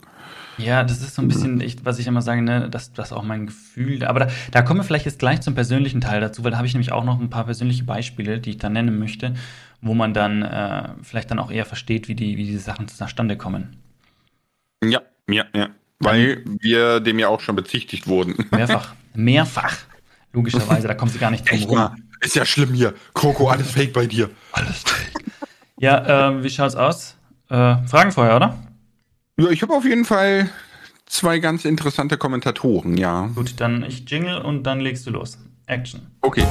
Ja, 0.57 0.83
das 0.83 1.01
ist 1.01 1.15
so 1.15 1.21
ein 1.21 1.27
bisschen, 1.27 1.61
ich, 1.61 1.83
was 1.83 1.97
ich 1.97 2.05
immer 2.05 2.21
sage, 2.21 2.43
ne, 2.43 2.69
das, 2.69 2.93
das 2.93 3.11
auch 3.11 3.23
mein 3.23 3.47
Gefühl. 3.47 4.05
Aber 4.05 4.19
da, 4.19 4.27
da 4.51 4.61
kommen 4.61 4.81
wir 4.81 4.83
vielleicht 4.83 5.05
jetzt 5.05 5.17
gleich 5.17 5.41
zum 5.41 5.55
persönlichen 5.55 5.99
Teil 5.99 6.21
dazu, 6.21 6.43
weil 6.43 6.51
da 6.51 6.57
habe 6.57 6.67
ich 6.67 6.73
nämlich 6.73 6.91
auch 6.91 7.03
noch 7.03 7.19
ein 7.19 7.31
paar 7.31 7.45
persönliche 7.45 7.85
Beispiele, 7.85 8.39
die 8.39 8.51
ich 8.51 8.57
da 8.57 8.69
nennen 8.69 8.99
möchte, 8.99 9.33
wo 9.81 9.95
man 9.95 10.13
dann 10.13 10.43
äh, 10.43 10.89
vielleicht 11.01 11.31
dann 11.31 11.39
auch 11.39 11.49
eher 11.49 11.65
versteht, 11.65 12.07
wie 12.07 12.15
die, 12.15 12.37
wie 12.37 12.45
diese 12.45 12.59
Sachen 12.59 12.87
zustande 12.87 13.35
kommen. 13.35 13.77
Ja, 14.83 15.01
ja, 15.27 15.45
ja. 15.55 15.69
Weil 16.03 16.43
wir 16.59 16.99
dem 16.99 17.19
ja 17.19 17.27
auch 17.27 17.39
schon 17.41 17.55
bezichtigt 17.55 18.07
wurden. 18.07 18.35
Mehrfach. 18.51 18.93
Mehrfach. 19.13 19.77
Logischerweise, 20.33 20.87
da 20.87 20.95
kommen 20.95 21.11
sie 21.11 21.19
gar 21.19 21.31
nicht 21.31 21.49
drum 21.49 21.63
rum. 21.63 21.95
Ist 22.21 22.35
ja 22.35 22.45
schlimm 22.45 22.73
hier. 22.73 22.93
Coco, 23.13 23.49
alles 23.49 23.71
fake 23.71 23.93
bei 23.93 24.07
dir. 24.07 24.29
Alles 24.53 24.79
fake. 24.79 25.25
Ja, 25.77 26.29
äh, 26.29 26.43
wie 26.43 26.49
schaut's 26.49 26.75
aus? 26.75 27.15
Äh, 27.49 27.75
Fragen 27.85 28.11
vorher, 28.11 28.37
oder? 28.37 28.57
Ja, 29.37 29.49
ich 29.49 29.61
habe 29.61 29.73
auf 29.73 29.83
jeden 29.83 30.05
Fall 30.05 30.49
zwei 31.05 31.39
ganz 31.39 31.65
interessante 31.65 32.17
Kommentatoren, 32.17 32.97
ja. 32.97 33.27
Gut, 33.35 33.59
dann 33.59 33.83
ich 33.83 34.09
jingle 34.09 34.37
und 34.37 34.63
dann 34.63 34.79
legst 34.79 35.05
du 35.05 35.11
los. 35.11 35.37
Action. 35.65 36.07
Okay. 36.21 36.45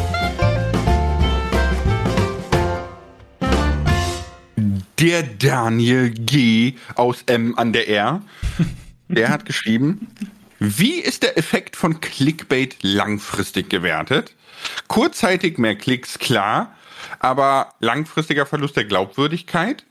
Der 4.99 5.23
Daniel 5.23 6.11
G. 6.11 6.75
aus 6.95 7.23
M 7.27 7.59
an 7.59 7.73
der 7.73 7.89
R 7.89 8.23
der 9.15 9.29
hat 9.29 9.45
geschrieben, 9.45 10.09
wie 10.59 11.01
ist 11.01 11.23
der 11.23 11.39
Effekt 11.39 11.77
von 11.77 12.01
Clickbait 12.01 12.77
langfristig 12.83 13.69
gewertet? 13.69 14.35
Kurzzeitig 14.89 15.59
mehr 15.59 15.77
Klicks, 15.77 16.19
klar, 16.19 16.75
aber 17.19 17.75
langfristiger 17.81 18.47
Verlust 18.47 18.77
der 18.77 18.85
Glaubwürdigkeit? 18.85 19.85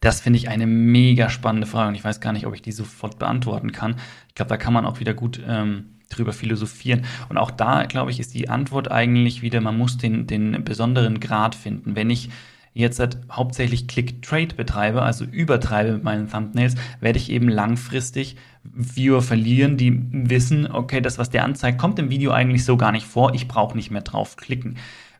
Das 0.00 0.20
finde 0.20 0.38
ich 0.38 0.48
eine 0.48 0.66
mega 0.66 1.28
spannende 1.28 1.66
Frage 1.66 1.88
und 1.88 1.94
ich 1.94 2.04
weiß 2.04 2.20
gar 2.20 2.32
nicht, 2.32 2.46
ob 2.46 2.54
ich 2.54 2.62
die 2.62 2.72
sofort 2.72 3.18
beantworten 3.18 3.72
kann. 3.72 3.96
Ich 4.28 4.34
glaube, 4.34 4.48
da 4.48 4.56
kann 4.56 4.72
man 4.72 4.86
auch 4.86 4.98
wieder 5.00 5.12
gut 5.12 5.40
ähm, 5.46 6.00
drüber 6.08 6.32
philosophieren. 6.32 7.04
Und 7.28 7.38
auch 7.38 7.50
da, 7.50 7.84
glaube 7.84 8.10
ich, 8.10 8.20
ist 8.20 8.34
die 8.34 8.48
Antwort 8.48 8.90
eigentlich 8.90 9.42
wieder, 9.42 9.60
man 9.60 9.76
muss 9.76 9.98
den, 9.98 10.26
den 10.26 10.64
besonderen 10.64 11.20
Grad 11.20 11.54
finden. 11.54 11.96
Wenn 11.96 12.10
ich 12.10 12.30
jetzt 12.72 13.00
halt 13.00 13.18
hauptsächlich 13.30 13.88
Click-Trade 13.88 14.54
betreibe, 14.54 15.02
also 15.02 15.24
übertreibe 15.24 15.92
mit 15.92 16.04
meinen 16.04 16.30
Thumbnails, 16.30 16.76
werde 17.00 17.18
ich 17.18 17.30
eben 17.30 17.48
langfristig 17.48 18.36
Viewer 18.62 19.22
verlieren, 19.22 19.76
die 19.76 20.00
wissen, 20.12 20.70
okay, 20.70 21.00
das, 21.00 21.18
was 21.18 21.30
der 21.30 21.44
anzeigt, 21.44 21.78
kommt 21.78 21.98
im 21.98 22.10
Video 22.10 22.30
eigentlich 22.30 22.64
so 22.64 22.76
gar 22.76 22.92
nicht 22.92 23.06
vor, 23.06 23.34
ich 23.34 23.48
brauche 23.48 23.76
nicht 23.76 23.90
mehr 23.90 24.02
drauf. 24.02 24.36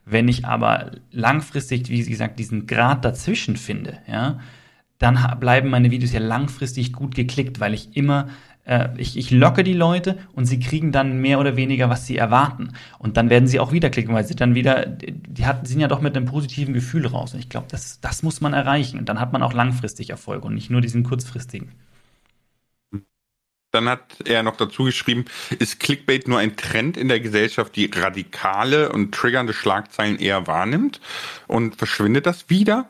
Wenn 0.05 0.27
ich 0.27 0.45
aber 0.45 0.91
langfristig, 1.11 1.89
wie 1.89 2.03
gesagt, 2.03 2.39
diesen 2.39 2.67
Grad 2.67 3.03
dazwischen 3.03 3.57
finde, 3.57 3.97
ja, 4.07 4.39
dann 4.97 5.39
bleiben 5.39 5.69
meine 5.69 5.89
Videos 5.89 6.13
ja 6.13 6.19
langfristig 6.19 6.93
gut 6.93 7.15
geklickt, 7.15 7.59
weil 7.59 7.73
ich 7.73 7.97
immer 7.97 8.29
äh, 8.65 8.89
ich, 8.97 9.17
ich 9.17 9.31
locke 9.31 9.63
die 9.63 9.73
Leute 9.73 10.17
und 10.33 10.45
sie 10.45 10.59
kriegen 10.59 10.91
dann 10.91 11.19
mehr 11.19 11.39
oder 11.39 11.55
weniger, 11.55 11.89
was 11.89 12.05
sie 12.05 12.17
erwarten. 12.17 12.73
Und 12.99 13.17
dann 13.17 13.29
werden 13.29 13.47
sie 13.47 13.59
auch 13.59 13.71
wieder 13.71 13.89
klicken, 13.89 14.13
weil 14.13 14.25
sie 14.25 14.35
dann 14.35 14.55
wieder, 14.55 14.85
die 14.85 15.45
hatten, 15.45 15.65
sind 15.65 15.79
ja 15.79 15.87
doch 15.87 16.01
mit 16.01 16.15
einem 16.15 16.25
positiven 16.25 16.73
Gefühl 16.73 17.07
raus. 17.07 17.33
Und 17.33 17.39
ich 17.39 17.49
glaube, 17.49 17.67
das, 17.69 17.99
das 18.01 18.23
muss 18.23 18.41
man 18.41 18.53
erreichen. 18.53 18.99
Und 18.99 19.09
dann 19.09 19.19
hat 19.19 19.33
man 19.33 19.43
auch 19.43 19.53
langfristig 19.53 20.09
Erfolg 20.09 20.43
und 20.45 20.53
nicht 20.53 20.69
nur 20.69 20.81
diesen 20.81 21.03
kurzfristigen. 21.03 21.71
Dann 23.71 23.87
hat 23.87 24.17
er 24.25 24.43
noch 24.43 24.57
dazu 24.57 24.83
geschrieben, 24.83 25.25
ist 25.57 25.79
Clickbait 25.79 26.27
nur 26.27 26.39
ein 26.39 26.57
Trend 26.57 26.97
in 26.97 27.07
der 27.07 27.21
Gesellschaft, 27.21 27.75
die 27.77 27.85
radikale 27.85 28.91
und 28.91 29.13
triggernde 29.13 29.53
Schlagzeilen 29.53 30.19
eher 30.19 30.45
wahrnimmt? 30.45 30.99
Und 31.47 31.77
verschwindet 31.77 32.25
das 32.25 32.49
wieder? 32.49 32.89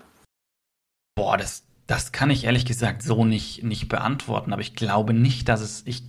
Boah, 1.14 1.38
das, 1.38 1.64
das 1.92 2.14
kann 2.14 2.30
ich 2.30 2.46
ehrlich 2.46 2.66
gesagt 2.66 3.04
so 3.04 3.26
nicht, 3.26 3.66
nicht 3.66 3.90
beantworten, 3.90 4.54
aber 4.54 4.62
ich 4.62 4.76
glaube 4.76 5.14
nicht, 5.14 5.50
dass 5.50 5.60
es, 5.60 5.84
ich, 5.86 6.04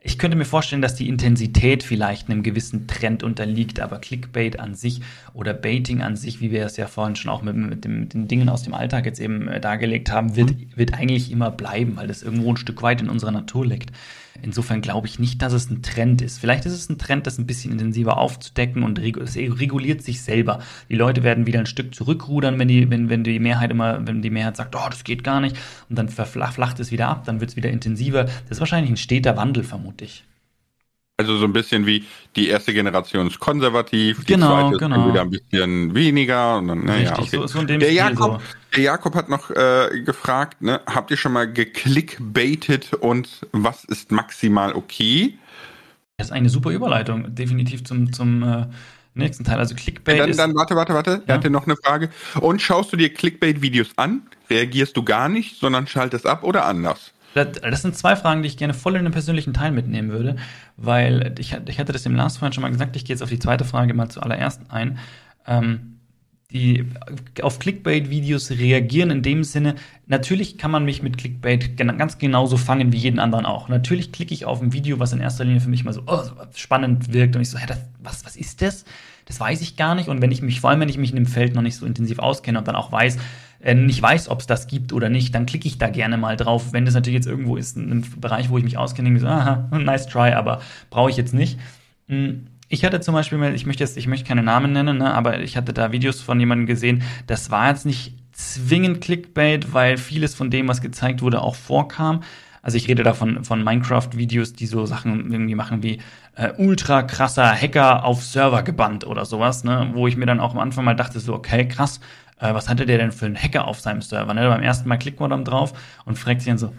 ich 0.00 0.16
könnte 0.18 0.34
mir 0.34 0.46
vorstellen, 0.46 0.80
dass 0.80 0.94
die 0.94 1.10
Intensität 1.10 1.82
vielleicht 1.82 2.30
einem 2.30 2.42
gewissen 2.42 2.86
Trend 2.86 3.22
unterliegt, 3.22 3.80
aber 3.80 3.98
Clickbait 3.98 4.58
an 4.58 4.74
sich 4.74 5.02
oder 5.34 5.52
Baiting 5.52 6.00
an 6.00 6.16
sich, 6.16 6.40
wie 6.40 6.50
wir 6.50 6.64
es 6.64 6.78
ja 6.78 6.86
vorhin 6.86 7.16
schon 7.16 7.30
auch 7.30 7.42
mit, 7.42 7.54
mit, 7.54 7.84
dem, 7.84 8.00
mit 8.00 8.14
den 8.14 8.28
Dingen 8.28 8.48
aus 8.48 8.62
dem 8.62 8.72
Alltag 8.72 9.04
jetzt 9.04 9.20
eben 9.20 9.46
äh, 9.46 9.60
dargelegt 9.60 10.10
haben, 10.10 10.36
wird, 10.36 10.52
mhm. 10.52 10.68
wird 10.74 10.94
eigentlich 10.94 11.30
immer 11.30 11.50
bleiben, 11.50 11.96
weil 11.96 12.06
das 12.06 12.22
irgendwo 12.22 12.50
ein 12.50 12.56
Stück 12.56 12.80
weit 12.80 13.02
in 13.02 13.10
unserer 13.10 13.32
Natur 13.32 13.66
liegt. 13.66 13.90
Insofern 14.42 14.80
glaube 14.80 15.06
ich 15.06 15.18
nicht, 15.18 15.42
dass 15.42 15.52
es 15.52 15.70
ein 15.70 15.82
Trend 15.82 16.20
ist. 16.20 16.38
Vielleicht 16.38 16.66
ist 16.66 16.72
es 16.72 16.88
ein 16.88 16.98
Trend, 16.98 17.26
das 17.26 17.38
ein 17.38 17.46
bisschen 17.46 17.72
intensiver 17.72 18.18
aufzudecken 18.18 18.82
und 18.82 18.98
es 18.98 19.36
reguliert 19.36 20.02
sich 20.02 20.22
selber. 20.22 20.60
Die 20.88 20.96
Leute 20.96 21.22
werden 21.22 21.46
wieder 21.46 21.60
ein 21.60 21.66
Stück 21.66 21.94
zurückrudern, 21.94 22.58
wenn 22.58 22.68
die, 22.68 22.90
wenn, 22.90 23.08
wenn 23.08 23.24
die 23.24 23.38
Mehrheit 23.38 23.70
immer, 23.70 24.06
wenn 24.06 24.22
die 24.22 24.30
Mehrheit 24.30 24.56
sagt, 24.56 24.74
oh, 24.76 24.88
das 24.88 25.04
geht 25.04 25.24
gar 25.24 25.40
nicht, 25.40 25.56
und 25.88 25.96
dann 25.96 26.08
verflacht 26.08 26.80
es 26.80 26.90
wieder 26.90 27.08
ab, 27.08 27.24
dann 27.24 27.40
wird 27.40 27.50
es 27.50 27.56
wieder 27.56 27.70
intensiver. 27.70 28.24
Das 28.24 28.52
ist 28.52 28.60
wahrscheinlich 28.60 28.90
ein 28.90 28.96
steter 28.96 29.36
Wandel, 29.36 29.62
vermute 29.62 30.04
ich. 30.04 30.24
Also 31.16 31.36
so 31.36 31.44
ein 31.44 31.52
bisschen 31.52 31.86
wie 31.86 32.04
die 32.34 32.48
erste 32.48 32.74
Generation 32.74 33.28
ist 33.28 33.38
konservativ, 33.38 34.24
die 34.24 34.32
genau, 34.32 34.68
zweite 34.68 34.78
genau. 34.78 35.00
ist 35.00 35.12
wieder 35.12 35.20
ein 35.20 35.30
bisschen 35.30 35.94
weniger. 35.94 36.58
Und 36.58 36.66
dann, 36.68 36.84
naja, 36.84 37.10
Richtig, 37.14 37.26
okay. 37.26 37.36
so, 37.36 37.46
so 37.46 37.60
in 37.60 37.68
dem 37.68 37.78
der, 37.78 37.86
Stil 37.86 37.98
Jakob, 37.98 38.40
so. 38.40 38.56
der 38.74 38.82
Jakob 38.82 39.14
hat 39.14 39.28
noch 39.28 39.48
äh, 39.50 40.00
gefragt, 40.04 40.60
ne, 40.60 40.80
habt 40.86 41.12
ihr 41.12 41.16
schon 41.16 41.32
mal 41.32 41.50
geklickbaitet 41.52 42.94
und 42.94 43.46
was 43.52 43.84
ist 43.84 44.10
maximal 44.10 44.72
okay? 44.74 45.38
Das 46.16 46.28
ist 46.28 46.32
eine 46.32 46.48
super 46.48 46.70
Überleitung, 46.70 47.32
definitiv 47.32 47.84
zum, 47.84 48.12
zum 48.12 48.42
äh, 48.42 48.66
nächsten 49.14 49.44
Teil. 49.44 49.58
Also 49.58 49.76
Clickbait 49.76 50.18
dann, 50.18 50.30
ist... 50.30 50.38
dann 50.38 50.52
warte, 50.56 50.74
warte, 50.74 50.94
warte. 50.94 51.22
Er 51.26 51.28
Ja. 51.28 51.34
hatte 51.36 51.48
noch 51.48 51.66
eine 51.66 51.76
Frage. 51.76 52.10
Und 52.40 52.60
schaust 52.60 52.92
du 52.92 52.96
dir 52.96 53.14
Clickbait-Videos 53.14 53.90
an? 53.96 54.22
Reagierst 54.50 54.96
du 54.96 55.04
gar 55.04 55.28
nicht, 55.28 55.60
sondern 55.60 55.86
schaltest 55.86 56.26
ab 56.26 56.42
oder 56.42 56.66
anders? 56.66 57.12
Das 57.34 57.82
sind 57.82 57.96
zwei 57.96 58.16
Fragen, 58.16 58.42
die 58.42 58.48
ich 58.48 58.56
gerne 58.56 58.74
voll 58.74 58.96
in 58.96 59.04
den 59.04 59.12
persönlichen 59.12 59.52
Teil 59.52 59.72
mitnehmen 59.72 60.10
würde, 60.10 60.36
weil 60.76 61.34
ich, 61.38 61.56
ich 61.66 61.78
hatte 61.78 61.92
das 61.92 62.06
im 62.06 62.14
Last 62.14 62.38
vorhin 62.38 62.52
schon 62.52 62.62
mal 62.62 62.70
gesagt, 62.70 62.96
ich 62.96 63.04
gehe 63.04 63.14
jetzt 63.14 63.22
auf 63.22 63.28
die 63.28 63.38
zweite 63.38 63.64
Frage 63.64 63.92
mal 63.92 64.08
zuallererst 64.08 64.62
ein. 64.70 64.98
Ähm, 65.46 65.94
die 66.54 66.86
auf 67.42 67.58
Clickbait-Videos 67.58 68.52
reagieren 68.52 69.10
in 69.10 69.22
dem 69.22 69.42
Sinne, 69.42 69.74
natürlich 70.06 70.56
kann 70.56 70.70
man 70.70 70.84
mich 70.84 71.02
mit 71.02 71.18
Clickbait 71.18 71.76
ganz 71.76 72.18
genauso 72.18 72.56
fangen 72.56 72.92
wie 72.92 72.96
jeden 72.96 73.18
anderen 73.18 73.44
auch. 73.44 73.68
Natürlich 73.68 74.12
klicke 74.12 74.32
ich 74.32 74.44
auf 74.44 74.62
ein 74.62 74.72
Video, 74.72 75.00
was 75.00 75.12
in 75.12 75.20
erster 75.20 75.44
Linie 75.44 75.60
für 75.60 75.68
mich 75.68 75.84
mal 75.84 75.92
so 75.92 76.02
oh, 76.06 76.22
spannend 76.54 77.12
wirkt 77.12 77.34
und 77.34 77.42
ich 77.42 77.50
so, 77.50 77.58
hä, 77.58 77.66
das, 77.66 77.80
was, 77.98 78.24
was 78.24 78.36
ist 78.36 78.62
das? 78.62 78.84
Das 79.24 79.40
weiß 79.40 79.62
ich 79.62 79.76
gar 79.76 79.96
nicht. 79.96 80.08
Und 80.08 80.22
wenn 80.22 80.30
ich 80.30 80.42
mich, 80.42 80.60
vor 80.60 80.70
allem 80.70 80.78
wenn 80.78 80.88
ich 80.88 80.98
mich 80.98 81.10
in 81.10 81.16
dem 81.16 81.26
Feld 81.26 81.56
noch 81.56 81.62
nicht 81.62 81.76
so 81.76 81.86
intensiv 81.86 82.20
auskenne 82.20 82.58
und 82.58 82.68
dann 82.68 82.76
auch 82.76 82.92
weiß, 82.92 83.18
nicht 83.72 84.02
weiß, 84.02 84.28
ob 84.28 84.40
es 84.40 84.46
das 84.46 84.66
gibt 84.66 84.92
oder 84.92 85.08
nicht, 85.08 85.34
dann 85.34 85.46
klicke 85.46 85.66
ich 85.66 85.78
da 85.78 85.88
gerne 85.88 86.18
mal 86.18 86.36
drauf. 86.36 86.72
Wenn 86.72 86.84
das 86.84 86.94
natürlich 86.94 87.16
jetzt 87.16 87.26
irgendwo 87.26 87.56
ist, 87.56 87.76
in 87.76 87.90
einem 87.90 88.04
Bereich, 88.20 88.50
wo 88.50 88.58
ich 88.58 88.64
mich 88.64 88.76
auskenne, 88.76 89.18
so, 89.18 89.26
aha, 89.26 89.68
nice 89.78 90.06
try, 90.06 90.32
aber 90.32 90.60
brauche 90.90 91.10
ich 91.10 91.16
jetzt 91.16 91.32
nicht. 91.32 91.58
Mm, 92.08 92.46
Ich 92.68 92.84
hatte 92.84 93.00
zum 93.00 93.14
Beispiel 93.14 93.38
mal, 93.38 93.54
ich 93.54 93.66
möchte 93.66 93.84
jetzt, 93.84 93.96
ich 93.96 94.06
möchte 94.06 94.26
keine 94.26 94.42
Namen 94.42 94.72
nennen, 94.72 94.98
ne, 94.98 95.14
aber 95.14 95.40
ich 95.40 95.56
hatte 95.56 95.72
da 95.72 95.92
Videos 95.92 96.20
von 96.20 96.40
jemandem 96.40 96.66
gesehen, 96.66 97.02
das 97.26 97.50
war 97.50 97.68
jetzt 97.68 97.86
nicht 97.86 98.14
zwingend 98.32 99.00
Clickbait, 99.00 99.72
weil 99.72 99.96
vieles 99.96 100.34
von 100.34 100.50
dem, 100.50 100.66
was 100.68 100.80
gezeigt 100.80 101.22
wurde, 101.22 101.40
auch 101.40 101.54
vorkam. 101.54 102.22
Also 102.62 102.78
ich 102.78 102.88
rede 102.88 103.02
da 103.02 103.12
von, 103.12 103.44
von 103.44 103.62
Minecraft-Videos, 103.62 104.54
die 104.54 104.66
so 104.66 104.86
Sachen 104.86 105.30
irgendwie 105.30 105.54
machen 105.54 105.82
wie 105.82 106.00
äh, 106.34 106.50
ultra 106.56 107.02
krasser 107.02 107.52
Hacker 107.54 108.04
auf 108.04 108.24
Server 108.24 108.62
gebannt 108.62 109.06
oder 109.06 109.26
sowas, 109.26 109.64
ne? 109.64 109.90
Wo 109.92 110.06
ich 110.08 110.16
mir 110.16 110.24
dann 110.26 110.40
auch 110.40 110.54
am 110.54 110.58
Anfang 110.60 110.84
mal 110.86 110.96
dachte, 110.96 111.20
so, 111.20 111.34
okay, 111.34 111.68
krass, 111.68 112.00
äh, 112.38 112.54
was 112.54 112.68
hatte 112.68 112.86
der 112.86 112.98
denn 112.98 113.12
für 113.12 113.26
einen 113.26 113.36
Hacker 113.36 113.66
auf 113.66 113.80
seinem 113.80 114.02
Server? 114.02 114.34
Ne? 114.34 114.48
Beim 114.48 114.62
ersten 114.62 114.88
Mal 114.88 114.98
klickt 114.98 115.20
man 115.20 115.30
dann 115.30 115.44
drauf 115.44 115.72
und 116.04 116.18
fragt 116.18 116.40
sich 116.40 116.48
dann 116.48 116.58
so, 116.58 116.72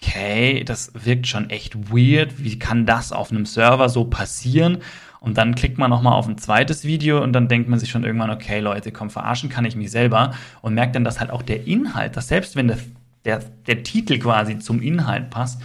okay, 0.00 0.64
das 0.64 0.92
wirkt 0.94 1.26
schon 1.26 1.50
echt 1.50 1.92
weird. 1.92 2.42
Wie 2.42 2.58
kann 2.58 2.86
das 2.86 3.12
auf 3.12 3.30
einem 3.30 3.46
Server 3.46 3.88
so 3.88 4.04
passieren? 4.04 4.78
Und 5.20 5.36
dann 5.36 5.54
klickt 5.54 5.78
man 5.78 5.90
nochmal 5.90 6.12
auf 6.12 6.28
ein 6.28 6.38
zweites 6.38 6.84
Video 6.84 7.22
und 7.22 7.32
dann 7.32 7.48
denkt 7.48 7.68
man 7.68 7.78
sich 7.78 7.90
schon 7.90 8.04
irgendwann, 8.04 8.30
okay, 8.30 8.60
Leute, 8.60 8.92
komm, 8.92 9.10
verarschen 9.10 9.48
kann 9.48 9.64
ich 9.64 9.74
mich 9.74 9.90
selber. 9.90 10.32
Und 10.62 10.74
merkt 10.74 10.94
dann, 10.94 11.04
dass 11.04 11.18
halt 11.18 11.30
auch 11.30 11.42
der 11.42 11.66
Inhalt, 11.66 12.16
dass 12.16 12.28
selbst 12.28 12.54
wenn 12.54 12.68
der, 12.68 12.78
der, 13.24 13.40
der 13.66 13.82
Titel 13.82 14.18
quasi 14.18 14.58
zum 14.58 14.80
Inhalt 14.80 15.30
passt, 15.30 15.60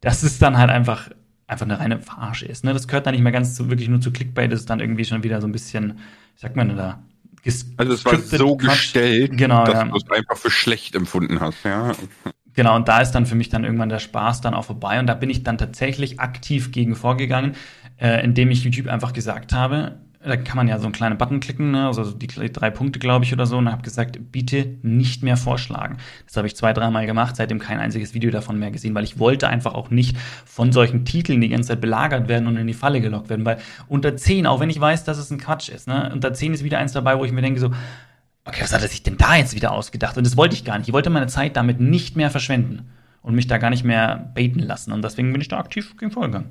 dass 0.00 0.22
es 0.22 0.38
dann 0.38 0.56
halt 0.56 0.70
einfach, 0.70 1.10
einfach 1.46 1.66
eine 1.66 1.78
reine 1.78 1.98
Verarsche 1.98 2.46
ist. 2.46 2.64
Ne? 2.64 2.72
Das 2.72 2.88
gehört 2.88 3.06
dann 3.06 3.14
nicht 3.14 3.22
mehr 3.22 3.32
ganz 3.32 3.54
zu, 3.54 3.68
wirklich 3.68 3.88
nur 3.88 4.00
zu 4.00 4.12
Clickbait, 4.12 4.50
das 4.50 4.60
ist 4.60 4.70
dann 4.70 4.80
irgendwie 4.80 5.04
schon 5.04 5.22
wieder 5.22 5.40
so 5.42 5.46
ein 5.46 5.52
bisschen, 5.52 5.98
wie 6.34 6.40
sagt 6.40 6.56
man 6.56 6.68
denn 6.68 6.78
da? 6.78 7.00
Also 7.76 7.92
es 7.92 8.04
war 8.04 8.18
so 8.18 8.56
Quatsch. 8.56 8.68
gestellt, 8.68 9.36
Genau, 9.36 9.64
dass 9.64 9.74
ja. 9.74 9.84
du 9.84 9.96
es 9.96 10.10
einfach 10.10 10.36
für 10.36 10.50
schlecht 10.50 10.94
empfunden 10.94 11.40
hast, 11.40 11.64
ja. 11.64 11.92
Genau, 12.54 12.74
und 12.74 12.88
da 12.88 13.00
ist 13.00 13.12
dann 13.12 13.26
für 13.26 13.34
mich 13.34 13.50
dann 13.50 13.64
irgendwann 13.64 13.90
der 13.90 13.98
Spaß 13.98 14.40
dann 14.40 14.54
auch 14.54 14.64
vorbei. 14.64 14.98
Und 14.98 15.06
da 15.06 15.14
bin 15.14 15.30
ich 15.30 15.42
dann 15.42 15.58
tatsächlich 15.58 16.20
aktiv 16.20 16.72
gegen 16.72 16.96
vorgegangen, 16.96 17.54
äh, 18.00 18.24
indem 18.24 18.50
ich 18.50 18.64
YouTube 18.64 18.88
einfach 18.88 19.12
gesagt 19.12 19.52
habe, 19.52 20.00
da 20.28 20.36
kann 20.36 20.56
man 20.56 20.68
ja 20.68 20.78
so 20.78 20.84
einen 20.84 20.92
kleinen 20.92 21.18
Button 21.18 21.40
klicken, 21.40 21.70
ne? 21.70 21.86
also 21.86 22.10
die 22.10 22.26
drei 22.26 22.70
Punkte, 22.70 22.98
glaube 22.98 23.24
ich, 23.24 23.32
oder 23.32 23.46
so, 23.46 23.56
und 23.58 23.70
habe 23.70 23.82
gesagt, 23.82 24.18
bitte 24.32 24.78
nicht 24.82 25.22
mehr 25.22 25.36
vorschlagen. 25.36 25.98
Das 26.26 26.36
habe 26.36 26.46
ich 26.46 26.56
zwei, 26.56 26.72
dreimal 26.72 27.06
gemacht, 27.06 27.36
seitdem 27.36 27.58
kein 27.58 27.78
einziges 27.78 28.14
Video 28.14 28.30
davon 28.30 28.58
mehr 28.58 28.70
gesehen, 28.70 28.94
weil 28.94 29.04
ich 29.04 29.18
wollte 29.18 29.48
einfach 29.48 29.74
auch 29.74 29.90
nicht 29.90 30.16
von 30.44 30.72
solchen 30.72 31.04
Titeln 31.04 31.40
die 31.40 31.48
ganze 31.48 31.68
Zeit 31.68 31.80
belagert 31.80 32.28
werden 32.28 32.46
und 32.48 32.56
in 32.56 32.66
die 32.66 32.74
Falle 32.74 33.00
gelockt 33.00 33.28
werden, 33.28 33.44
weil 33.44 33.58
unter 33.88 34.16
10, 34.16 34.46
auch 34.46 34.60
wenn 34.60 34.70
ich 34.70 34.80
weiß, 34.80 35.04
dass 35.04 35.18
es 35.18 35.30
ein 35.30 35.38
Quatsch 35.38 35.68
ist, 35.68 35.86
ne? 35.88 36.10
unter 36.12 36.32
10 36.32 36.54
ist 36.54 36.64
wieder 36.64 36.78
eins 36.78 36.92
dabei, 36.92 37.18
wo 37.18 37.24
ich 37.24 37.32
mir 37.32 37.42
denke 37.42 37.60
so, 37.60 37.70
okay, 38.44 38.62
was 38.62 38.72
hat 38.72 38.82
er 38.82 38.88
sich 38.88 39.02
denn 39.02 39.16
da 39.16 39.36
jetzt 39.36 39.54
wieder 39.54 39.72
ausgedacht? 39.72 40.16
Und 40.16 40.26
das 40.26 40.36
wollte 40.36 40.54
ich 40.54 40.64
gar 40.64 40.78
nicht. 40.78 40.88
Ich 40.88 40.94
wollte 40.94 41.10
meine 41.10 41.26
Zeit 41.26 41.56
damit 41.56 41.80
nicht 41.80 42.16
mehr 42.16 42.30
verschwenden 42.30 42.90
und 43.22 43.34
mich 43.34 43.46
da 43.46 43.58
gar 43.58 43.70
nicht 43.70 43.84
mehr 43.84 44.30
baiten 44.34 44.60
lassen. 44.60 44.92
Und 44.92 45.02
deswegen 45.02 45.32
bin 45.32 45.40
ich 45.40 45.48
da 45.48 45.58
aktiv 45.58 45.96
gegen 45.98 46.12
vorgegangen. 46.12 46.50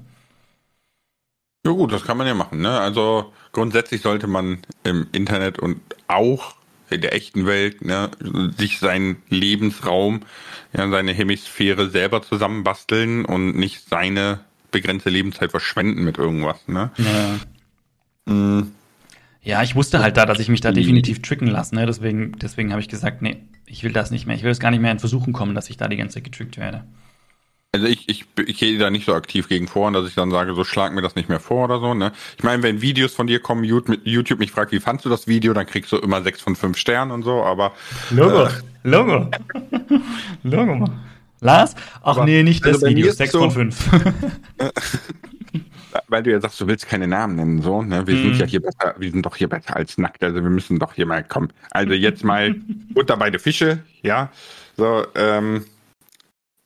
Ja 1.65 1.71
gut, 1.71 1.91
das 1.91 2.03
kann 2.03 2.17
man 2.17 2.27
ja 2.27 2.33
machen. 2.35 2.61
Ne? 2.61 2.79
Also 2.79 3.33
grundsätzlich 3.51 4.01
sollte 4.01 4.27
man 4.27 4.59
im 4.83 5.07
Internet 5.11 5.57
und 5.59 5.81
auch 6.07 6.55
in 6.91 7.01
der 7.01 7.13
echten 7.13 7.47
Welt 7.47 7.83
ne, 7.83 8.11
sich 8.57 8.77
seinen 8.77 9.17
Lebensraum, 9.29 10.21
ja, 10.73 10.87
seine 10.89 11.11
Hemisphäre 11.13 11.89
selber 11.89 12.21
zusammenbasteln 12.21 13.25
und 13.25 13.55
nicht 13.57 13.89
seine 13.89 14.41
begrenzte 14.69 15.09
Lebenszeit 15.09 15.49
verschwenden 15.49 16.03
mit 16.03 16.19
irgendwas. 16.19 16.67
Ne? 16.67 16.91
Ja. 16.97 17.39
Mm, 18.31 18.71
Ja, 19.41 19.63
ich 19.63 19.75
wusste 19.75 19.99
halt 19.99 20.17
da, 20.17 20.25
dass 20.27 20.39
ich 20.39 20.49
mich 20.49 20.61
da 20.61 20.71
definitiv 20.71 21.21
tricken 21.23 21.47
lasse. 21.47 21.73
Ne? 21.73 21.87
Deswegen, 21.87 22.33
deswegen 22.39 22.71
habe 22.71 22.81
ich 22.81 22.89
gesagt, 22.89 23.23
nee, 23.23 23.37
ich 23.65 23.83
will 23.83 23.91
das 23.93 24.11
nicht 24.11 24.27
mehr. 24.27 24.35
Ich 24.35 24.43
will 24.43 24.51
es 24.51 24.59
gar 24.59 24.69
nicht 24.71 24.81
mehr 24.81 24.91
in 24.91 24.99
Versuchen 24.99 25.33
kommen, 25.33 25.55
dass 25.55 25.69
ich 25.71 25.77
da 25.77 25.87
die 25.87 25.97
ganze 25.97 26.15
Zeit 26.15 26.25
getrickt 26.25 26.57
werde. 26.57 26.83
Also 27.75 27.87
ich, 27.87 28.07
ich, 28.07 28.23
ich 28.45 28.57
gehe 28.57 28.77
da 28.77 28.89
nicht 28.89 29.05
so 29.05 29.13
aktiv 29.13 29.49
gegen 29.49 29.67
vor, 29.67 29.91
dass 29.91 30.07
ich 30.07 30.15
dann 30.15 30.31
sage, 30.31 30.53
so 30.55 30.63
schlag 30.63 30.93
mir 30.93 31.01
das 31.01 31.15
nicht 31.15 31.27
mehr 31.27 31.41
vor 31.41 31.65
oder 31.65 31.81
so. 31.81 31.93
Ne? 31.93 32.13
Ich 32.37 32.43
meine, 32.45 32.63
wenn 32.63 32.81
Videos 32.81 33.13
von 33.13 33.27
dir 33.27 33.41
kommen, 33.41 33.65
YouTube 33.65 34.39
mich 34.39 34.51
fragt, 34.51 34.71
wie 34.71 34.79
fandst 34.79 35.03
du 35.03 35.09
das 35.09 35.27
Video, 35.27 35.51
dann 35.53 35.65
kriegst 35.65 35.91
du 35.91 35.97
immer 35.97 36.21
sechs 36.23 36.39
von 36.39 36.55
fünf 36.55 36.77
Sternen 36.77 37.11
und 37.11 37.23
so, 37.23 37.43
aber 37.43 37.73
Logo. 38.11 38.47
Logo. 38.83 39.29
Logo 40.43 40.75
mal. 40.75 40.89
Lars? 41.41 41.75
Ach 42.01 42.15
Aber- 42.15 42.23
nee, 42.25 42.43
nicht 42.43 42.63
also 42.65 42.79
das 42.79 42.89
mir 42.89 42.95
Video. 42.95 43.11
6 43.11 43.31
so- 43.33 43.39
von 43.39 43.51
5. 43.51 43.89
weil 46.07 46.23
du 46.23 46.31
ja 46.31 46.39
sagst, 46.39 46.59
du 46.61 46.67
willst 46.67 46.87
keine 46.87 47.07
Namen 47.07 47.35
nennen, 47.35 47.61
so, 47.61 47.81
ne? 47.81 48.05
Wir 48.07 48.15
Mhm. 48.15 48.23
sind 48.23 48.37
ja 48.39 48.45
hier 48.45 48.61
besser, 48.61 48.95
wir 48.97 49.11
sind 49.11 49.25
doch 49.25 49.35
hier 49.35 49.47
besser 49.49 49.75
als 49.75 49.97
nackt, 49.97 50.23
also 50.23 50.35
wir 50.41 50.49
müssen 50.49 50.79
doch 50.79 50.93
hier 50.93 51.05
mal 51.05 51.23
kommen. 51.23 51.49
Also 51.71 51.93
jetzt 51.93 52.23
mal 52.23 52.53
Butter 52.93 53.17
bei 53.17 53.29
den 53.29 53.39
Fische, 53.39 53.79
ja. 54.01 54.29
So, 54.77 55.05
ähm, 55.15 55.65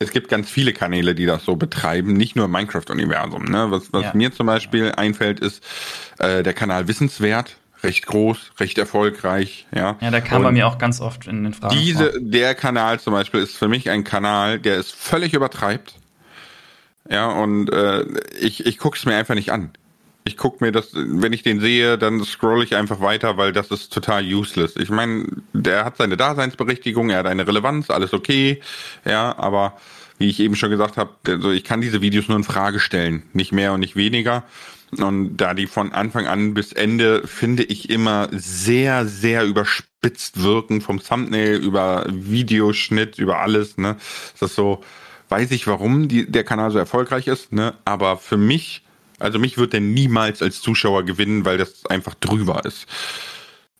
es 0.02 0.12
gibt 0.12 0.30
ganz 0.30 0.50
viele 0.50 0.72
Kanäle, 0.72 1.14
die 1.14 1.26
das 1.26 1.44
so 1.44 1.58
betreiben, 1.58 2.14
nicht 2.14 2.36
nur 2.38 2.46
im 2.46 2.52
Minecraft-Universum. 2.52 3.44
Ne? 3.46 3.68
Was, 3.70 3.92
was 3.92 4.04
Ja. 4.04 4.12
mir 4.14 4.32
zum 4.32 4.48
Beispiel 4.48 4.94
einfällt, 4.96 5.42
ist 5.42 5.62
äh, 6.20 6.42
der 6.42 6.54
Kanal 6.54 6.88
Wissenswert, 6.88 7.58
recht 7.84 8.06
groß, 8.06 8.52
recht 8.60 8.78
erfolgreich, 8.78 9.68
ja. 9.76 9.98
ja, 10.00 10.10
der 10.10 10.22
kam 10.22 10.38
Und 10.38 10.44
bei 10.44 10.52
mir 10.54 10.68
auch 10.68 10.78
ganz 10.78 11.02
oft 11.02 11.28
in 11.28 11.44
den 11.44 11.54
Fragen. 11.54 11.76
diese, 11.76 12.12
vor. 12.12 12.20
der 12.22 12.56
Kanal 12.56 13.00
zum 13.02 13.14
Beispiel 13.14 13.42
ist 13.42 13.58
für 13.58 13.68
mich 13.68 13.90
ein 13.90 14.06
Kanal, 14.06 14.60
der 14.60 14.78
es 14.80 14.90
völlig 14.90 15.34
übertreibt. 15.34 15.96
Ja, 17.10 17.28
und 17.32 17.70
äh, 17.74 18.06
ich, 18.40 18.66
ich 18.66 18.78
gucke 18.78 18.98
es 18.98 19.06
mir 19.06 19.16
einfach 19.16 19.36
nicht 19.36 19.52
an. 19.52 19.72
Ich 20.30 20.38
guck 20.38 20.62
mir 20.62 20.72
das, 20.72 20.92
wenn 20.94 21.34
ich 21.34 21.42
den 21.42 21.60
sehe, 21.60 21.98
dann 21.98 22.24
scroll 22.24 22.62
ich 22.64 22.76
einfach 22.76 23.02
weiter, 23.02 23.36
weil 23.38 23.52
das 23.52 23.72
ist 23.72 23.92
total 23.92 24.24
useless. 24.24 24.76
Ich 24.76 24.92
meine, 24.92 25.26
der 25.54 25.86
hat 25.86 25.98
seine 25.98 26.18
Daseinsberechtigung, 26.18 27.10
er 27.10 27.18
hat 27.18 27.26
eine 27.26 27.48
Relevanz, 27.48 27.90
alles 27.90 28.14
okay, 28.14 28.62
ja, 29.06 29.36
aber 29.40 29.76
wie 30.20 30.30
ich 30.30 30.40
eben 30.40 30.56
schon 30.56 30.70
gesagt 30.70 30.98
habe, 30.98 31.16
also 31.28 31.50
ich 31.50 31.64
kann 31.64 31.82
diese 31.82 32.04
Videos 32.04 32.28
nur 32.28 32.38
in 32.38 32.44
Frage 32.44 32.80
stellen, 32.80 33.24
nicht 33.34 33.54
mehr 33.54 33.74
und 33.74 33.80
nicht 33.80 33.96
weniger. 33.96 34.44
Und 35.00 35.38
da 35.38 35.56
die 35.56 35.66
von 35.66 35.94
Anfang 35.94 36.28
an 36.28 36.54
bis 36.54 36.74
Ende, 36.74 37.26
finde 37.26 37.64
ich, 37.64 37.90
immer 37.90 38.28
sehr, 38.32 39.08
sehr 39.08 39.46
überspitzt 39.46 40.44
wirken, 40.44 40.82
vom 40.82 41.02
Thumbnail 41.02 41.56
über 41.56 42.06
Videoschnitt, 42.08 43.18
über 43.18 43.40
alles, 43.40 43.78
ne? 43.78 43.98
Das 44.40 44.52
ist 44.52 44.56
so, 44.56 44.84
weiß 45.30 45.50
ich, 45.52 45.66
warum 45.66 46.08
die, 46.08 46.30
der 46.30 46.44
Kanal 46.44 46.70
so 46.70 46.78
erfolgreich 46.78 47.26
ist, 47.26 47.52
ne? 47.52 47.74
Aber 47.84 48.18
für 48.18 48.38
mich, 48.38 48.84
also 49.20 49.40
mich 49.40 49.58
wird 49.58 49.74
der 49.74 49.82
niemals 49.82 50.42
als 50.42 50.62
Zuschauer 50.62 51.04
gewinnen, 51.04 51.46
weil 51.46 51.58
das 51.58 51.86
einfach 51.86 52.16
drüber 52.16 52.64
ist. 52.66 52.88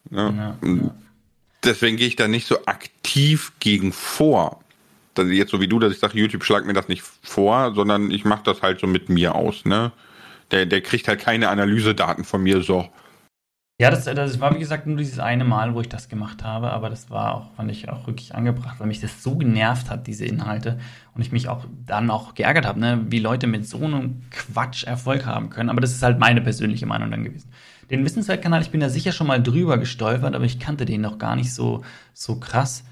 Ne? 0.10 0.58
Ja, 0.64 0.68
ja. 0.68 0.96
Deswegen 1.64 1.98
gehe 1.98 2.08
ich 2.08 2.16
da 2.16 2.28
nicht 2.28 2.48
so 2.48 2.66
aktiv 2.66 3.52
gegen 3.60 3.92
vor. 3.92 4.64
Also 5.18 5.32
jetzt 5.32 5.52
so 5.52 5.60
wie 5.60 5.68
du, 5.68 5.80
dass 5.80 5.92
ich 5.92 6.00
sage, 6.00 6.18
YouTube 6.18 6.46
schlag 6.46 6.66
mir 6.66 6.74
das 6.74 6.88
nicht 6.88 7.04
vor, 7.24 7.74
sondern 7.74 8.10
ich 8.10 8.24
mache 8.24 8.44
das 8.46 8.62
halt 8.62 8.80
so 8.80 8.88
mit 8.88 9.10
mir 9.10 9.36
aus, 9.36 9.66
ne? 9.66 9.92
Der, 10.52 10.66
der 10.66 10.82
kriegt 10.82 11.08
halt 11.08 11.20
keine 11.20 11.50
Analysedaten 11.50 12.24
von 12.24 12.42
mir 12.42 12.64
so. 12.64 12.90
Ja, 13.82 13.90
das, 13.90 14.04
das 14.04 14.42
war 14.42 14.54
wie 14.54 14.60
gesagt 14.60 14.88
nur 14.88 14.98
dieses 14.98 15.20
eine 15.20 15.46
Mal, 15.46 15.74
wo 15.74 15.80
ich 15.80 15.88
das 15.88 16.10
gemacht 16.10 16.44
habe, 16.44 16.70
aber 16.72 16.90
das 16.90 17.10
war 17.10 17.34
auch, 17.34 17.52
fand 17.56 17.72
ich 17.72 17.88
auch 17.88 18.08
wirklich 18.08 18.36
angebracht, 18.36 18.78
weil 18.78 18.88
mich 18.88 19.00
das 19.00 19.24
so 19.24 19.38
genervt 19.38 19.90
hat, 19.90 20.06
diese 20.06 20.26
Inhalte. 20.26 20.78
Und 21.16 21.22
ich 21.22 21.32
mich 21.32 21.48
auch 21.48 21.66
dann 21.86 22.12
auch 22.12 22.36
geärgert 22.36 22.66
habe, 22.66 22.78
ne, 22.78 23.06
wie 23.08 23.20
Leute 23.20 23.48
mit 23.48 23.66
so 23.66 23.78
einem 23.78 24.22
Quatsch 24.32 24.84
Erfolg 24.84 25.26
haben 25.26 25.50
können. 25.50 25.70
Aber 25.70 25.80
das 25.80 25.92
ist 25.92 26.04
halt 26.04 26.20
meine 26.20 26.42
persönliche 26.42 26.86
Meinung 26.88 27.10
dann 27.10 27.24
gewesen. 27.24 27.50
Den 27.90 28.04
Wissenswertkanal, 28.04 28.62
ich 28.62 28.70
bin 28.70 28.82
da 28.82 28.90
sicher 28.90 29.14
schon 29.14 29.28
mal 29.28 29.42
drüber 29.42 29.78
gestolpert, 29.78 30.36
aber 30.36 30.44
ich 30.44 30.60
kannte 30.60 30.86
den 30.86 31.00
noch 31.00 31.18
gar 31.18 31.38
nicht 31.38 31.54
so, 31.54 31.86
so 32.14 32.38
krass. 32.38 32.84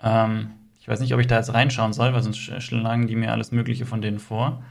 Ähm, 0.00 0.50
ich 0.78 0.86
weiß 0.86 1.00
nicht, 1.00 1.12
ob 1.12 1.18
ich 1.18 1.26
da 1.26 1.38
jetzt 1.38 1.52
reinschauen 1.52 1.92
soll, 1.92 2.14
weil 2.14 2.22
sonst 2.22 2.38
schlagen 2.38 3.08
die 3.08 3.16
mir 3.16 3.32
alles 3.32 3.50
Mögliche 3.50 3.84
von 3.84 4.00
denen 4.00 4.20
vor. 4.20 4.62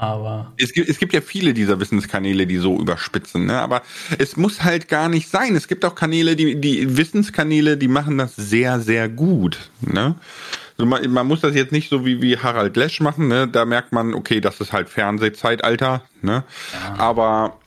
Aber 0.00 0.50
es 0.56 0.72
gibt, 0.72 0.88
es 0.88 0.98
gibt 0.98 1.12
ja 1.12 1.20
viele 1.20 1.52
dieser 1.52 1.78
Wissenskanäle, 1.78 2.46
die 2.46 2.56
so 2.56 2.80
überspitzen, 2.80 3.44
ne? 3.44 3.60
aber 3.60 3.82
es 4.16 4.34
muss 4.38 4.64
halt 4.64 4.88
gar 4.88 5.10
nicht 5.10 5.28
sein. 5.28 5.54
Es 5.54 5.68
gibt 5.68 5.84
auch 5.84 5.94
Kanäle, 5.94 6.36
die, 6.36 6.58
die 6.58 6.96
Wissenskanäle, 6.96 7.76
die 7.76 7.86
machen 7.86 8.16
das 8.16 8.34
sehr, 8.34 8.80
sehr 8.80 9.10
gut. 9.10 9.58
Ne? 9.82 10.14
Also 10.78 10.86
man, 10.86 11.06
man 11.10 11.26
muss 11.26 11.42
das 11.42 11.54
jetzt 11.54 11.70
nicht 11.70 11.90
so 11.90 12.06
wie, 12.06 12.22
wie 12.22 12.38
Harald 12.38 12.78
Lesch 12.78 13.00
machen, 13.00 13.28
ne? 13.28 13.46
da 13.46 13.66
merkt 13.66 13.92
man, 13.92 14.14
okay, 14.14 14.40
das 14.40 14.58
ist 14.62 14.72
halt 14.72 14.88
Fernsehzeitalter. 14.88 16.00
Ne? 16.22 16.44
Ja. 16.72 16.94
Aber 16.96 17.59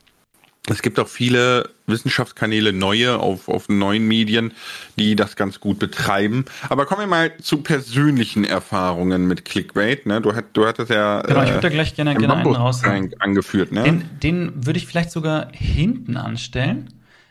es 0.70 0.82
gibt 0.82 0.98
auch 0.98 1.10
viele 1.10 1.70
Wissenschaftskanäle, 1.88 2.72
neue 2.72 3.20
auf, 3.20 3.50
auf 3.50 3.68
neuen 3.68 4.08
Medien, 4.08 4.54
die 4.98 5.16
das 5.18 5.36
ganz 5.36 5.60
gut 5.60 5.80
betreiben. 5.80 6.46
Aber 6.70 6.86
kommen 6.86 7.02
wir 7.02 7.08
mal 7.08 7.38
zu 7.38 7.58
persönlichen 7.58 8.46
Erfahrungen 8.46 9.28
mit 9.28 9.44
Clickbait. 9.44 10.06
Ne? 10.06 10.22
Du, 10.22 10.34
hat, 10.34 10.46
du 10.54 10.66
hattest 10.66 10.90
ja. 10.90 11.22
Genau, 11.22 11.44
ich 11.44 11.50
würde 11.50 11.62
da 11.62 11.70
gleich 11.70 11.96
gerne, 11.96 12.16
gerne 12.16 12.36
einen 12.36 12.56
raus. 12.56 12.82
Angeführt, 13.20 13.74
ne? 13.74 13.84
Den, 13.84 14.10
den 14.22 14.66
würde 14.66 14.80
ich 14.80 14.88
vielleicht 14.88 15.12
sogar 15.12 15.50
hinten 15.52 16.16
anstellen. 16.16 16.88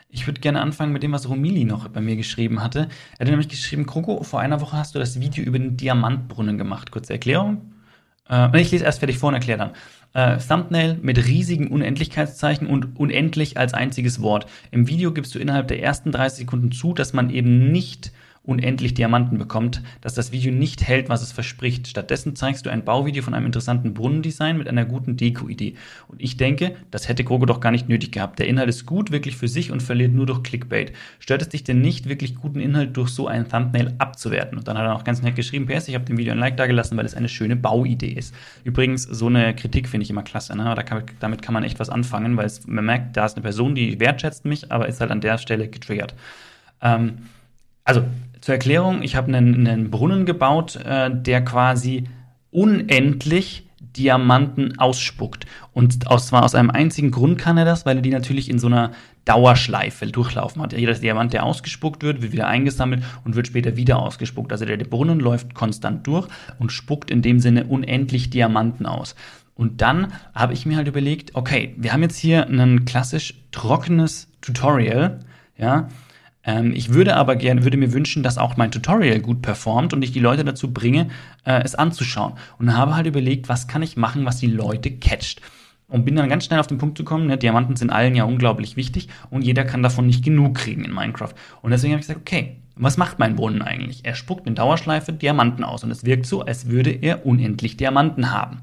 Ich 0.09 0.27
würde 0.27 0.39
gerne 0.39 0.61
anfangen 0.61 0.93
mit 0.93 1.01
dem, 1.01 1.11
was 1.11 1.27
Romili 1.27 1.65
noch 1.65 1.87
bei 1.87 2.01
mir 2.01 2.15
geschrieben 2.15 2.61
hatte. 2.61 2.87
Er 3.17 3.21
hat 3.21 3.27
nämlich 3.29 3.49
geschrieben: 3.49 3.87
Kroko, 3.87 4.21
vor 4.21 4.41
einer 4.41 4.61
Woche 4.61 4.77
hast 4.77 4.93
du 4.93 4.99
das 4.99 5.19
Video 5.19 5.43
über 5.43 5.57
den 5.57 5.75
Diamantbrunnen 5.75 6.59
gemacht. 6.59 6.91
Kurze 6.91 7.13
Erklärung. 7.13 7.73
Äh, 8.29 8.61
ich 8.61 8.71
lese 8.71 8.85
erst 8.85 8.99
fertig 8.99 9.17
vor 9.17 9.29
und 9.29 9.35
erkläre 9.35 9.57
dann. 9.57 9.71
Äh, 10.13 10.37
Thumbnail 10.37 10.99
mit 11.01 11.25
riesigen 11.25 11.69
Unendlichkeitszeichen 11.69 12.67
und 12.67 12.99
unendlich 12.99 13.57
als 13.57 13.73
einziges 13.73 14.21
Wort. 14.21 14.45
Im 14.71 14.87
Video 14.87 15.11
gibst 15.11 15.33
du 15.33 15.39
innerhalb 15.39 15.67
der 15.67 15.81
ersten 15.81 16.11
30 16.11 16.39
Sekunden 16.39 16.71
zu, 16.71 16.93
dass 16.93 17.13
man 17.13 17.31
eben 17.31 17.71
nicht 17.71 18.11
unendlich 18.45 18.93
Diamanten 18.93 19.37
bekommt, 19.37 19.81
dass 20.01 20.15
das 20.15 20.33
Video 20.33 20.51
nicht 20.51 20.85
hält, 20.85 21.07
was 21.07 21.21
es 21.21 21.31
verspricht. 21.31 21.87
Stattdessen 21.87 22.35
zeigst 22.35 22.65
du 22.65 22.69
ein 22.69 22.83
Bauvideo 22.83 23.23
von 23.23 23.33
einem 23.33 23.45
interessanten 23.45 23.93
Brunnendesign 23.93 24.57
mit 24.57 24.67
einer 24.67 24.83
guten 24.83 25.15
Deko-Idee. 25.15 25.75
Und 26.09 26.21
ich 26.21 26.35
denke, 26.35 26.75
das 26.91 27.07
hätte 27.07 27.23
Grogo 27.23 27.45
doch 27.45 27.61
gar 27.61 27.71
nicht 27.71 27.87
nötig 27.87 28.11
gehabt. 28.11 28.39
Der 28.39 28.49
Inhalt 28.49 28.67
ist 28.67 28.85
gut, 28.85 29.11
wirklich 29.11 29.37
für 29.37 29.47
sich 29.47 29.71
und 29.71 29.81
verliert 29.81 30.11
nur 30.11 30.25
durch 30.25 30.43
Clickbait. 30.43 30.91
Stört 31.19 31.41
es 31.41 31.49
dich 31.49 31.63
denn 31.63 31.79
nicht, 31.79 32.09
wirklich 32.09 32.35
guten 32.35 32.59
Inhalt 32.59 32.97
durch 32.97 33.09
so 33.09 33.27
ein 33.27 33.47
Thumbnail 33.47 33.93
abzuwerten? 33.97 34.57
Und 34.57 34.67
dann 34.67 34.77
hat 34.77 34.85
er 34.85 34.95
auch 34.95 35.05
ganz 35.05 35.21
nett 35.21 35.37
geschrieben, 35.37 35.65
PS, 35.65 35.87
ich 35.87 35.95
habe 35.95 36.03
dem 36.03 36.17
Video 36.17 36.33
ein 36.33 36.39
Like 36.39 36.57
da 36.57 36.67
gelassen, 36.67 36.97
weil 36.97 37.05
es 37.05 37.15
eine 37.15 37.29
schöne 37.29 37.55
Bauidee 37.55 38.11
ist. 38.11 38.35
Übrigens, 38.65 39.03
so 39.03 39.27
eine 39.27 39.55
Kritik 39.55 39.87
finde 39.87 40.03
ich 40.03 40.09
immer 40.09 40.23
klasse. 40.23 40.53
Ne? 40.57 40.65
Da 40.75 40.83
kann, 40.83 41.03
damit 41.21 41.41
kann 41.41 41.53
man 41.53 41.63
echt 41.63 41.79
was 41.79 41.89
anfangen, 41.89 42.35
weil 42.35 42.47
es, 42.47 42.67
man 42.67 42.83
merkt, 42.83 43.15
da 43.15 43.25
ist 43.25 43.37
eine 43.37 43.43
Person, 43.43 43.73
die 43.73 44.01
wertschätzt 44.01 44.43
mich, 44.43 44.69
aber 44.69 44.89
ist 44.89 44.99
halt 44.99 45.11
an 45.11 45.21
der 45.21 45.37
Stelle 45.37 45.69
getriggert. 45.69 46.13
Ähm, 46.81 47.19
also, 47.85 48.03
zur 48.43 48.55
Erklärung, 48.55 49.03
ich 49.03 49.15
habe 49.15 49.33
einen, 49.33 49.65
einen, 49.65 49.89
Brunnen 49.89 50.25
gebaut, 50.25 50.75
äh, 50.75 51.09
der 51.09 51.45
quasi 51.45 52.09
unendlich 52.51 53.65
Diamanten 53.79 54.77
ausspuckt. 54.79 55.45
Und 55.71 56.07
aus, 56.07 56.27
zwar 56.27 56.43
aus 56.43 56.53
einem 56.53 56.69
einzigen 56.69 57.11
Grund 57.11 57.37
kann 57.37 57.57
er 57.57 57.63
das, 57.63 57.85
weil 57.85 57.95
er 57.95 58.01
die 58.01 58.09
natürlich 58.09 58.49
in 58.49 58.59
so 58.59 58.67
einer 58.67 58.91
Dauerschleife 59.23 60.07
durchlaufen 60.07 60.61
hat. 60.61 60.73
Jeder 60.73 60.93
Diamant, 60.93 61.31
der 61.31 61.45
ausgespuckt 61.45 62.03
wird, 62.03 62.21
wird 62.21 62.33
wieder 62.33 62.47
eingesammelt 62.47 63.01
und 63.23 63.37
wird 63.37 63.47
später 63.47 63.77
wieder 63.77 63.99
ausgespuckt. 63.99 64.51
Also 64.51 64.65
der, 64.65 64.75
der 64.75 64.87
Brunnen 64.87 65.21
läuft 65.21 65.53
konstant 65.53 66.05
durch 66.05 66.27
und 66.59 66.73
spuckt 66.73 67.11
in 67.11 67.21
dem 67.21 67.39
Sinne 67.39 67.63
unendlich 67.63 68.29
Diamanten 68.29 68.85
aus. 68.85 69.15
Und 69.55 69.79
dann 69.79 70.11
habe 70.35 70.51
ich 70.51 70.65
mir 70.65 70.75
halt 70.75 70.89
überlegt, 70.89 71.33
okay, 71.35 71.75
wir 71.77 71.93
haben 71.93 72.01
jetzt 72.01 72.17
hier 72.17 72.45
ein 72.49 72.83
klassisch 72.83 73.35
trockenes 73.53 74.27
Tutorial, 74.41 75.21
ja, 75.57 75.87
ähm, 76.45 76.73
ich 76.75 76.93
würde 76.93 77.15
aber 77.15 77.35
gerne, 77.35 77.63
würde 77.63 77.77
mir 77.77 77.93
wünschen, 77.93 78.23
dass 78.23 78.37
auch 78.37 78.57
mein 78.57 78.71
Tutorial 78.71 79.19
gut 79.19 79.41
performt 79.41 79.93
und 79.93 80.01
ich 80.01 80.11
die 80.11 80.19
Leute 80.19 80.43
dazu 80.43 80.73
bringe, 80.73 81.09
äh, 81.45 81.61
es 81.63 81.75
anzuschauen. 81.75 82.33
Und 82.59 82.75
habe 82.75 82.95
halt 82.95 83.07
überlegt, 83.07 83.49
was 83.49 83.67
kann 83.67 83.81
ich 83.81 83.97
machen, 83.97 84.25
was 84.25 84.37
die 84.37 84.47
Leute 84.47 84.91
catcht. 84.91 85.41
Und 85.87 86.05
bin 86.05 86.15
dann 86.15 86.29
ganz 86.29 86.45
schnell 86.45 86.59
auf 86.59 86.67
den 86.67 86.79
Punkt 86.79 86.97
gekommen, 86.97 87.27
ne, 87.27 87.37
Diamanten 87.37 87.75
sind 87.75 87.91
allen 87.91 88.15
ja 88.15 88.23
unglaublich 88.23 88.75
wichtig 88.75 89.09
und 89.29 89.43
jeder 89.43 89.63
kann 89.63 89.83
davon 89.83 90.07
nicht 90.07 90.23
genug 90.23 90.55
kriegen 90.55 90.85
in 90.85 90.93
Minecraft. 90.93 91.33
Und 91.61 91.71
deswegen 91.71 91.93
habe 91.93 92.01
ich 92.01 92.07
gesagt, 92.07 92.21
okay, 92.21 92.57
was 92.75 92.97
macht 92.97 93.19
mein 93.19 93.35
Brunnen 93.35 93.61
eigentlich? 93.61 94.03
Er 94.03 94.15
spuckt 94.15 94.47
in 94.47 94.55
Dauerschleife 94.55 95.13
Diamanten 95.13 95.63
aus 95.63 95.83
und 95.83 95.91
es 95.91 96.05
wirkt 96.05 96.25
so, 96.25 96.41
als 96.41 96.67
würde 96.67 96.89
er 96.89 97.25
unendlich 97.25 97.77
Diamanten 97.77 98.31
haben. 98.31 98.61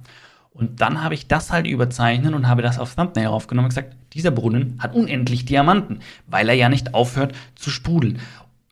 Und 0.61 0.82
dann 0.82 1.02
habe 1.02 1.14
ich 1.14 1.26
das 1.26 1.50
halt 1.50 1.66
überzeichnet 1.66 2.34
und 2.34 2.46
habe 2.46 2.61
das 2.61 2.78
auf 2.78 2.94
Thumbnail 2.94 3.28
aufgenommen 3.28 3.64
und 3.64 3.70
gesagt, 3.70 3.96
dieser 4.12 4.30
Brunnen 4.30 4.76
hat 4.78 4.94
unendlich 4.94 5.46
Diamanten, 5.46 6.00
weil 6.26 6.50
er 6.50 6.54
ja 6.54 6.68
nicht 6.68 6.92
aufhört 6.92 7.32
zu 7.54 7.70
sprudeln. 7.70 8.18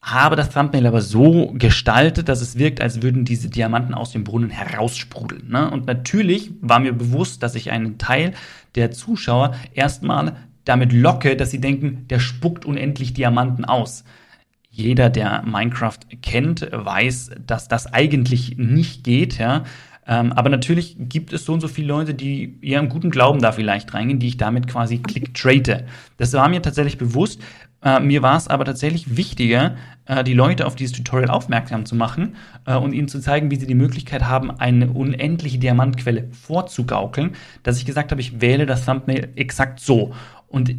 Habe 0.03 0.37
das 0.37 0.51
Thumbnail 0.51 0.87
aber 0.87 1.01
so 1.01 1.53
gestaltet, 1.55 2.29
dass 2.29 2.43
es 2.43 2.59
wirkt, 2.59 2.83
als 2.83 3.03
würden 3.03 3.25
diese 3.25 3.49
Diamanten 3.49 3.95
aus 3.95 4.13
dem 4.13 4.23
Brunnen 4.23 4.51
heraussprudeln. 4.51 5.49
Ne? 5.49 5.71
Und 5.71 5.87
natürlich 5.87 6.51
war 6.61 6.79
mir 6.79 6.93
bewusst, 6.93 7.43
dass 7.43 7.55
ich 7.55 7.71
einen 7.71 7.97
Teil 7.97 8.33
der 8.75 8.91
Zuschauer 8.91 9.55
erstmal 9.73 10.37
damit 10.65 10.93
locke, 10.93 11.37
dass 11.37 11.51
sie 11.51 11.61
denken, 11.61 12.07
der 12.09 12.19
spuckt 12.19 12.67
unendlich 12.67 13.15
Diamanten 13.15 13.65
aus. 13.65 14.05
Jeder, 14.71 15.09
der 15.09 15.43
Minecraft 15.47 15.99
kennt, 16.21 16.69
weiß, 16.71 17.31
dass 17.47 17.67
das 17.67 17.93
eigentlich 17.93 18.59
nicht 18.59 19.05
geht, 19.05 19.39
ja. 19.39 19.65
Ähm, 20.09 20.33
aber 20.33 20.49
natürlich 20.49 20.97
gibt 20.99 21.35
es 21.35 21.45
so 21.45 21.53
und 21.53 21.61
so 21.61 21.69
viele 21.69 21.89
Leute, 21.89 22.15
die 22.15 22.59
eher 22.63 22.81
im 22.81 22.89
guten 22.89 23.11
Glauben 23.11 23.41
da 23.41 23.53
vielleicht 23.53 23.93
reingehen, 23.93 24.19
die 24.19 24.29
ich 24.29 24.39
damit 24.39 24.67
quasi 24.67 24.99
click-trade. 24.99 25.85
Das 26.17 26.33
war 26.33 26.49
mir 26.49 26.63
tatsächlich 26.63 26.97
bewusst. 26.97 27.43
Äh, 27.83 28.01
mir 28.01 28.23
war 28.23 28.37
es 28.37 28.49
aber 28.49 28.65
tatsächlich 28.65 29.17
wichtiger, 29.17 29.77
äh, 30.07 30.25
die 30.25 30.33
Leute 30.33 30.67
auf 30.67 30.75
dieses 30.75 30.97
Tutorial 30.97 31.31
aufmerksam 31.31 31.85
zu 31.85 31.95
machen 31.95 32.37
äh, 32.65 32.75
und 32.75 32.93
ihnen 32.93 33.07
zu 33.07 33.21
zeigen, 33.21 33.51
wie 33.51 33.57
sie 33.57 33.67
die 33.67 33.75
Möglichkeit 33.75 34.25
haben, 34.25 34.51
eine 34.51 34.91
unendliche 34.91 35.59
Diamantquelle 35.59 36.29
vorzugaukeln, 36.33 37.37
dass 37.63 37.77
ich 37.77 37.85
gesagt 37.85 38.11
habe, 38.11 38.21
ich 38.23 38.41
wähle 38.41 38.65
das 38.65 38.87
Thumbnail 38.87 39.29
exakt 39.37 39.79
so. 39.79 40.15
Und 40.49 40.75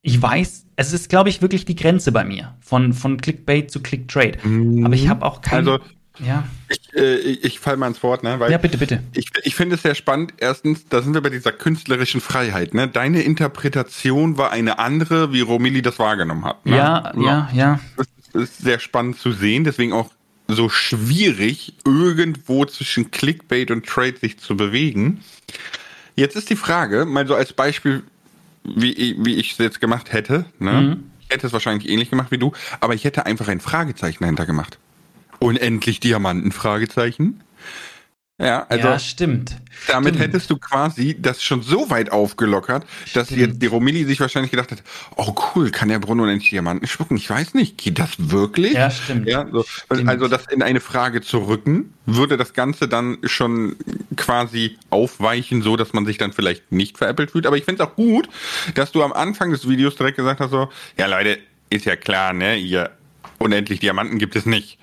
ich 0.00 0.20
weiß, 0.20 0.66
es 0.76 0.92
ist, 0.92 1.08
glaube 1.10 1.28
ich, 1.28 1.42
wirklich 1.42 1.64
die 1.64 1.76
Grenze 1.76 2.10
bei 2.10 2.24
mir 2.24 2.54
von, 2.60 2.92
von 2.92 3.18
Clickbait 3.18 3.70
zu 3.70 3.82
Clicktrade. 3.82 4.38
Mhm. 4.42 4.86
Aber 4.86 4.94
ich 4.94 5.08
habe 5.08 5.26
auch 5.26 5.42
keine. 5.42 5.72
Also 5.72 5.84
ja. 6.20 6.44
Ich, 6.68 6.94
äh, 6.94 7.16
ich, 7.16 7.60
fall 7.60 7.76
mal 7.76 7.88
ins 7.88 8.02
Wort, 8.02 8.22
ne? 8.22 8.38
Weil 8.40 8.50
ja, 8.50 8.58
bitte, 8.58 8.78
bitte. 8.78 9.02
Ich, 9.14 9.30
ich 9.42 9.54
finde 9.54 9.76
es 9.76 9.82
sehr 9.82 9.94
spannend. 9.94 10.34
Erstens, 10.38 10.88
da 10.88 11.02
sind 11.02 11.14
wir 11.14 11.20
bei 11.20 11.30
dieser 11.30 11.52
künstlerischen 11.52 12.20
Freiheit, 12.20 12.74
ne? 12.74 12.88
Deine 12.88 13.22
Interpretation 13.22 14.38
war 14.38 14.50
eine 14.50 14.78
andere, 14.78 15.32
wie 15.32 15.40
Romilli 15.40 15.82
das 15.82 15.98
wahrgenommen 15.98 16.44
hat. 16.44 16.64
Ne? 16.64 16.76
Ja, 16.76 17.12
ja, 17.16 17.48
ja. 17.52 17.80
Das 18.32 18.42
ist 18.42 18.58
sehr 18.58 18.80
spannend 18.80 19.18
zu 19.18 19.32
sehen, 19.32 19.64
deswegen 19.64 19.92
auch 19.92 20.10
so 20.48 20.68
schwierig, 20.68 21.74
irgendwo 21.84 22.64
zwischen 22.66 23.10
Clickbait 23.10 23.70
und 23.70 23.86
Trade 23.86 24.16
sich 24.20 24.38
zu 24.38 24.56
bewegen. 24.56 25.20
Jetzt 26.14 26.36
ist 26.36 26.50
die 26.50 26.56
Frage, 26.56 27.04
mal 27.04 27.26
so 27.26 27.34
als 27.34 27.52
Beispiel, 27.52 28.02
wie, 28.64 29.16
wie 29.18 29.34
ich 29.36 29.52
es 29.52 29.58
jetzt 29.58 29.80
gemacht 29.80 30.12
hätte, 30.12 30.46
ne? 30.58 30.72
Mhm. 30.72 31.10
Ich 31.28 31.34
hätte 31.34 31.48
es 31.48 31.52
wahrscheinlich 31.52 31.88
ähnlich 31.88 32.08
gemacht 32.08 32.30
wie 32.30 32.38
du, 32.38 32.52
aber 32.78 32.94
ich 32.94 33.02
hätte 33.02 33.26
einfach 33.26 33.48
ein 33.48 33.58
Fragezeichen 33.58 34.22
dahinter 34.22 34.46
gemacht 34.46 34.78
unendlich 35.38 36.00
Diamanten? 36.00 36.52
Fragezeichen. 36.52 37.42
Ja, 38.38 38.66
also 38.68 38.88
ja, 38.88 38.98
stimmt. 38.98 39.56
damit 39.88 40.14
stimmt. 40.14 40.28
hättest 40.28 40.50
du 40.50 40.58
quasi 40.58 41.16
das 41.18 41.42
schon 41.42 41.62
so 41.62 41.88
weit 41.88 42.12
aufgelockert, 42.12 42.84
dass 43.14 43.30
jetzt 43.30 43.62
die 43.62 43.66
Romilli 43.66 44.04
sich 44.04 44.20
wahrscheinlich 44.20 44.50
gedacht 44.50 44.72
hat, 44.72 44.82
oh 45.16 45.34
cool, 45.54 45.70
kann 45.70 45.88
der 45.88 46.00
Bruno 46.00 46.26
endlich 46.26 46.50
Diamanten 46.50 46.86
spucken? 46.86 47.16
Ich 47.16 47.30
weiß 47.30 47.54
nicht, 47.54 47.78
geht 47.78 47.98
das 47.98 48.10
wirklich? 48.18 48.74
Ja, 48.74 48.90
stimmt. 48.90 49.26
Ja, 49.26 49.46
so. 49.50 49.64
Stimmt. 49.64 50.10
Also 50.10 50.28
das 50.28 50.44
in 50.48 50.62
eine 50.62 50.80
Frage 50.80 51.22
zu 51.22 51.38
rücken, 51.38 51.94
würde 52.04 52.36
das 52.36 52.52
Ganze 52.52 52.88
dann 52.88 53.16
schon 53.24 53.76
quasi 54.16 54.76
aufweichen, 54.90 55.62
so 55.62 55.76
dass 55.76 55.94
man 55.94 56.04
sich 56.04 56.18
dann 56.18 56.34
vielleicht 56.34 56.70
nicht 56.70 56.98
veräppelt 56.98 57.30
fühlt. 57.30 57.46
Aber 57.46 57.56
ich 57.56 57.64
finde 57.64 57.82
es 57.82 57.88
auch 57.88 57.96
gut, 57.96 58.28
dass 58.74 58.92
du 58.92 59.02
am 59.02 59.14
Anfang 59.14 59.50
des 59.50 59.66
Videos 59.66 59.96
direkt 59.96 60.18
gesagt 60.18 60.40
hast, 60.40 60.50
so, 60.50 60.68
ja 60.98 61.06
Leute, 61.06 61.38
ist 61.70 61.86
ja 61.86 61.96
klar, 61.96 62.34
ne, 62.34 62.58
ihr 62.58 62.90
unendlich 63.38 63.80
Diamanten 63.80 64.18
gibt 64.18 64.36
es 64.36 64.44
nicht. 64.44 64.78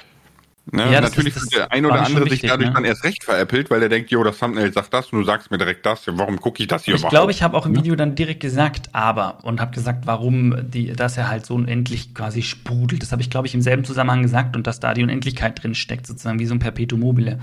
Ne? 0.72 0.92
Ja, 0.92 1.02
Natürlich 1.02 1.34
fühlt 1.34 1.54
der 1.54 1.72
ein 1.72 1.86
oder 1.86 2.02
andere 2.04 2.28
sich 2.30 2.44
wichtig, 2.44 2.50
dadurch 2.50 2.70
ne? 2.70 2.74
dann 2.74 2.86
erst 2.86 3.04
recht 3.04 3.24
veräppelt, 3.24 3.70
weil 3.70 3.84
er 3.84 3.90
denkt, 3.90 4.12
jo, 4.12 4.24
das 4.24 4.40
Thumbnail 4.40 4.72
sagt 4.72 4.94
das 4.94 5.12
und 5.12 5.20
du 5.20 5.26
sagst 5.26 5.52
mir 5.52 5.58
direkt 5.58 5.86
das. 5.86 6.04
Warum 6.08 6.40
gucke 6.40 6.64
ich 6.64 6.68
das 6.70 6.86
hier 6.86 6.96
Ich 6.96 7.00
überhaupt? 7.02 7.12
glaube, 7.12 7.32
ich 7.32 7.44
habe 7.44 7.58
auch 7.58 7.66
im 7.66 7.76
Video 7.76 7.96
dann 7.96 8.16
direkt 8.16 8.40
gesagt, 8.40 8.90
aber 8.94 9.44
und 9.44 9.60
habe 9.60 9.72
gesagt, 9.72 10.08
warum 10.08 10.56
die, 10.72 10.94
dass 10.94 11.18
er 11.18 11.28
halt 11.28 11.46
so 11.46 11.56
unendlich 11.56 12.14
quasi 12.16 12.42
sprudelt. 12.42 13.02
Das 13.02 13.12
habe 13.12 13.22
ich, 13.22 13.30
glaube 13.30 13.48
ich, 13.48 13.54
im 13.54 13.62
selben 13.62 13.84
Zusammenhang 13.84 14.22
gesagt 14.22 14.56
und 14.56 14.66
dass 14.66 14.80
da 14.80 14.94
die 14.94 15.04
Unendlichkeit 15.04 15.62
drin 15.62 15.76
steckt, 15.76 16.08
sozusagen 16.08 16.40
wie 16.40 16.46
so 16.46 16.56
ein 16.56 16.60
Perpetuum 16.60 17.02
mobile. 17.02 17.40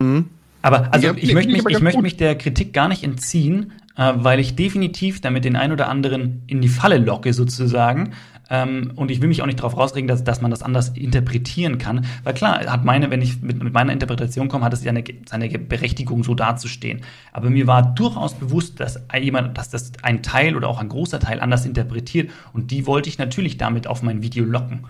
Mhm. 0.00 0.30
Aber 0.62 0.92
also 0.92 1.08
Ja, 1.08 1.14
ich 1.16 1.34
möchte 1.34 1.52
ich 1.52 1.62
mich, 1.62 1.76
ich 1.76 1.82
möchte 1.82 2.02
mich 2.02 2.16
der 2.16 2.36
Kritik 2.36 2.72
gar 2.72 2.88
nicht 2.88 3.04
entziehen, 3.04 3.72
äh, 3.96 4.12
weil 4.16 4.40
ich 4.40 4.56
definitiv 4.56 5.20
damit 5.20 5.44
den 5.44 5.56
ein 5.56 5.72
oder 5.72 5.88
anderen 5.88 6.42
in 6.46 6.60
die 6.60 6.68
Falle 6.68 6.98
locke, 6.98 7.32
sozusagen. 7.32 8.14
Ähm, 8.50 8.92
und 8.96 9.10
ich 9.10 9.20
will 9.20 9.28
mich 9.28 9.42
auch 9.42 9.46
nicht 9.46 9.58
darauf 9.58 9.76
rausregen, 9.76 10.08
dass, 10.08 10.24
dass 10.24 10.40
man 10.40 10.50
das 10.50 10.62
anders 10.62 10.90
interpretieren 10.90 11.78
kann. 11.78 12.06
Weil 12.24 12.34
klar, 12.34 12.60
hat 12.66 12.84
meine, 12.84 13.10
wenn 13.10 13.20
ich 13.20 13.42
mit, 13.42 13.62
mit 13.62 13.72
meiner 13.72 13.92
Interpretation 13.92 14.48
komme, 14.48 14.64
hat 14.64 14.72
es 14.72 14.84
ja 14.84 14.90
eine, 14.90 15.04
seine 15.26 15.48
Berechtigung, 15.50 16.24
so 16.24 16.34
dazustehen. 16.34 17.02
Aber 17.32 17.50
mir 17.50 17.66
war 17.66 17.94
durchaus 17.94 18.34
bewusst, 18.34 18.80
dass 18.80 19.00
jemand, 19.20 19.58
dass 19.58 19.68
das 19.68 19.92
ein 20.02 20.22
Teil 20.22 20.56
oder 20.56 20.68
auch 20.68 20.78
ein 20.78 20.88
großer 20.88 21.20
Teil 21.20 21.40
anders 21.40 21.66
interpretiert. 21.66 22.30
Und 22.52 22.70
die 22.70 22.86
wollte 22.86 23.08
ich 23.08 23.18
natürlich 23.18 23.58
damit 23.58 23.86
auf 23.86 24.02
mein 24.02 24.22
Video 24.22 24.44
locken. 24.44 24.86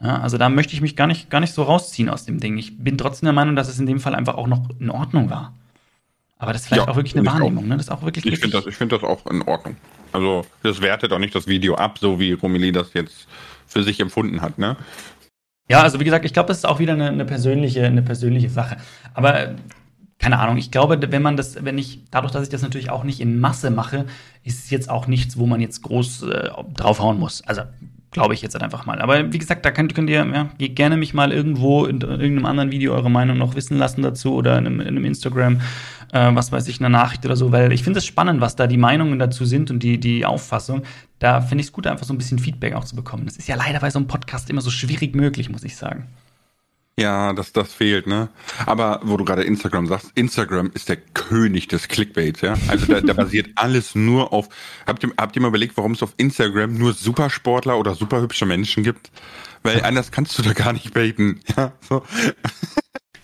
Ja, 0.00 0.20
also 0.20 0.38
da 0.38 0.48
möchte 0.48 0.72
ich 0.72 0.80
mich 0.80 0.96
gar 0.96 1.06
nicht, 1.06 1.28
gar 1.30 1.40
nicht 1.40 1.52
so 1.52 1.62
rausziehen 1.62 2.08
aus 2.08 2.24
dem 2.24 2.40
Ding. 2.40 2.56
Ich 2.56 2.78
bin 2.78 2.96
trotzdem 2.96 3.26
der 3.26 3.34
Meinung, 3.34 3.54
dass 3.54 3.68
es 3.68 3.78
in 3.78 3.86
dem 3.86 4.00
Fall 4.00 4.14
einfach 4.14 4.36
auch 4.36 4.46
noch 4.46 4.70
in 4.78 4.88
Ordnung 4.88 5.28
war. 5.28 5.52
Aber 6.38 6.54
das 6.54 6.62
ist 6.62 6.68
vielleicht 6.68 6.86
Ja, 6.86 6.90
auch 6.90 6.96
wirklich 6.96 7.14
eine 7.16 7.26
Wahrnehmung, 7.26 7.68
ne? 7.68 7.76
Das 7.76 7.86
ist 7.86 7.92
auch 7.92 8.02
wirklich. 8.02 8.24
Ich 8.24 8.38
finde 8.38 8.56
das, 8.56 8.66
ich 8.66 8.76
finde 8.76 8.96
das 8.96 9.04
auch 9.04 9.26
in 9.26 9.42
Ordnung. 9.42 9.76
Also, 10.12 10.46
das 10.62 10.80
wertet 10.80 11.12
auch 11.12 11.18
nicht 11.18 11.34
das 11.34 11.46
Video 11.46 11.74
ab, 11.74 11.98
so 11.98 12.18
wie 12.18 12.32
Romilly 12.32 12.72
das 12.72 12.92
jetzt 12.94 13.26
für 13.66 13.82
sich 13.82 14.00
empfunden 14.00 14.40
hat, 14.42 14.58
ne? 14.58 14.76
Ja, 15.68 15.82
also 15.82 16.00
wie 16.00 16.04
gesagt, 16.04 16.24
ich 16.24 16.32
glaube, 16.32 16.48
das 16.48 16.58
ist 16.58 16.64
auch 16.64 16.80
wieder 16.80 16.94
eine, 16.94 17.08
eine 17.08 17.24
persönliche, 17.24 17.86
eine 17.86 18.02
persönliche 18.02 18.50
Sache. 18.50 18.76
Aber 19.14 19.54
keine 20.18 20.38
Ahnung, 20.38 20.56
ich 20.56 20.70
glaube, 20.70 21.00
wenn 21.12 21.22
man 21.22 21.36
das, 21.36 21.64
wenn 21.64 21.78
ich, 21.78 22.00
dadurch, 22.10 22.32
dass 22.32 22.42
ich 22.42 22.48
das 22.48 22.62
natürlich 22.62 22.90
auch 22.90 23.04
nicht 23.04 23.20
in 23.20 23.38
Masse 23.40 23.70
mache, 23.70 24.06
ist 24.42 24.64
es 24.64 24.70
jetzt 24.70 24.90
auch 24.90 25.06
nichts, 25.06 25.38
wo 25.38 25.46
man 25.46 25.60
jetzt 25.60 25.82
groß 25.82 26.24
äh, 26.24 26.50
draufhauen 26.74 27.18
muss. 27.18 27.42
Also 27.42 27.62
glaube 28.10 28.34
ich 28.34 28.42
jetzt 28.42 28.54
halt 28.54 28.64
einfach 28.64 28.86
mal. 28.86 29.00
Aber 29.00 29.32
wie 29.32 29.38
gesagt, 29.38 29.64
da 29.64 29.70
könnt, 29.70 29.94
könnt 29.94 30.10
ihr 30.10 30.26
ja, 30.26 30.48
geht 30.58 30.76
gerne 30.76 30.96
mich 30.96 31.14
mal 31.14 31.32
irgendwo 31.32 31.84
in, 31.84 32.00
irgendeinem 32.00 32.46
anderen 32.46 32.72
Video 32.72 32.94
eure 32.94 33.10
Meinung 33.10 33.38
noch 33.38 33.54
wissen 33.54 33.78
lassen 33.78 34.02
dazu 34.02 34.34
oder 34.34 34.58
in 34.58 34.66
einem, 34.66 34.80
in 34.80 34.88
einem 34.88 35.04
Instagram, 35.04 35.60
äh, 36.12 36.34
was 36.34 36.50
weiß 36.50 36.66
ich, 36.68 36.80
eine 36.80 36.90
Nachricht 36.90 37.24
oder 37.24 37.36
so, 37.36 37.52
weil 37.52 37.72
ich 37.72 37.84
finde 37.84 37.98
es 37.98 38.06
spannend, 38.06 38.40
was 38.40 38.56
da 38.56 38.66
die 38.66 38.78
Meinungen 38.78 39.18
dazu 39.18 39.44
sind 39.44 39.70
und 39.70 39.82
die, 39.82 39.98
die 39.98 40.26
Auffassung. 40.26 40.82
Da 41.18 41.40
finde 41.40 41.62
ich 41.62 41.68
es 41.68 41.72
gut, 41.72 41.86
einfach 41.86 42.06
so 42.06 42.14
ein 42.14 42.18
bisschen 42.18 42.38
Feedback 42.38 42.74
auch 42.74 42.84
zu 42.84 42.96
bekommen. 42.96 43.26
Das 43.26 43.36
ist 43.36 43.48
ja 43.48 43.54
leider 43.54 43.80
bei 43.80 43.90
so 43.90 43.98
einem 43.98 44.08
Podcast 44.08 44.50
immer 44.50 44.60
so 44.60 44.70
schwierig 44.70 45.14
möglich, 45.14 45.50
muss 45.50 45.64
ich 45.64 45.76
sagen. 45.76 46.06
Ja, 47.00 47.32
das, 47.32 47.52
das 47.52 47.72
fehlt, 47.72 48.06
ne? 48.06 48.28
Aber 48.66 49.00
wo 49.02 49.16
du 49.16 49.24
gerade 49.24 49.42
Instagram 49.42 49.86
sagst, 49.86 50.10
Instagram 50.16 50.70
ist 50.74 50.88
der 50.90 50.96
König 50.96 51.66
des 51.68 51.88
Clickbaits, 51.88 52.42
ja? 52.42 52.54
Also 52.68 52.86
da, 52.86 53.00
da 53.00 53.14
basiert 53.14 53.48
alles 53.54 53.94
nur 53.94 54.32
auf. 54.32 54.48
Habt 54.86 55.02
ihr, 55.02 55.10
habt 55.16 55.34
ihr 55.34 55.42
mal 55.42 55.48
überlegt, 55.48 55.76
warum 55.76 55.92
es 55.92 56.02
auf 56.02 56.12
Instagram 56.18 56.74
nur 56.74 56.92
Supersportler 56.92 57.78
oder 57.78 57.94
superhübsche 57.94 58.44
Menschen 58.44 58.82
gibt? 58.82 59.10
Weil 59.62 59.82
anders 59.82 60.10
kannst 60.10 60.38
du 60.38 60.42
da 60.42 60.52
gar 60.52 60.72
nicht 60.72 60.92
baiten. 60.92 61.40
Ja, 61.56 61.72
so. 61.88 62.02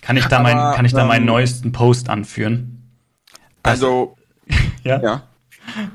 Kann 0.00 0.16
ich 0.16 0.26
da, 0.26 0.40
mein, 0.40 0.56
Aber, 0.56 0.76
kann 0.76 0.84
ich 0.84 0.92
da 0.92 1.04
meinen 1.04 1.22
ähm, 1.22 1.26
neuesten 1.26 1.72
Post 1.72 2.08
anführen? 2.08 2.92
Also, 3.62 4.16
Ja. 4.84 5.02
ja. 5.02 5.22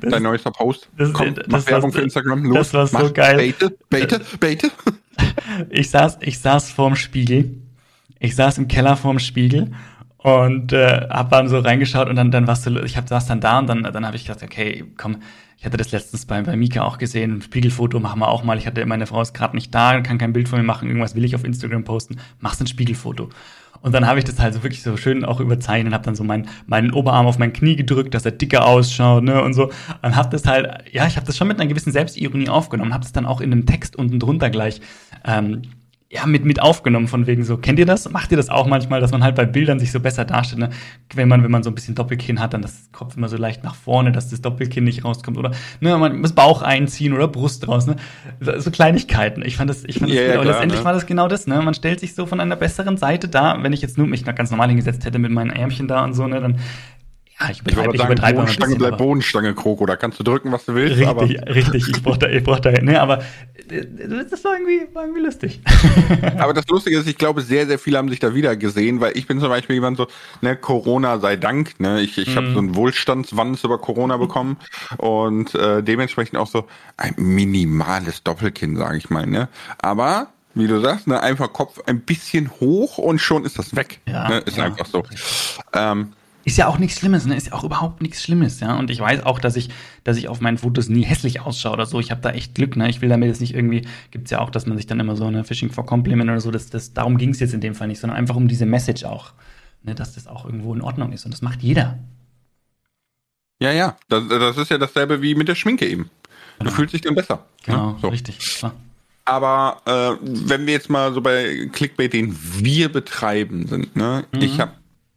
Dein 0.02 0.22
neuester 0.22 0.50
Post. 0.50 0.88
das- 0.98 1.12
Komm, 1.14 1.34
das 1.34 1.46
mach 1.48 1.66
Werbung 1.66 1.92
für 1.92 2.02
Instagram. 2.02 2.44
Los, 2.44 2.70
das 2.72 2.74
war 2.74 2.86
so 3.00 3.06
mach, 3.06 3.14
geil. 3.14 3.36
Baite, 3.36 3.76
baite, 3.88 4.20
baite. 4.38 4.70
Ich 5.70 5.90
saß, 5.90 6.18
ich 6.20 6.38
saß 6.38 6.70
vorm 6.70 6.96
Spiegel. 6.96 7.61
Ich 8.22 8.36
saß 8.36 8.58
im 8.58 8.68
Keller 8.68 8.96
vorm 8.96 9.18
Spiegel 9.18 9.72
und 10.18 10.72
äh, 10.72 11.08
hab 11.10 11.30
dann 11.30 11.48
so 11.48 11.58
reingeschaut 11.58 12.08
und 12.08 12.14
dann, 12.14 12.30
dann 12.30 12.46
warst 12.46 12.64
du, 12.64 12.80
ich 12.84 12.96
hab, 12.96 13.08
saß 13.08 13.26
dann 13.26 13.40
da 13.40 13.58
und 13.58 13.66
dann, 13.66 13.82
dann 13.82 14.06
habe 14.06 14.14
ich 14.14 14.24
gedacht, 14.24 14.44
okay, 14.44 14.84
komm, 14.96 15.16
ich 15.58 15.64
hatte 15.64 15.76
das 15.76 15.90
letztens 15.90 16.24
bei, 16.24 16.40
bei 16.40 16.56
Mika 16.56 16.82
auch 16.82 16.98
gesehen, 16.98 17.38
ein 17.38 17.42
Spiegelfoto 17.42 17.98
machen 17.98 18.20
wir 18.20 18.28
auch 18.28 18.44
mal. 18.44 18.58
Ich 18.58 18.66
hatte, 18.68 18.86
meine 18.86 19.06
Frau 19.06 19.20
ist 19.20 19.34
gerade 19.34 19.56
nicht 19.56 19.74
da, 19.74 20.00
kann 20.02 20.18
kein 20.18 20.32
Bild 20.32 20.48
von 20.48 20.60
mir 20.60 20.64
machen, 20.64 20.86
irgendwas 20.86 21.16
will 21.16 21.24
ich 21.24 21.34
auf 21.34 21.42
Instagram 21.42 21.82
posten, 21.82 22.18
machst 22.38 22.60
ein 22.60 22.68
Spiegelfoto. 22.68 23.28
Und 23.80 23.92
dann 23.92 24.06
habe 24.06 24.20
ich 24.20 24.24
das 24.24 24.38
halt 24.38 24.54
so 24.54 24.62
wirklich 24.62 24.84
so 24.84 24.96
schön 24.96 25.24
auch 25.24 25.40
überzeichnet, 25.40 25.92
habe 25.92 26.04
dann 26.04 26.14
so 26.14 26.22
meinen 26.22 26.46
meinen 26.66 26.92
Oberarm 26.92 27.26
auf 27.26 27.38
mein 27.38 27.52
Knie 27.52 27.74
gedrückt, 27.74 28.14
dass 28.14 28.24
er 28.24 28.30
dicker 28.30 28.64
ausschaut, 28.64 29.24
ne 29.24 29.42
und 29.42 29.54
so. 29.54 29.72
Und 30.02 30.14
habe 30.14 30.28
das 30.28 30.46
halt, 30.46 30.84
ja, 30.92 31.08
ich 31.08 31.16
habe 31.16 31.26
das 31.26 31.36
schon 31.36 31.48
mit 31.48 31.58
einer 31.58 31.68
gewissen 31.68 31.90
Selbstironie 31.90 32.48
aufgenommen, 32.48 32.94
habe 32.94 33.02
das 33.02 33.10
dann 33.10 33.26
auch 33.26 33.40
in 33.40 33.50
einem 33.50 33.66
Text 33.66 33.96
unten 33.96 34.20
drunter 34.20 34.48
gleich 34.48 34.80
ähm, 35.24 35.62
ja, 36.14 36.26
mit, 36.26 36.44
mit 36.44 36.60
aufgenommen, 36.60 37.08
von 37.08 37.26
wegen 37.26 37.42
so, 37.42 37.56
kennt 37.56 37.78
ihr 37.78 37.86
das? 37.86 38.10
Macht 38.10 38.30
ihr 38.32 38.36
das 38.36 38.50
auch 38.50 38.66
manchmal, 38.66 39.00
dass 39.00 39.12
man 39.12 39.24
halt 39.24 39.34
bei 39.34 39.46
Bildern 39.46 39.78
sich 39.78 39.90
so 39.90 39.98
besser 39.98 40.26
darstellt, 40.26 40.60
ne? 40.60 40.68
Wenn 41.14 41.26
man, 41.26 41.42
wenn 41.42 41.50
man 41.50 41.62
so 41.62 41.70
ein 41.70 41.74
bisschen 41.74 41.94
Doppelkinn 41.94 42.38
hat, 42.38 42.52
dann 42.52 42.60
das 42.60 42.90
Kopf 42.92 43.16
immer 43.16 43.30
so 43.30 43.38
leicht 43.38 43.64
nach 43.64 43.74
vorne, 43.74 44.12
dass 44.12 44.28
das 44.28 44.42
Doppelkinn 44.42 44.84
nicht 44.84 45.06
rauskommt, 45.06 45.38
oder, 45.38 45.52
ne, 45.80 45.96
man 45.96 46.20
muss 46.20 46.34
Bauch 46.34 46.60
einziehen 46.60 47.14
oder 47.14 47.28
Brust 47.28 47.66
raus, 47.66 47.86
ne? 47.86 47.96
So, 48.40 48.70
Kleinigkeiten. 48.70 49.42
Ich 49.42 49.56
fand 49.56 49.70
das, 49.70 49.84
ich 49.84 50.00
fand 50.00 50.10
das, 50.10 50.18
Ja, 50.18 50.22
ja. 50.22 50.34
Und 50.34 50.42
klar, 50.42 50.52
letztendlich 50.52 50.80
ne? 50.80 50.84
war 50.84 50.92
das 50.92 51.06
genau 51.06 51.28
das, 51.28 51.46
ne? 51.46 51.62
Man 51.62 51.72
stellt 51.72 52.00
sich 52.00 52.14
so 52.14 52.26
von 52.26 52.40
einer 52.40 52.56
besseren 52.56 52.98
Seite 52.98 53.28
da, 53.28 53.62
wenn 53.62 53.72
ich 53.72 53.80
jetzt 53.80 53.96
nur 53.96 54.06
mich 54.06 54.22
ganz 54.26 54.50
normal 54.50 54.68
hingesetzt 54.68 55.06
hätte 55.06 55.18
mit 55.18 55.32
meinen 55.32 55.50
Ärmchen 55.50 55.88
da 55.88 56.04
und 56.04 56.12
so, 56.12 56.26
ne, 56.26 56.42
dann, 56.42 56.52
ja, 56.52 56.58
ich 57.50 57.62
Ich 57.64 57.72
übertreibe, 57.72 57.92
ich 57.92 58.00
sagen, 58.00 58.12
übertreibe 58.12 58.38
Bodenstange 58.38 58.76
bleibt 58.76 58.98
Bodenstange, 58.98 59.54
Kroko. 59.54 59.86
Da 59.86 59.96
kannst 59.96 60.18
du 60.18 60.24
drücken, 60.24 60.52
was 60.52 60.64
du 60.64 60.74
willst. 60.74 61.02
aber 61.02 61.22
Richtig, 61.22 61.54
richtig, 61.54 61.88
ich 61.88 62.02
brauch 62.02 62.16
da, 62.16 62.28
ich 62.28 62.42
brauch 62.44 62.60
da, 62.60 62.70
ne, 62.70 63.00
aber 63.00 63.22
äh, 63.70 63.84
das 64.30 64.44
war 64.44 64.54
irgendwie, 64.54 64.94
war 64.94 65.04
irgendwie 65.04 65.22
lustig. 65.22 65.60
Aber 66.38 66.52
das 66.52 66.66
Lustige 66.68 66.98
ist, 66.98 67.06
ich 67.08 67.16
glaube, 67.16 67.42
sehr, 67.42 67.66
sehr 67.66 67.78
viele 67.78 67.98
haben 67.98 68.08
sich 68.08 68.18
da 68.18 68.34
wieder 68.34 68.56
gesehen, 68.56 69.00
weil 69.00 69.16
ich 69.16 69.26
bin 69.26 69.40
zum 69.40 69.48
Beispiel 69.48 69.74
jemand 69.74 69.96
so, 69.96 70.06
ne, 70.40 70.56
Corona 70.56 71.18
sei 71.18 71.36
Dank, 71.36 71.78
ne, 71.80 72.00
ich, 72.00 72.18
ich 72.18 72.36
habe 72.36 72.52
so 72.52 72.58
einen 72.58 72.74
Wohlstandswanz 72.74 73.64
über 73.64 73.78
Corona 73.78 74.16
bekommen 74.16 74.56
und 74.98 75.54
äh, 75.54 75.82
dementsprechend 75.82 76.38
auch 76.38 76.46
so 76.46 76.66
ein 76.96 77.14
minimales 77.16 78.22
Doppelkinn, 78.22 78.76
sage 78.76 78.98
ich 78.98 79.10
mal, 79.10 79.26
ne. 79.26 79.48
Aber 79.78 80.28
wie 80.54 80.66
du 80.66 80.80
sagst, 80.80 81.06
ne, 81.06 81.22
einfach 81.22 81.52
Kopf 81.52 81.80
ein 81.86 82.00
bisschen 82.00 82.50
hoch 82.60 82.98
und 82.98 83.20
schon 83.20 83.44
ist 83.44 83.58
das 83.58 83.74
weg. 83.74 84.00
Ja, 84.06 84.28
ne, 84.28 84.38
ist 84.38 84.56
ja. 84.56 84.64
einfach 84.64 84.86
so. 84.86 85.02
Ähm, 85.72 86.12
Ist 86.44 86.56
ja 86.58 86.66
auch 86.66 86.78
nichts 86.78 86.98
Schlimmes, 86.98 87.24
ne? 87.26 87.36
Ist 87.36 87.46
ja 87.48 87.52
auch 87.52 87.64
überhaupt 87.64 88.02
nichts 88.02 88.22
Schlimmes, 88.22 88.60
ja. 88.60 88.76
Und 88.76 88.90
ich 88.90 88.98
weiß 89.00 89.24
auch, 89.24 89.38
dass 89.38 89.54
ich, 89.56 89.68
dass 90.04 90.16
ich 90.16 90.28
auf 90.28 90.40
meinen 90.40 90.58
Fotos 90.58 90.88
nie 90.88 91.02
hässlich 91.04 91.40
ausschaue 91.40 91.72
oder 91.74 91.86
so. 91.86 92.00
Ich 92.00 92.10
habe 92.10 92.20
da 92.20 92.30
echt 92.30 92.54
Glück, 92.54 92.76
ne? 92.76 92.88
Ich 92.90 93.00
will 93.00 93.08
damit 93.08 93.28
jetzt 93.28 93.40
nicht 93.40 93.54
irgendwie, 93.54 93.86
gibt's 94.10 94.30
ja 94.30 94.40
auch, 94.40 94.50
dass 94.50 94.66
man 94.66 94.76
sich 94.76 94.86
dann 94.86 94.98
immer 95.00 95.14
so 95.16 95.24
eine 95.26 95.44
Phishing 95.44 95.70
for 95.70 95.86
Compliment 95.86 96.28
oder 96.30 96.40
so, 96.40 96.50
das, 96.50 96.68
das, 96.70 96.92
darum 96.94 97.16
ging's 97.18 97.38
jetzt 97.40 97.54
in 97.54 97.60
dem 97.60 97.74
Fall 97.74 97.88
nicht, 97.88 98.00
sondern 98.00 98.18
einfach 98.18 98.34
um 98.36 98.48
diese 98.48 98.66
Message 98.66 99.04
auch, 99.04 99.32
ne? 99.84 99.94
Dass 99.94 100.14
das 100.14 100.26
auch 100.26 100.44
irgendwo 100.44 100.74
in 100.74 100.80
Ordnung 100.82 101.12
ist. 101.12 101.24
Und 101.24 101.32
das 101.32 101.42
macht 101.42 101.62
jeder. 101.62 101.98
ja, 103.60 103.70
ja, 103.72 103.96
das, 104.08 104.26
das 104.28 104.56
ist 104.58 104.70
ja 104.70 104.78
dasselbe 104.78 105.22
wie 105.22 105.34
mit 105.34 105.46
der 105.48 105.54
Schminke 105.54 105.86
eben. 105.86 106.10
Du 106.58 106.64
Genau. 106.64 106.70
fühlst 106.76 106.94
dich 106.94 107.00
dann 107.02 107.14
besser. 107.14 107.44
Genau, 107.64 107.92
ne? 107.92 107.98
so. 108.02 108.08
richtig, 108.08 108.38
klar. 108.38 108.72
Aber 109.24 109.80
äh, 109.86 110.16
wenn 110.22 110.66
wir 110.66 110.72
jetzt 110.74 110.90
mal 110.90 111.12
so 111.14 111.20
bei 111.20 111.68
Clickbait, 111.72 112.12
den 112.12 112.36
wir 112.58 112.90
betreiben 112.90 113.66
sind, 113.68 113.94
ne? 113.94 114.24
Mhm. 114.32 114.40
Ich 114.42 114.58
habe 114.60 114.72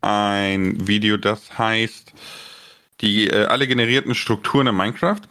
ein 0.05 0.87
Video, 0.87 1.17
das 1.17 1.57
heißt 1.57 2.13
die 3.01 3.27
äh, 3.27 3.45
alle 3.45 3.67
generierten 3.67 4.15
Strukturen 4.15 4.67
in 4.67 4.75
Minecraft. 4.75 5.21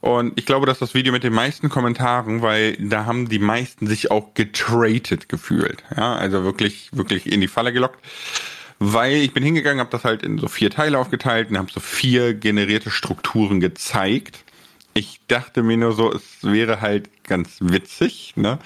Und 0.00 0.38
ich 0.38 0.46
glaube, 0.46 0.66
das 0.66 0.76
ist 0.76 0.82
das 0.82 0.94
Video 0.94 1.12
mit 1.12 1.24
den 1.24 1.32
meisten 1.32 1.68
Kommentaren, 1.68 2.42
weil 2.42 2.76
da 2.78 3.04
haben 3.04 3.28
die 3.28 3.38
meisten 3.38 3.86
sich 3.86 4.10
auch 4.10 4.34
getradet 4.34 5.28
gefühlt. 5.28 5.82
Ja, 5.96 6.14
also 6.14 6.42
wirklich, 6.42 6.88
wirklich 6.92 7.30
in 7.30 7.40
die 7.40 7.48
Falle 7.48 7.72
gelockt. 7.72 8.04
Weil 8.78 9.16
ich 9.16 9.34
bin 9.34 9.42
hingegangen, 9.42 9.78
habe 9.78 9.90
das 9.90 10.04
halt 10.04 10.22
in 10.22 10.38
so 10.38 10.48
vier 10.48 10.70
Teile 10.70 10.98
aufgeteilt 10.98 11.50
und 11.50 11.58
habe 11.58 11.70
so 11.70 11.80
vier 11.80 12.32
generierte 12.32 12.90
Strukturen 12.90 13.60
gezeigt. 13.60 14.38
Ich 14.94 15.20
dachte 15.28 15.62
mir 15.62 15.76
nur 15.76 15.92
so, 15.92 16.12
es 16.12 16.22
wäre 16.42 16.80
halt 16.80 17.10
ganz 17.24 17.58
witzig, 17.60 18.32
ne? 18.36 18.58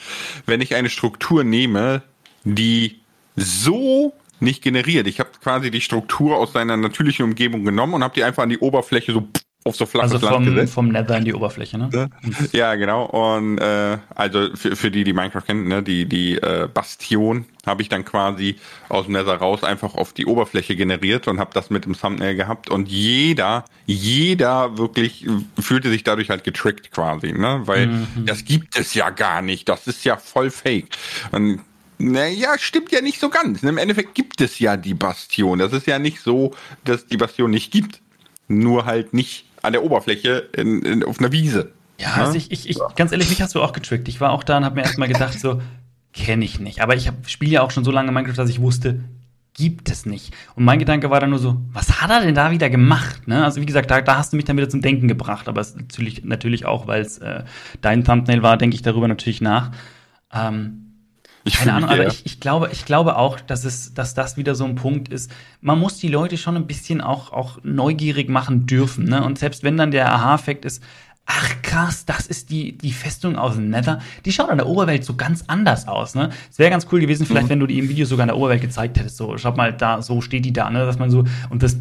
wenn 0.47 0.61
ich 0.61 0.77
eine 0.77 0.89
Struktur 0.89 1.43
nehme, 1.43 2.03
die 2.45 3.01
so 3.35 4.15
nicht 4.45 4.63
generiert. 4.63 5.07
Ich 5.07 5.19
habe 5.21 5.31
quasi 5.43 5.71
die 5.71 5.81
Struktur 5.81 6.37
aus 6.37 6.53
seiner 6.53 6.77
natürlichen 6.77 7.25
Umgebung 7.25 7.65
genommen 7.65 7.95
und 7.95 8.05
habe 8.05 8.15
die 8.15 8.23
einfach 8.25 8.43
an 8.45 8.51
die 8.51 8.59
Oberfläche 8.59 9.13
so 9.13 9.27
auf 9.67 9.77
so 9.77 9.87
flaches 9.87 10.13
also 10.13 10.27
Land 10.27 10.37
vom, 10.37 10.45
gesetzt. 10.45 10.75
vom 10.75 10.89
Nether 10.89 11.17
in 11.17 11.25
die 11.25 11.33
Oberfläche, 11.33 11.79
ne? 11.79 12.11
Ja, 12.53 12.75
genau. 12.75 13.07
Und 13.07 13.57
äh, 13.57 13.97
also 14.15 14.55
für, 14.55 14.77
für 14.77 14.91
die, 14.91 15.05
die 15.05 15.15
Minecraft 15.15 15.41
kennen, 15.41 15.69
ne, 15.69 15.83
die, 15.83 16.05
die 16.07 16.35
äh, 16.37 16.69
Bastion 16.73 17.47
habe 17.65 17.81
ich 17.81 17.89
dann 17.89 18.05
quasi 18.05 18.57
aus 18.91 19.07
dem 19.07 19.15
Nether 19.15 19.37
raus 19.37 19.65
einfach 19.65 19.95
auf 19.95 20.13
die 20.13 20.27
Oberfläche 20.27 20.77
generiert 20.77 21.29
und 21.29 21.41
habe 21.41 21.51
das 21.55 21.71
mit 21.71 21.87
dem 21.87 21.99
Thumbnail 21.99 22.37
gehabt. 22.37 22.69
Und 22.69 22.91
jeder, 22.91 23.65
jeder 23.87 24.77
wirklich 24.77 25.27
fühlte 25.59 25.89
sich 25.89 26.05
dadurch 26.05 26.29
halt 26.29 26.45
getrickt 26.45 26.91
quasi, 26.91 27.33
ne? 27.33 27.63
Weil 27.65 27.87
Mhm. 27.87 28.27
das 28.27 28.45
gibt 28.45 28.77
es 28.79 28.93
ja 28.93 29.09
gar 29.09 29.41
nicht. 29.41 29.67
Das 29.71 29.87
ist 29.87 30.05
ja 30.05 30.19
voll 30.19 30.51
fake. 30.51 30.89
Und 31.33 31.61
naja, 32.13 32.59
stimmt 32.59 32.93
ja 32.93 33.01
nicht 33.01 33.21
so 33.21 33.29
ganz. 33.29 33.63
Im 33.63 33.79
Endeffekt 33.79 34.15
gibt 34.15 34.41
es 34.41 34.59
ja 34.59 34.77
die 34.77 34.95
Bastion. 34.95 35.59
Das 35.59 35.73
ist 35.73 35.87
ja 35.87 35.99
nicht 35.99 36.21
so, 36.21 36.55
dass 36.85 37.07
die 37.07 37.17
Bastion 37.17 37.51
nicht 37.51 37.71
gibt. 37.71 38.01
Nur 38.47 38.85
halt 38.85 39.15
nicht 39.15 39.47
an 39.63 39.73
der 39.73 39.83
Oberfläche 39.83 40.49
in, 40.55 40.83
in, 40.83 41.05
auf 41.05 41.19
einer 41.19 41.33
Wiese. 41.33 41.73
Ja, 41.99 42.15
also 42.15 42.35
ich, 42.35 42.51
ich, 42.51 42.69
ich, 42.69 42.79
ganz 42.97 43.13
ehrlich, 43.13 43.31
mich 43.31 43.41
hast 43.41 43.55
du 43.55 43.63
auch 43.63 43.73
getrickt. 43.73 44.09
Ich 44.09 44.21
war 44.21 44.33
auch 44.33 44.43
da 44.43 44.59
und 44.59 44.65
habe 44.65 44.77
mir 44.77 44.83
erstmal 44.83 45.09
gedacht, 45.09 45.39
so, 45.41 45.63
kenne 46.13 46.45
ich 46.45 46.61
nicht. 46.61 46.81
Aber 46.81 46.95
ich 46.95 47.11
spiele 47.27 47.53
ja 47.53 47.63
auch 47.63 47.71
schon 47.71 47.85
so 47.85 47.91
lange 47.91 48.13
Minecraft, 48.13 48.37
dass 48.37 48.51
ich 48.51 48.61
wusste, 48.61 49.01
gibt 49.55 49.89
es 49.89 50.05
nicht. 50.05 50.35
Und 50.57 50.65
mein 50.65 50.79
Gedanke 50.79 51.09
war 51.11 51.21
dann 51.21 51.31
nur 51.31 51.39
so, 51.39 51.57
was 51.73 52.01
hat 52.01 52.11
er 52.11 52.21
denn 52.21 52.35
da 52.35 52.51
wieder 52.51 52.69
gemacht? 52.69 53.27
Ne? 53.27 53.45
Also 53.45 53.61
wie 53.61 53.67
gesagt, 53.67 53.91
da, 53.91 54.03
da 54.03 54.19
hast 54.19 54.33
du 54.33 54.37
mich 54.37 54.45
dann 54.45 54.57
wieder 54.57 54.69
zum 54.69 54.83
Denken 54.83 55.09
gebracht. 55.09 55.49
Aber 55.49 55.65
natürlich, 55.77 56.25
natürlich 56.25 56.67
auch, 56.67 56.87
weil 56.87 57.03
es 57.03 57.19
äh, 57.19 57.45
dein 57.81 58.05
Thumbnail 58.05 58.43
war, 58.43 58.57
denke 58.59 58.75
ich 58.75 58.83
darüber 58.83 59.09
natürlich 59.09 59.41
nach. 59.41 59.71
Ähm, 60.33 60.84
Ich 61.45 61.55
keine 61.55 61.75
Ahnung, 61.75 61.91
aber 61.91 62.07
ich, 62.07 62.25
ich, 62.25 62.41
glaube, 62.41 62.71
ich 62.73 62.87
glaube 62.87 63.17
auch, 63.17 63.39
dass, 63.39 63.65
es, 63.65 63.93
dass 63.93 64.15
das 64.15 64.37
wieder 64.39 64.55
so 64.55 64.65
ein 64.65 64.77
Punkt 64.77 65.09
ist. 65.09 65.31
Man 65.61 65.79
muss 65.79 65.99
die 65.99 66.09
Leute 66.09 66.39
schon 66.39 66.57
ein 66.57 66.67
bisschen 66.67 67.03
auch, 67.03 67.33
auch 67.33 67.59
neugierig 67.63 68.31
machen 68.31 68.67
dürfen. 68.67 69.05
Ne? 69.05 69.23
Und 69.23 69.39
selbst 69.39 69.63
wenn 69.63 69.77
dann 69.77 69.91
der 69.91 70.11
Aha-Effekt 70.11 70.65
ist, 70.65 70.83
ach 71.27 71.63
krass, 71.63 72.05
das 72.05 72.27
ist 72.27 72.51
die, 72.51 72.77
die 72.77 72.93
Festung 72.93 73.37
aus 73.37 73.55
dem 73.55 73.71
Nether, 73.71 74.01
die 74.25 74.33
schaut 74.33 74.51
an 74.51 74.59
der 74.59 74.67
Oberwelt 74.67 75.05
so 75.05 75.17
ganz 75.17 75.45
anders 75.47 75.89
aus. 75.89 76.15
Ne? 76.15 76.31
Es 76.51 76.59
wäre 76.59 76.71
ganz 76.71 76.87
cool 76.93 77.01
gewesen, 77.01 77.27
vielleicht, 77.27 77.49
wenn 77.49 77.61
du 77.61 77.67
die 77.67 77.79
im 77.79 77.89
Video 77.89 78.05
sogar 78.07 78.25
an 78.25 78.29
der 78.29 78.37
Oberwelt 78.37 78.61
gezeigt 78.61 78.99
hättest. 78.99 79.17
So, 79.17 79.37
schau 79.39 79.53
mal, 79.53 79.73
da, 79.73 80.03
so 80.03 80.21
steht 80.21 80.45
die 80.45 80.53
da, 80.53 80.71
ne? 80.71 80.87
Dass 80.87 80.99
man 80.99 81.11
so, 81.11 81.25
und 81.49 81.63
das, 81.63 81.77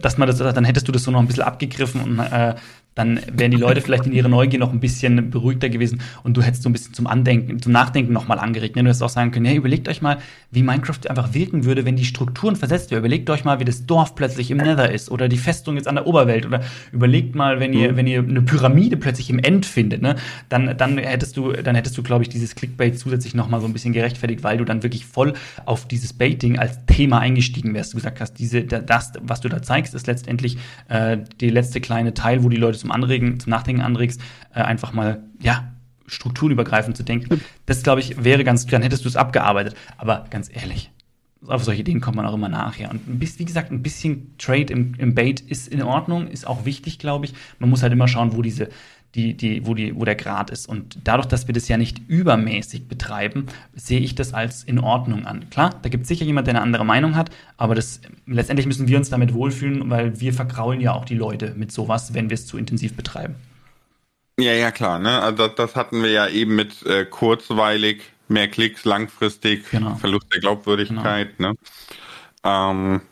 dass 0.00 0.18
man 0.18 0.28
das, 0.28 0.38
dann 0.38 0.64
hättest 0.64 0.88
du 0.88 0.92
das 0.92 1.04
so 1.04 1.10
noch 1.10 1.20
ein 1.20 1.26
bisschen 1.26 1.42
abgegriffen 1.42 2.00
und 2.02 2.18
äh, 2.18 2.54
dann 2.94 3.20
wären 3.32 3.50
die 3.50 3.56
Leute 3.56 3.80
vielleicht 3.80 4.06
in 4.06 4.12
ihrer 4.12 4.28
Neugier 4.28 4.58
noch 4.58 4.72
ein 4.72 4.80
bisschen 4.80 5.30
beruhigter 5.30 5.68
gewesen 5.70 6.02
und 6.22 6.36
du 6.36 6.42
hättest 6.42 6.62
so 6.62 6.68
ein 6.68 6.72
bisschen 6.72 6.92
zum 6.92 7.06
Andenken, 7.06 7.60
zum 7.62 7.72
Nachdenken 7.72 8.12
nochmal 8.12 8.38
angeregt. 8.38 8.76
Du 8.76 8.80
hättest 8.80 9.02
auch 9.02 9.08
sagen 9.08 9.30
können, 9.30 9.46
hey, 9.46 9.56
überlegt 9.56 9.88
euch 9.88 10.02
mal, 10.02 10.18
wie 10.50 10.62
Minecraft 10.62 11.08
einfach 11.08 11.32
wirken 11.32 11.64
würde, 11.64 11.84
wenn 11.84 11.96
die 11.96 12.04
Strukturen 12.04 12.56
versetzt 12.56 12.90
wären. 12.90 13.00
Überlegt 13.00 13.30
euch 13.30 13.44
mal, 13.44 13.60
wie 13.60 13.64
das 13.64 13.86
Dorf 13.86 14.14
plötzlich 14.14 14.50
im 14.50 14.58
Nether 14.58 14.90
ist 14.90 15.10
oder 15.10 15.28
die 15.28 15.38
Festung 15.38 15.76
jetzt 15.76 15.88
an 15.88 15.94
der 15.94 16.06
Oberwelt 16.06 16.44
oder 16.44 16.60
überlegt 16.92 17.34
mal, 17.34 17.60
wenn 17.60 17.72
ihr, 17.72 17.96
wenn 17.96 18.06
ihr 18.06 18.20
eine 18.20 18.42
Pyramide 18.42 18.96
plötzlich 18.96 19.30
im 19.30 19.38
End 19.38 19.64
findet, 19.64 20.02
ne? 20.02 20.16
dann, 20.50 20.76
dann 20.76 20.98
hättest 20.98 21.36
du, 21.36 21.52
dann 21.52 21.74
hättest 21.74 21.96
du, 21.96 22.02
glaube 22.02 22.24
ich, 22.24 22.28
dieses 22.28 22.54
Clickbait 22.54 22.98
zusätzlich 22.98 23.34
nochmal 23.34 23.60
so 23.60 23.66
ein 23.66 23.72
bisschen 23.72 23.94
gerechtfertigt, 23.94 24.42
weil 24.42 24.58
du 24.58 24.64
dann 24.64 24.82
wirklich 24.82 25.06
voll 25.06 25.32
auf 25.64 25.88
dieses 25.88 26.12
Baiting 26.12 26.58
als 26.58 26.84
Thema 26.86 27.20
eingestiegen 27.20 27.72
wärst. 27.74 27.94
Du 27.94 27.96
gesagt 27.96 28.20
hast, 28.20 28.34
diese, 28.34 28.64
das, 28.64 29.12
was 29.22 29.40
du 29.40 29.48
da 29.48 29.62
zeigst, 29.62 29.94
ist 29.94 30.06
letztendlich 30.06 30.58
äh, 30.88 31.18
der 31.40 31.50
letzte 31.50 31.80
kleine 31.80 32.12
Teil, 32.12 32.42
wo 32.42 32.48
die 32.48 32.56
Leute 32.56 32.81
zum 32.82 32.92
Anregen, 32.92 33.40
zum 33.40 33.50
Nachdenken 33.50 33.80
anregst, 33.82 34.20
äh, 34.54 34.60
einfach 34.60 34.92
mal, 34.92 35.22
ja, 35.40 35.72
strukturenübergreifend 36.06 36.96
zu 36.96 37.04
denken. 37.04 37.40
Das, 37.64 37.82
glaube 37.82 38.00
ich, 38.00 38.22
wäre 38.22 38.44
ganz, 38.44 38.66
dann 38.66 38.82
hättest 38.82 39.04
du 39.04 39.08
es 39.08 39.16
abgearbeitet. 39.16 39.74
Aber 39.96 40.26
ganz 40.28 40.50
ehrlich, 40.52 40.90
auf 41.46 41.64
solche 41.64 41.80
Ideen 41.80 42.00
kommt 42.00 42.16
man 42.16 42.26
auch 42.26 42.34
immer 42.34 42.48
nachher. 42.48 42.90
Und 42.90 43.08
ein 43.08 43.18
bisschen, 43.18 43.40
wie 43.40 43.44
gesagt, 43.46 43.70
ein 43.70 43.82
bisschen 43.82 44.34
Trade 44.36 44.72
im, 44.72 44.94
im 44.98 45.14
Bait 45.14 45.40
ist 45.40 45.68
in 45.68 45.82
Ordnung, 45.82 46.28
ist 46.28 46.46
auch 46.46 46.64
wichtig, 46.64 46.98
glaube 46.98 47.24
ich. 47.24 47.34
Man 47.58 47.70
muss 47.70 47.82
halt 47.82 47.92
immer 47.92 48.08
schauen, 48.08 48.36
wo 48.36 48.42
diese, 48.42 48.68
die, 49.14 49.34
die, 49.34 49.66
wo, 49.66 49.74
die, 49.74 49.94
wo 49.94 50.04
der 50.04 50.14
Grad 50.14 50.50
ist. 50.50 50.66
Und 50.68 50.98
dadurch, 51.04 51.26
dass 51.26 51.46
wir 51.46 51.54
das 51.54 51.68
ja 51.68 51.76
nicht 51.76 52.00
übermäßig 52.08 52.88
betreiben, 52.88 53.46
sehe 53.74 54.00
ich 54.00 54.14
das 54.14 54.32
als 54.32 54.64
in 54.64 54.78
Ordnung 54.78 55.26
an. 55.26 55.50
Klar, 55.50 55.78
da 55.82 55.88
gibt 55.88 56.02
es 56.02 56.08
sicher 56.08 56.24
jemand, 56.24 56.46
der 56.46 56.54
eine 56.54 56.62
andere 56.62 56.84
Meinung 56.84 57.14
hat, 57.14 57.30
aber 57.56 57.74
das, 57.74 58.00
letztendlich 58.26 58.66
müssen 58.66 58.88
wir 58.88 58.96
uns 58.96 59.10
damit 59.10 59.34
wohlfühlen, 59.34 59.90
weil 59.90 60.18
wir 60.20 60.32
verkraulen 60.32 60.80
ja 60.80 60.92
auch 60.92 61.04
die 61.04 61.14
Leute 61.14 61.52
mit 61.56 61.72
sowas, 61.72 62.14
wenn 62.14 62.30
wir 62.30 62.34
es 62.34 62.46
zu 62.46 62.56
intensiv 62.56 62.94
betreiben. 62.94 63.34
Ja, 64.38 64.52
ja, 64.52 64.70
klar. 64.70 64.98
Ne? 64.98 65.20
Also 65.20 65.46
das, 65.46 65.56
das 65.56 65.76
hatten 65.76 66.02
wir 66.02 66.10
ja 66.10 66.26
eben 66.26 66.56
mit 66.56 66.84
äh, 66.86 67.04
kurzweilig, 67.04 68.02
mehr 68.28 68.48
Klicks, 68.48 68.84
langfristig, 68.84 69.70
Genau. 69.70 69.94
Verlust 69.96 70.32
der 70.32 70.40
Glaubwürdigkeit. 70.40 71.38
Ne? 71.38 71.54
Ähm, 72.42 73.02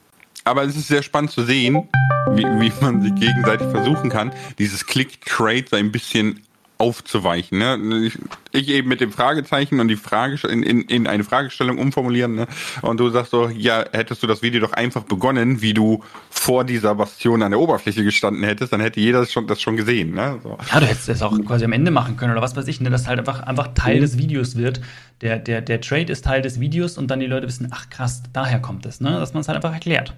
aber 0.51 0.65
es 0.65 0.77
ist 0.77 0.89
sehr 0.89 1.03
spannend 1.03 1.31
zu 1.31 1.45
sehen, 1.45 1.89
wie, 2.33 2.45
wie 2.45 2.73
man 2.81 3.01
sich 3.03 3.15
gegenseitig 3.15 3.69
versuchen 3.69 4.11
kann, 4.11 4.33
dieses 4.59 4.85
Click-Trade 4.85 5.65
so 5.71 5.77
ein 5.77 5.93
bisschen 5.93 6.41
aufzuweichen. 6.81 7.59
Ne? 7.59 8.07
Ich, 8.07 8.19
ich 8.53 8.69
eben 8.69 8.89
mit 8.89 9.01
dem 9.01 9.13
Fragezeichen 9.13 9.81
und 9.81 9.89
die 9.89 9.97
Frage 9.97 10.39
in, 10.49 10.63
in, 10.63 10.81
in 10.83 11.07
eine 11.07 11.25
Fragestellung 11.25 11.79
umformulieren. 11.79 12.35
Ne? 12.35 12.47
Und 12.81 12.99
du 12.99 13.11
sagst 13.11 13.33
so, 13.33 13.49
ja, 13.49 13.85
hättest 13.93 14.23
du 14.23 14.27
das 14.27 14.41
Video 14.43 14.61
doch 14.61 14.73
einfach 14.73 15.05
begonnen, 15.05 15.61
wie 15.61 15.75
du 15.75 16.03
vor 16.31 16.65
dieser 16.65 16.95
Bastion 16.95 17.43
an 17.43 17.51
der 17.51 17.61
Oberfläche 17.61 18.03
gestanden 18.03 18.43
hättest, 18.43 18.73
dann 18.73 18.81
hätte 18.81 18.99
jeder 18.99 19.21
das 19.21 19.31
schon, 19.31 19.47
das 19.47 19.61
schon 19.61 19.77
gesehen. 19.77 20.15
Ne? 20.15 20.41
So. 20.43 20.57
Ja, 20.73 20.81
du 20.81 20.87
hättest 20.87 21.09
es 21.11 21.23
auch 21.23 21.39
quasi 21.45 21.67
am 21.67 21.73
Ende 21.73 21.91
machen 21.91 22.17
können 22.17 22.33
oder 22.33 22.43
was 22.43 22.57
weiß 22.57 22.67
ich, 22.67 22.81
ne, 22.81 22.89
dass 22.89 23.07
halt 23.07 23.19
einfach, 23.19 23.43
einfach 23.43 23.69
Teil 23.75 24.01
des 24.01 24.17
Videos 24.17 24.57
wird. 24.57 24.81
Der, 25.21 25.39
der, 25.39 25.61
der 25.61 25.83
Trade 25.83 26.11
ist 26.11 26.25
Teil 26.25 26.41
des 26.41 26.61
Videos 26.61 26.97
und 26.97 27.11
dann 27.11 27.21
die 27.21 27.27
Leute 27.27 27.47
wissen, 27.47 27.69
ach 27.71 27.91
krass, 27.91 28.23
daher 28.33 28.59
kommt 28.59 28.87
es, 28.87 29.03
ne? 29.03 29.11
Dass 29.11 29.35
man 29.35 29.43
es 29.43 29.49
halt 29.49 29.57
einfach 29.57 29.75
erklärt. 29.75 30.15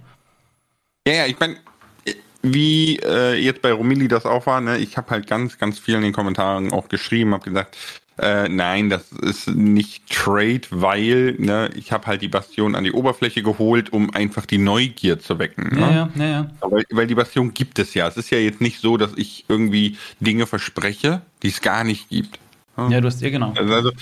Ja, 1.06 1.14
ja, 1.14 1.26
ich 1.26 1.38
meine, 1.40 1.56
wie 2.42 2.96
äh, 2.98 3.34
jetzt 3.34 3.62
bei 3.62 3.72
Romilli 3.72 4.08
das 4.08 4.24
auch 4.24 4.46
war, 4.46 4.60
ne, 4.60 4.78
ich 4.78 4.96
habe 4.96 5.10
halt 5.10 5.26
ganz, 5.26 5.58
ganz 5.58 5.78
viel 5.78 5.94
in 5.94 6.02
den 6.02 6.12
Kommentaren 6.12 6.72
auch 6.72 6.88
geschrieben, 6.88 7.34
habe 7.34 7.44
gesagt, 7.44 7.76
äh, 8.18 8.48
nein, 8.48 8.90
das 8.90 9.10
ist 9.10 9.48
nicht 9.48 10.08
Trade, 10.08 10.60
weil 10.70 11.34
ne, 11.38 11.70
ich 11.74 11.92
habe 11.92 12.06
halt 12.06 12.22
die 12.22 12.28
Bastion 12.28 12.74
an 12.74 12.84
die 12.84 12.92
Oberfläche 12.92 13.42
geholt, 13.42 13.92
um 13.92 14.14
einfach 14.14 14.46
die 14.46 14.58
Neugier 14.58 15.18
zu 15.18 15.38
wecken. 15.38 15.76
Ja, 15.78 15.86
ne? 15.86 15.94
ja, 15.94 16.24
ja, 16.24 16.30
ja. 16.30 16.50
Weil, 16.60 16.84
weil 16.90 17.06
die 17.06 17.14
Bastion 17.14 17.54
gibt 17.54 17.78
es 17.78 17.94
ja. 17.94 18.06
Es 18.06 18.16
ist 18.16 18.30
ja 18.30 18.38
jetzt 18.38 18.60
nicht 18.60 18.80
so, 18.80 18.96
dass 18.96 19.12
ich 19.16 19.46
irgendwie 19.48 19.96
Dinge 20.20 20.46
verspreche, 20.46 21.22
die 21.42 21.48
es 21.48 21.62
gar 21.62 21.84
nicht 21.84 22.10
gibt. 22.10 22.38
Ja, 22.76 23.02
du 23.02 23.06
hast 23.06 23.20
ja 23.20 23.28
genau. 23.28 23.52
Also, 23.54 23.74
also 23.74 23.92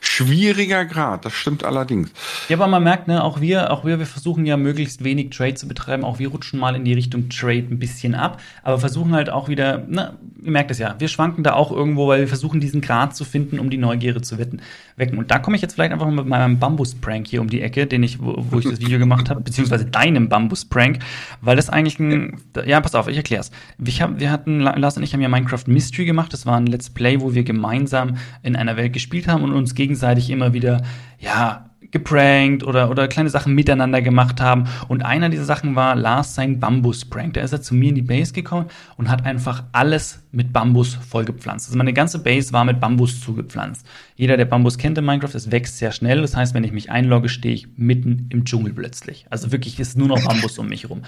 schwieriger 0.00 0.84
Grad, 0.84 1.24
das 1.24 1.32
stimmt 1.32 1.64
allerdings. 1.64 2.12
Ja, 2.48 2.56
aber 2.56 2.68
man 2.68 2.84
merkt, 2.84 3.08
ne, 3.08 3.24
auch 3.24 3.40
wir, 3.40 3.72
auch 3.72 3.84
wir, 3.84 3.98
wir 3.98 4.06
versuchen 4.06 4.46
ja 4.46 4.56
möglichst 4.56 5.02
wenig 5.02 5.30
Trade 5.30 5.54
zu 5.54 5.66
betreiben. 5.66 6.04
Auch 6.04 6.20
wir 6.20 6.28
rutschen 6.28 6.60
mal 6.60 6.76
in 6.76 6.84
die 6.84 6.92
Richtung 6.92 7.28
Trade 7.28 7.66
ein 7.70 7.80
bisschen 7.80 8.14
ab, 8.14 8.40
aber 8.62 8.78
versuchen 8.78 9.14
halt 9.14 9.30
auch 9.30 9.48
wieder, 9.48 9.78
ne, 9.78 10.16
ihr 10.40 10.52
merkt 10.52 10.70
es 10.70 10.78
ja, 10.78 10.94
wir 10.98 11.08
schwanken 11.08 11.42
da 11.42 11.54
auch 11.54 11.72
irgendwo, 11.72 12.06
weil 12.06 12.20
wir 12.20 12.28
versuchen 12.28 12.60
diesen 12.60 12.80
Grad 12.80 13.16
zu 13.16 13.24
finden, 13.24 13.58
um 13.58 13.68
die 13.68 13.78
Neugierde 13.78 14.22
zu 14.22 14.38
wetten, 14.38 14.62
wecken. 14.96 15.18
Und 15.18 15.30
da 15.30 15.38
komme 15.38 15.56
ich 15.56 15.62
jetzt 15.62 15.74
vielleicht 15.74 15.92
einfach 15.92 16.06
mal 16.06 16.14
mit 16.14 16.26
meinem 16.26 16.58
Bambus-Prank 16.58 17.26
hier 17.26 17.40
um 17.40 17.48
die 17.48 17.60
Ecke, 17.60 17.86
den 17.86 18.02
ich, 18.02 18.20
wo, 18.20 18.34
wo 18.50 18.58
ich 18.58 18.64
das 18.64 18.80
Video 18.80 18.98
gemacht 18.98 19.30
habe, 19.30 19.40
beziehungsweise 19.40 19.86
deinem 19.86 20.28
Bambus-Prank, 20.28 20.98
weil 21.40 21.56
das 21.56 21.70
eigentlich 21.70 21.98
ein, 21.98 22.40
ja, 22.66 22.80
pass 22.80 22.94
auf, 22.94 23.08
ich. 23.08 23.20
Ich 23.20 24.02
hab, 24.02 24.18
wir 24.18 24.30
hatten, 24.30 24.60
Lars 24.60 24.96
und 24.96 25.02
ich 25.02 25.12
haben 25.12 25.20
ja 25.20 25.28
Minecraft 25.28 25.64
Mystery 25.66 26.04
gemacht. 26.04 26.32
Das 26.32 26.46
war 26.46 26.56
ein 26.56 26.66
Let's 26.66 26.90
Play, 26.90 27.20
wo 27.20 27.34
wir 27.34 27.44
gemeinsam 27.44 28.16
in 28.42 28.56
einer 28.56 28.76
Welt 28.76 28.92
gespielt 28.92 29.28
haben 29.28 29.44
und 29.44 29.52
uns 29.52 29.74
gegenseitig 29.74 30.30
immer 30.30 30.52
wieder, 30.52 30.82
ja, 31.18 31.69
geprankt 31.90 32.62
oder, 32.62 32.90
oder 32.90 33.08
kleine 33.08 33.30
Sachen 33.30 33.54
miteinander 33.54 34.02
gemacht 34.02 34.40
haben. 34.40 34.64
Und 34.88 35.04
einer 35.04 35.28
dieser 35.28 35.44
Sachen 35.44 35.76
war 35.76 35.96
Lars 35.96 36.34
sein 36.34 36.60
Bambus-Prank. 36.60 37.34
Da 37.34 37.40
ist 37.40 37.52
er 37.52 37.62
zu 37.62 37.74
mir 37.74 37.90
in 37.90 37.94
die 37.94 38.02
Base 38.02 38.32
gekommen 38.32 38.66
und 38.96 39.08
hat 39.08 39.26
einfach 39.26 39.64
alles 39.72 40.22
mit 40.32 40.52
Bambus 40.52 40.94
vollgepflanzt. 40.94 41.68
Also 41.68 41.78
meine 41.78 41.92
ganze 41.92 42.22
Base 42.22 42.52
war 42.52 42.64
mit 42.64 42.80
Bambus 42.80 43.20
zugepflanzt. 43.20 43.86
Jeder, 44.16 44.36
der 44.36 44.44
Bambus 44.44 44.78
kennt 44.78 44.98
in 44.98 45.04
Minecraft, 45.04 45.34
es 45.34 45.50
wächst 45.50 45.78
sehr 45.78 45.92
schnell. 45.92 46.20
Das 46.22 46.36
heißt, 46.36 46.54
wenn 46.54 46.64
ich 46.64 46.72
mich 46.72 46.90
einlogge, 46.90 47.28
stehe 47.28 47.54
ich 47.54 47.68
mitten 47.76 48.26
im 48.30 48.44
Dschungel 48.44 48.72
plötzlich. 48.72 49.26
Also 49.30 49.52
wirklich 49.52 49.80
ist 49.80 49.98
nur 49.98 50.08
noch 50.08 50.24
Bambus 50.24 50.58
um 50.58 50.68
mich 50.68 50.88
rum. 50.88 51.02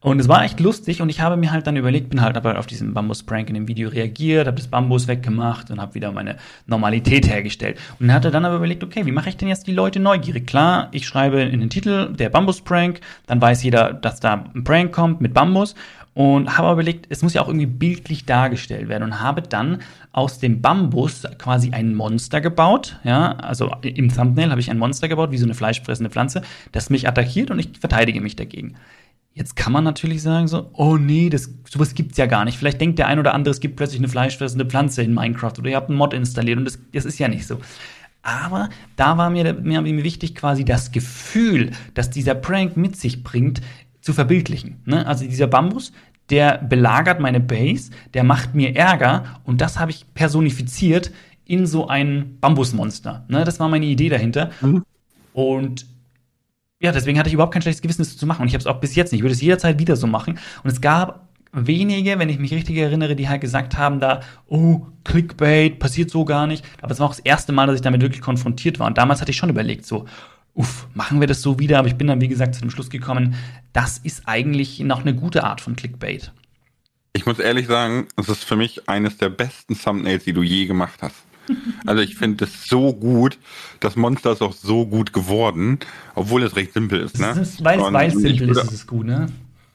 Und 0.00 0.20
es 0.20 0.28
war 0.28 0.44
echt 0.44 0.60
lustig 0.60 1.00
und 1.00 1.08
ich 1.08 1.20
habe 1.20 1.36
mir 1.36 1.50
halt 1.52 1.66
dann 1.66 1.76
überlegt, 1.76 2.10
bin 2.10 2.20
halt 2.20 2.36
aber 2.36 2.58
auf 2.58 2.66
diesen 2.66 2.92
Bambus-Prank 2.92 3.48
in 3.48 3.54
dem 3.54 3.66
Video 3.66 3.88
reagiert, 3.88 4.46
habe 4.46 4.56
das 4.56 4.68
Bambus 4.68 5.08
weggemacht 5.08 5.70
und 5.70 5.80
habe 5.80 5.94
wieder 5.94 6.12
meine 6.12 6.36
Normalität 6.66 7.26
hergestellt. 7.26 7.78
Und 7.98 8.12
hatte 8.12 8.30
dann 8.30 8.44
aber 8.44 8.56
überlegt, 8.56 8.84
okay, 8.84 9.06
wie 9.06 9.12
mache 9.12 9.30
ich 9.30 9.38
denn 9.38 9.48
jetzt 9.48 9.66
die 9.66 9.72
Leute 9.72 9.98
neugierig? 9.98 10.46
Klar, 10.46 10.88
ich 10.92 11.06
schreibe 11.06 11.40
in 11.40 11.60
den 11.60 11.70
Titel 11.70 12.12
der 12.12 12.28
Bambus-Prank, 12.28 13.00
dann 13.26 13.40
weiß 13.40 13.62
jeder, 13.62 13.94
dass 13.94 14.20
da 14.20 14.44
ein 14.54 14.64
Prank 14.64 14.92
kommt 14.92 15.22
mit 15.22 15.32
Bambus 15.32 15.74
und 16.12 16.56
habe 16.56 16.68
aber 16.68 16.80
überlegt, 16.80 17.06
es 17.08 17.22
muss 17.22 17.34
ja 17.34 17.42
auch 17.42 17.48
irgendwie 17.48 17.66
bildlich 17.66 18.26
dargestellt 18.26 18.88
werden 18.88 19.02
und 19.02 19.20
habe 19.20 19.42
dann 19.42 19.82
aus 20.12 20.38
dem 20.38 20.62
Bambus 20.62 21.24
quasi 21.38 21.72
ein 21.72 21.94
Monster 21.94 22.40
gebaut, 22.40 22.98
ja, 23.04 23.32
also 23.32 23.70
im 23.82 24.14
Thumbnail 24.14 24.50
habe 24.50 24.60
ich 24.60 24.70
ein 24.70 24.78
Monster 24.78 25.08
gebaut, 25.08 25.30
wie 25.30 25.36
so 25.36 25.44
eine 25.44 25.54
fleischfressende 25.54 26.10
Pflanze, 26.10 26.42
das 26.72 26.90
mich 26.90 27.08
attackiert 27.08 27.50
und 27.50 27.58
ich 27.58 27.78
verteidige 27.78 28.20
mich 28.20 28.34
dagegen. 28.34 28.76
Jetzt 29.36 29.54
kann 29.54 29.70
man 29.70 29.84
natürlich 29.84 30.22
sagen 30.22 30.48
so, 30.48 30.70
oh 30.72 30.96
nee, 30.96 31.28
das, 31.28 31.50
sowas 31.68 31.94
gibt's 31.94 32.16
ja 32.16 32.24
gar 32.24 32.46
nicht. 32.46 32.56
Vielleicht 32.56 32.80
denkt 32.80 32.98
der 32.98 33.06
ein 33.06 33.18
oder 33.18 33.34
andere, 33.34 33.50
es 33.52 33.60
gibt 33.60 33.76
plötzlich 33.76 34.00
eine 34.00 34.08
fleischfressende 34.08 34.64
Pflanze 34.64 35.02
in 35.02 35.12
Minecraft 35.12 35.52
oder 35.58 35.68
ihr 35.68 35.76
habt 35.76 35.90
einen 35.90 35.98
Mod 35.98 36.14
installiert 36.14 36.56
und 36.56 36.64
das, 36.64 36.78
das 36.94 37.04
ist 37.04 37.18
ja 37.18 37.28
nicht 37.28 37.46
so. 37.46 37.60
Aber 38.22 38.70
da 38.96 39.18
war 39.18 39.28
mir, 39.28 39.52
mir, 39.52 39.82
mir 39.82 40.02
wichtig, 40.04 40.36
quasi 40.36 40.64
das 40.64 40.90
Gefühl, 40.90 41.72
dass 41.92 42.08
dieser 42.08 42.34
Prank 42.34 42.78
mit 42.78 42.96
sich 42.96 43.24
bringt, 43.24 43.60
zu 44.00 44.14
verbildlichen. 44.14 44.80
Ne? 44.86 45.06
Also 45.06 45.26
dieser 45.26 45.48
Bambus, 45.48 45.92
der 46.30 46.56
belagert 46.56 47.20
meine 47.20 47.40
Base, 47.40 47.90
der 48.14 48.24
macht 48.24 48.54
mir 48.54 48.74
Ärger 48.74 49.40
und 49.44 49.60
das 49.60 49.78
habe 49.78 49.90
ich 49.90 50.06
personifiziert 50.14 51.12
in 51.44 51.66
so 51.66 51.88
ein 51.88 52.38
Bambusmonster. 52.40 53.26
Ne? 53.28 53.44
Das 53.44 53.60
war 53.60 53.68
meine 53.68 53.84
Idee 53.84 54.08
dahinter. 54.08 54.50
Mhm. 54.62 54.82
Und 55.34 55.84
ja, 56.80 56.92
deswegen 56.92 57.18
hatte 57.18 57.28
ich 57.28 57.34
überhaupt 57.34 57.52
kein 57.52 57.62
schlechtes 57.62 57.82
Gewissen, 57.82 58.02
das 58.02 58.16
zu 58.16 58.26
machen. 58.26 58.42
Und 58.42 58.48
ich 58.48 58.54
habe 58.54 58.60
es 58.60 58.66
auch 58.66 58.80
bis 58.80 58.94
jetzt 58.94 59.12
nicht. 59.12 59.20
Ich 59.20 59.24
würde 59.24 59.34
es 59.34 59.40
jederzeit 59.40 59.78
wieder 59.78 59.96
so 59.96 60.06
machen. 60.06 60.38
Und 60.62 60.70
es 60.70 60.80
gab 60.80 61.28
wenige, 61.52 62.18
wenn 62.18 62.28
ich 62.28 62.38
mich 62.38 62.52
richtig 62.52 62.76
erinnere, 62.76 63.16
die 63.16 63.28
halt 63.28 63.40
gesagt 63.40 63.78
haben, 63.78 63.98
da, 63.98 64.20
oh, 64.46 64.86
Clickbait, 65.04 65.78
passiert 65.78 66.10
so 66.10 66.24
gar 66.24 66.46
nicht. 66.46 66.64
Aber 66.82 66.92
es 66.92 67.00
war 67.00 67.06
auch 67.06 67.14
das 67.14 67.20
erste 67.20 67.52
Mal, 67.52 67.66
dass 67.66 67.76
ich 67.76 67.82
damit 67.82 68.02
wirklich 68.02 68.20
konfrontiert 68.20 68.78
war. 68.78 68.86
Und 68.86 68.98
damals 68.98 69.20
hatte 69.20 69.30
ich 69.30 69.38
schon 69.38 69.48
überlegt, 69.48 69.86
so, 69.86 70.04
uff, 70.52 70.86
machen 70.92 71.20
wir 71.20 71.26
das 71.26 71.40
so 71.40 71.58
wieder? 71.58 71.78
Aber 71.78 71.88
ich 71.88 71.96
bin 71.96 72.08
dann, 72.08 72.20
wie 72.20 72.28
gesagt, 72.28 72.54
zu 72.54 72.60
dem 72.60 72.70
Schluss 72.70 72.90
gekommen, 72.90 73.36
das 73.72 73.96
ist 73.98 74.26
eigentlich 74.26 74.80
noch 74.80 75.00
eine 75.00 75.14
gute 75.14 75.44
Art 75.44 75.62
von 75.62 75.76
Clickbait. 75.76 76.32
Ich 77.14 77.24
muss 77.24 77.38
ehrlich 77.38 77.66
sagen, 77.66 78.08
es 78.16 78.28
ist 78.28 78.44
für 78.44 78.56
mich 78.56 78.86
eines 78.86 79.16
der 79.16 79.30
besten 79.30 79.78
Thumbnails, 79.78 80.24
die 80.24 80.34
du 80.34 80.42
je 80.42 80.66
gemacht 80.66 81.00
hast. 81.00 81.25
Also 81.84 82.02
ich 82.02 82.16
finde 82.16 82.44
es 82.44 82.66
so 82.66 82.92
gut. 82.92 83.38
Das 83.80 83.96
Monster 83.96 84.32
ist 84.32 84.42
auch 84.42 84.52
so 84.52 84.86
gut 84.86 85.12
geworden, 85.12 85.78
obwohl 86.14 86.42
es 86.42 86.56
recht 86.56 86.72
simpel 86.72 87.00
ist. 87.00 87.18
Ne? 87.18 87.38
ist 87.40 87.62
weil 87.62 87.80
es 88.06 88.14
simpel 88.14 88.50
ist, 88.50 88.62
ist 88.64 88.72
es 88.72 88.86
gut, 88.86 89.06
ne? 89.06 89.26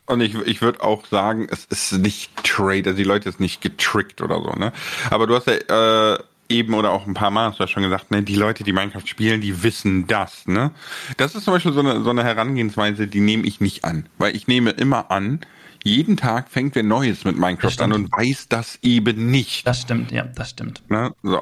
Und 0.08 0.20
ich, 0.20 0.36
ich 0.36 0.62
würde 0.62 0.84
auch 0.84 1.06
sagen, 1.06 1.48
es 1.50 1.66
ist 1.66 1.94
nicht 1.94 2.32
trade, 2.44 2.90
also 2.90 2.98
die 2.98 3.04
Leute 3.04 3.32
sind 3.32 3.40
nicht 3.40 3.62
getrickt 3.62 4.22
oder 4.22 4.42
so, 4.42 4.52
ne? 4.60 4.74
Aber 5.10 5.26
du 5.28 5.36
hast 5.36 5.48
ja 5.48 6.14
äh, 6.14 6.20
eben 6.52 6.74
oder 6.74 6.92
auch 6.92 7.08
ein 7.08 7.14
paar 7.14 7.32
Mal 7.32 7.50
hast 7.50 7.60
du 7.60 7.64
ja 7.64 7.68
schon 7.68 7.84
gesagt, 7.84 8.12
ne, 8.12 8.22
die 8.22 8.36
Leute, 8.36 8.64
die 8.64 8.74
Minecraft 8.74 9.08
spielen, 9.08 9.42
die 9.42 9.64
wissen 9.64 10.08
das, 10.08 10.46
ne? 10.48 10.72
Das 11.18 11.36
ist 11.36 11.46
zum 11.46 11.54
Beispiel 11.54 11.74
so 11.74 11.80
eine, 11.80 12.02
so 12.04 12.10
eine 12.10 12.24
Herangehensweise, 12.24 13.08
die 13.08 13.22
nehme 13.22 13.46
ich 13.48 13.62
nicht 13.62 13.84
an. 13.84 14.08
Weil 14.18 14.36
ich 14.36 14.48
nehme 14.48 14.72
immer 14.72 15.12
an, 15.12 15.40
jeden 15.84 16.18
Tag 16.18 16.50
fängt 16.50 16.76
wer 16.76 16.84
Neues 16.84 17.24
mit 17.24 17.38
Minecraft 17.38 17.80
an 17.80 17.94
und 17.94 18.12
weiß 18.12 18.48
das 18.50 18.78
eben 18.84 19.32
nicht. 19.32 19.66
Das 19.66 19.82
stimmt, 19.82 20.12
ja, 20.12 20.24
das 20.24 20.52
stimmt. 20.52 20.84
Ne? 20.90 21.14
So. 21.24 21.42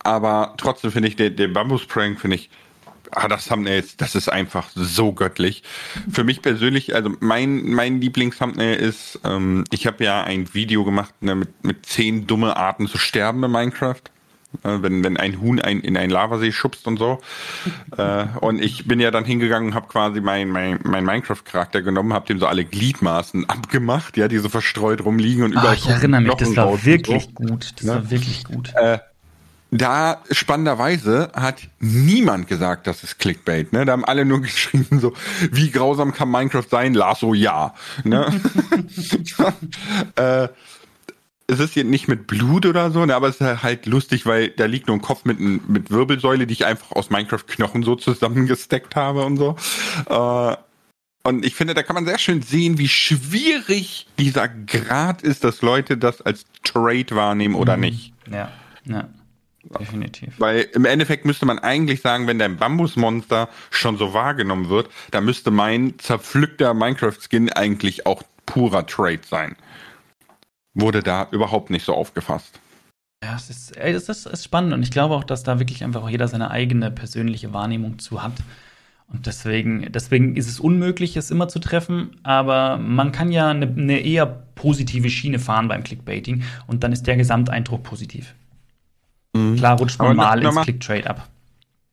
Aber 0.00 0.54
trotzdem 0.56 0.90
finde 0.90 1.08
ich, 1.08 1.16
der, 1.16 1.30
der 1.30 1.48
Bambus-Prank 1.48 2.20
finde 2.20 2.36
ich, 2.36 2.50
ah, 3.12 3.28
das 3.28 3.46
Thumbnail, 3.46 3.84
das 3.96 4.14
ist 4.14 4.28
einfach 4.28 4.68
so 4.74 5.12
göttlich. 5.12 5.62
Für 6.10 6.24
mich 6.24 6.42
persönlich, 6.42 6.94
also 6.94 7.14
mein, 7.20 7.70
mein 7.70 8.00
Lieblings-Thumbnail 8.00 8.74
ist, 8.74 9.20
ähm, 9.24 9.64
ich 9.70 9.86
habe 9.86 10.04
ja 10.04 10.24
ein 10.24 10.52
Video 10.54 10.84
gemacht 10.84 11.14
ne, 11.20 11.34
mit, 11.34 11.64
mit 11.64 11.86
zehn 11.86 12.26
dumme 12.26 12.56
Arten 12.56 12.88
zu 12.88 12.98
sterben 12.98 13.44
in 13.44 13.50
Minecraft. 13.50 14.02
Äh, 14.64 14.82
wenn, 14.82 15.04
wenn 15.04 15.16
ein 15.16 15.40
Huhn 15.40 15.60
ein, 15.60 15.80
in 15.80 15.96
einen 15.96 16.10
Lavasee 16.10 16.52
schubst 16.52 16.86
und 16.86 16.98
so. 16.98 17.20
äh, 17.96 18.26
und 18.40 18.60
ich 18.62 18.86
bin 18.86 19.00
ja 19.00 19.10
dann 19.10 19.24
hingegangen 19.24 19.70
und 19.70 19.74
habe 19.74 19.88
quasi 19.88 20.20
mein, 20.20 20.48
mein, 20.48 20.80
mein 20.84 21.04
Minecraft-Charakter 21.04 21.82
genommen, 21.82 22.12
habe 22.12 22.26
dem 22.26 22.38
so 22.38 22.46
alle 22.46 22.64
Gliedmaßen 22.64 23.44
abgemacht, 23.48 24.16
ja, 24.16 24.28
die 24.28 24.38
so 24.38 24.48
verstreut 24.48 25.04
rumliegen 25.04 25.44
und 25.44 25.52
überall. 25.52 25.68
Ach, 25.70 25.76
ich 25.76 25.88
erinnere 25.88 26.20
mich, 26.20 26.34
das 26.34 26.56
war 26.56 26.84
wirklich 26.84 27.24
so. 27.24 27.30
gut. 27.30 27.72
Das 27.76 27.84
ne? 27.84 27.94
war 27.94 28.10
wirklich 28.10 28.44
gut. 28.44 28.72
Äh, 28.74 28.98
da 29.70 30.22
spannenderweise 30.30 31.30
hat 31.34 31.60
niemand 31.78 32.48
gesagt, 32.48 32.86
das 32.86 33.04
ist 33.04 33.18
Clickbait. 33.18 33.72
Ne? 33.72 33.84
Da 33.84 33.92
haben 33.92 34.04
alle 34.04 34.24
nur 34.24 34.40
geschrieben, 34.42 34.98
so, 34.98 35.12
wie 35.52 35.70
grausam 35.70 36.12
kann 36.14 36.30
Minecraft 36.30 36.66
sein? 36.70 36.94
Lasso, 36.94 37.34
ja. 37.34 37.74
Ne? 38.02 38.26
äh, 40.16 40.48
es 41.50 41.60
ist 41.60 41.72
hier 41.72 41.84
nicht 41.84 42.08
mit 42.08 42.26
Blut 42.26 42.66
oder 42.66 42.90
so, 42.90 43.04
ne, 43.06 43.14
aber 43.14 43.28
es 43.28 43.40
ist 43.40 43.62
halt 43.62 43.86
lustig, 43.86 44.26
weil 44.26 44.50
da 44.50 44.66
liegt 44.66 44.86
nur 44.86 44.96
ein 44.96 45.02
Kopf 45.02 45.24
mit, 45.24 45.40
mit 45.40 45.90
Wirbelsäule, 45.90 46.46
die 46.46 46.52
ich 46.52 46.66
einfach 46.66 46.92
aus 46.92 47.08
Minecraft-Knochen 47.08 47.82
so 47.82 47.96
zusammengesteckt 47.96 48.94
habe 48.94 49.24
und 49.24 49.38
so. 49.38 49.56
Äh, 50.08 50.56
und 51.24 51.44
ich 51.44 51.54
finde, 51.54 51.74
da 51.74 51.82
kann 51.82 51.94
man 51.94 52.04
sehr 52.04 52.18
schön 52.18 52.42
sehen, 52.42 52.78
wie 52.78 52.88
schwierig 52.88 54.06
dieser 54.18 54.48
Grad 54.48 55.22
ist, 55.22 55.42
dass 55.42 55.62
Leute 55.62 55.96
das 55.96 56.20
als 56.20 56.44
Trade 56.64 57.10
wahrnehmen 57.10 57.54
oder 57.54 57.76
mhm. 57.76 57.82
nicht. 57.82 58.12
Ja, 58.30 58.52
ja. 58.84 59.08
Definitiv. 59.80 60.34
Weil 60.38 60.68
im 60.72 60.84
Endeffekt 60.84 61.26
müsste 61.26 61.44
man 61.44 61.58
eigentlich 61.58 62.00
sagen, 62.00 62.26
wenn 62.26 62.38
dein 62.38 62.56
Bambusmonster 62.56 63.50
schon 63.70 63.98
so 63.98 64.14
wahrgenommen 64.14 64.70
wird, 64.70 64.88
dann 65.10 65.24
müsste 65.24 65.50
mein 65.50 65.98
zerpflückter 65.98 66.72
Minecraft-Skin 66.72 67.52
eigentlich 67.52 68.06
auch 68.06 68.22
purer 68.46 68.86
Trade 68.86 69.20
sein 69.28 69.56
wurde 70.78 71.02
da 71.02 71.28
überhaupt 71.30 71.70
nicht 71.70 71.84
so 71.84 71.94
aufgefasst. 71.94 72.60
Ja, 73.22 73.34
es 73.34 73.50
ist, 73.50 73.76
es 73.76 74.08
ist, 74.08 74.26
ist 74.26 74.44
spannend 74.44 74.72
und 74.72 74.82
ich 74.82 74.90
glaube 74.90 75.14
auch, 75.14 75.24
dass 75.24 75.42
da 75.42 75.58
wirklich 75.58 75.82
einfach 75.82 76.02
auch 76.02 76.08
jeder 76.08 76.28
seine 76.28 76.50
eigene 76.50 76.90
persönliche 76.90 77.52
Wahrnehmung 77.52 77.98
zu 77.98 78.22
hat. 78.22 78.34
Und 79.08 79.26
deswegen, 79.26 79.90
deswegen 79.90 80.36
ist 80.36 80.48
es 80.48 80.60
unmöglich, 80.60 81.16
es 81.16 81.30
immer 81.30 81.48
zu 81.48 81.58
treffen, 81.58 82.10
aber 82.22 82.76
man 82.76 83.10
kann 83.10 83.32
ja 83.32 83.48
eine, 83.48 83.66
eine 83.66 84.00
eher 84.00 84.26
positive 84.26 85.08
Schiene 85.08 85.38
fahren 85.38 85.66
beim 85.66 85.82
Clickbaiting 85.82 86.44
und 86.66 86.84
dann 86.84 86.92
ist 86.92 87.06
der 87.06 87.16
Gesamteindruck 87.16 87.82
positiv. 87.82 88.34
Mhm. 89.34 89.56
Klar 89.56 89.78
rutscht 89.78 89.98
man 89.98 90.08
aber 90.08 90.36
mal 90.36 90.42
ins 90.42 90.60
Clicktrade 90.60 91.08
ab. 91.08 91.28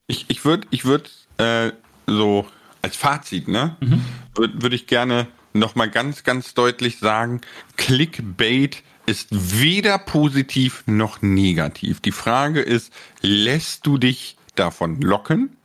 Ich, 0.07 0.25
ich 0.27 0.43
würde 0.45 0.67
ich 0.71 0.85
würd, 0.85 1.09
äh, 1.37 1.71
so 2.05 2.45
als 2.81 2.95
Fazit, 2.97 3.47
ne, 3.47 3.77
mhm. 3.79 4.01
würde 4.35 4.61
würd 4.61 4.73
ich 4.73 4.85
gerne 4.85 5.27
nochmal 5.55 5.89
ganz, 5.89 6.23
ganz 6.23 6.53
deutlich 6.53 6.99
sagen, 6.99 7.41
Clickbait 7.77 8.83
ist 9.05 9.27
weder 9.31 9.97
positiv 9.97 10.83
noch 10.85 11.21
negativ. 11.21 12.01
Die 12.01 12.11
Frage 12.11 12.61
ist, 12.61 12.91
lässt 13.21 13.85
du 13.85 13.97
dich 13.97 14.37
davon 14.55 15.01
locken 15.01 15.55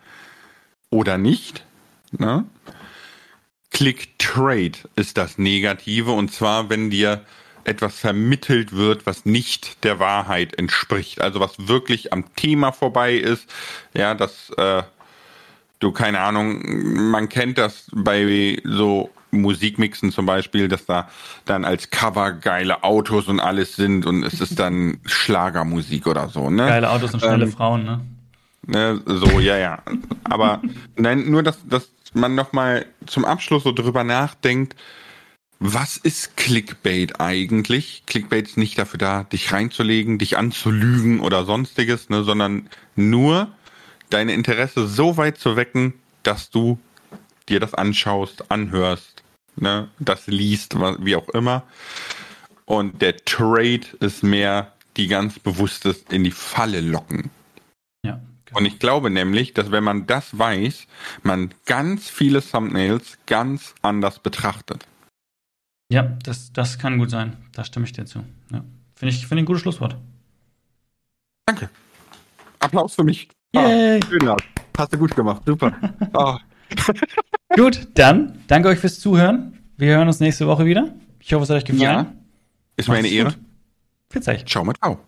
oder 0.90 1.18
nicht? 1.18 1.64
Ne? 2.12 2.44
Click 3.70 4.18
Trade 4.18 4.72
ist 4.96 5.16
das 5.16 5.38
Negative 5.38 6.10
und 6.10 6.32
zwar, 6.32 6.68
wenn 6.68 6.90
dir 6.90 7.24
etwas 7.64 7.98
vermittelt 7.98 8.72
wird, 8.72 9.06
was 9.06 9.24
nicht 9.24 9.84
der 9.84 9.98
Wahrheit 9.98 10.58
entspricht. 10.58 11.20
Also 11.20 11.40
was 11.40 11.68
wirklich 11.68 12.12
am 12.12 12.34
Thema 12.34 12.72
vorbei 12.72 13.14
ist. 13.14 13.46
Ja, 13.94 14.14
dass 14.14 14.50
äh, 14.56 14.82
du 15.80 15.92
keine 15.92 16.20
Ahnung, 16.20 17.10
man 17.10 17.28
kennt 17.28 17.58
das 17.58 17.90
bei 17.92 18.58
so 18.64 19.10
Musikmixen 19.32 20.12
zum 20.12 20.26
Beispiel, 20.26 20.68
dass 20.68 20.86
da 20.86 21.08
dann 21.44 21.64
als 21.64 21.90
Cover 21.90 22.32
geile 22.32 22.84
Autos 22.84 23.28
und 23.28 23.40
alles 23.40 23.76
sind 23.76 24.06
und 24.06 24.22
es 24.22 24.40
ist 24.40 24.58
dann 24.58 24.98
Schlagermusik 25.04 26.06
oder 26.06 26.28
so, 26.28 26.50
ne? 26.50 26.66
Geile 26.66 26.90
Autos 26.90 27.14
und 27.14 27.20
schnelle 27.20 27.44
ähm, 27.44 27.52
Frauen, 27.52 27.84
ne? 27.84 28.00
ne? 28.66 29.00
So, 29.06 29.40
ja, 29.40 29.56
ja. 29.56 29.82
Aber 30.24 30.62
nein, 30.96 31.30
nur, 31.30 31.42
dass, 31.42 31.66
dass 31.66 31.90
man 32.12 32.34
nochmal 32.34 32.86
zum 33.06 33.24
Abschluss 33.24 33.64
so 33.64 33.72
drüber 33.72 34.04
nachdenkt, 34.04 34.76
was 35.62 35.98
ist 35.98 36.38
Clickbait 36.38 37.20
eigentlich? 37.20 38.04
Clickbait 38.06 38.48
ist 38.48 38.56
nicht 38.56 38.78
dafür 38.78 38.98
da, 38.98 39.24
dich 39.24 39.52
reinzulegen, 39.52 40.18
dich 40.18 40.38
anzulügen 40.38 41.20
oder 41.20 41.44
sonstiges, 41.44 42.08
ne, 42.08 42.24
sondern 42.24 42.70
nur 42.96 43.48
deine 44.10 44.34
Interesse 44.34 44.86
so 44.86 45.16
weit 45.16 45.38
zu 45.38 45.56
wecken, 45.56 45.94
dass 46.22 46.50
du 46.50 46.78
dir 47.48 47.60
das 47.60 47.74
anschaust, 47.74 48.50
anhörst, 48.50 49.22
ne, 49.56 49.88
das 49.98 50.26
liest, 50.26 50.76
wie 51.04 51.16
auch 51.16 51.28
immer. 51.30 51.62
Und 52.64 53.02
der 53.02 53.16
Trade 53.24 53.80
ist 54.00 54.22
mehr 54.22 54.72
die 54.96 55.08
ganz 55.08 55.38
bewusstes 55.38 56.04
in 56.10 56.24
die 56.24 56.30
Falle 56.30 56.80
locken. 56.80 57.30
Ja. 58.04 58.20
Genau. 58.44 58.58
Und 58.58 58.66
ich 58.66 58.78
glaube 58.78 59.10
nämlich, 59.10 59.54
dass 59.54 59.70
wenn 59.70 59.84
man 59.84 60.06
das 60.06 60.38
weiß, 60.38 60.86
man 61.22 61.52
ganz 61.66 62.08
viele 62.08 62.42
Thumbnails 62.42 63.18
ganz 63.26 63.74
anders 63.82 64.18
betrachtet. 64.18 64.86
Ja, 65.92 66.02
das, 66.22 66.52
das 66.52 66.78
kann 66.78 66.98
gut 66.98 67.10
sein. 67.10 67.36
Da 67.52 67.64
stimme 67.64 67.86
ich 67.86 67.92
dir 67.92 68.06
zu. 68.06 68.24
Ja. 68.52 68.64
Finde 68.94 69.14
ich, 69.14 69.26
find 69.26 69.40
ein 69.40 69.44
gutes 69.44 69.62
Schlusswort. 69.62 69.96
Danke. 71.46 71.70
Applaus 72.60 72.94
für 72.94 73.02
mich. 73.02 73.28
Yay. 73.54 74.00
Ah, 74.02 74.06
schön, 74.06 74.36
Hast 74.78 74.92
du 74.92 74.98
gut 74.98 75.14
gemacht. 75.14 75.42
Super. 75.44 75.72
Ah. 76.12 76.38
Gut, 77.56 77.88
dann 77.94 78.38
danke 78.46 78.68
euch 78.68 78.78
fürs 78.78 79.00
Zuhören. 79.00 79.58
Wir 79.76 79.96
hören 79.96 80.06
uns 80.06 80.20
nächste 80.20 80.46
Woche 80.46 80.64
wieder. 80.64 80.94
Ich 81.18 81.32
hoffe, 81.32 81.42
es 81.42 81.50
hat 81.50 81.56
euch 81.56 81.64
gefallen. 81.64 81.82
Ja, 81.82 82.12
ist 82.76 82.88
mir 82.88 82.96
eine 82.96 83.08
Ehre. 83.08 83.34
Viel 84.08 84.22
Zeit. 84.22 84.48
Ciao 84.48 84.64
mit 84.64 84.80
Au. 84.80 84.98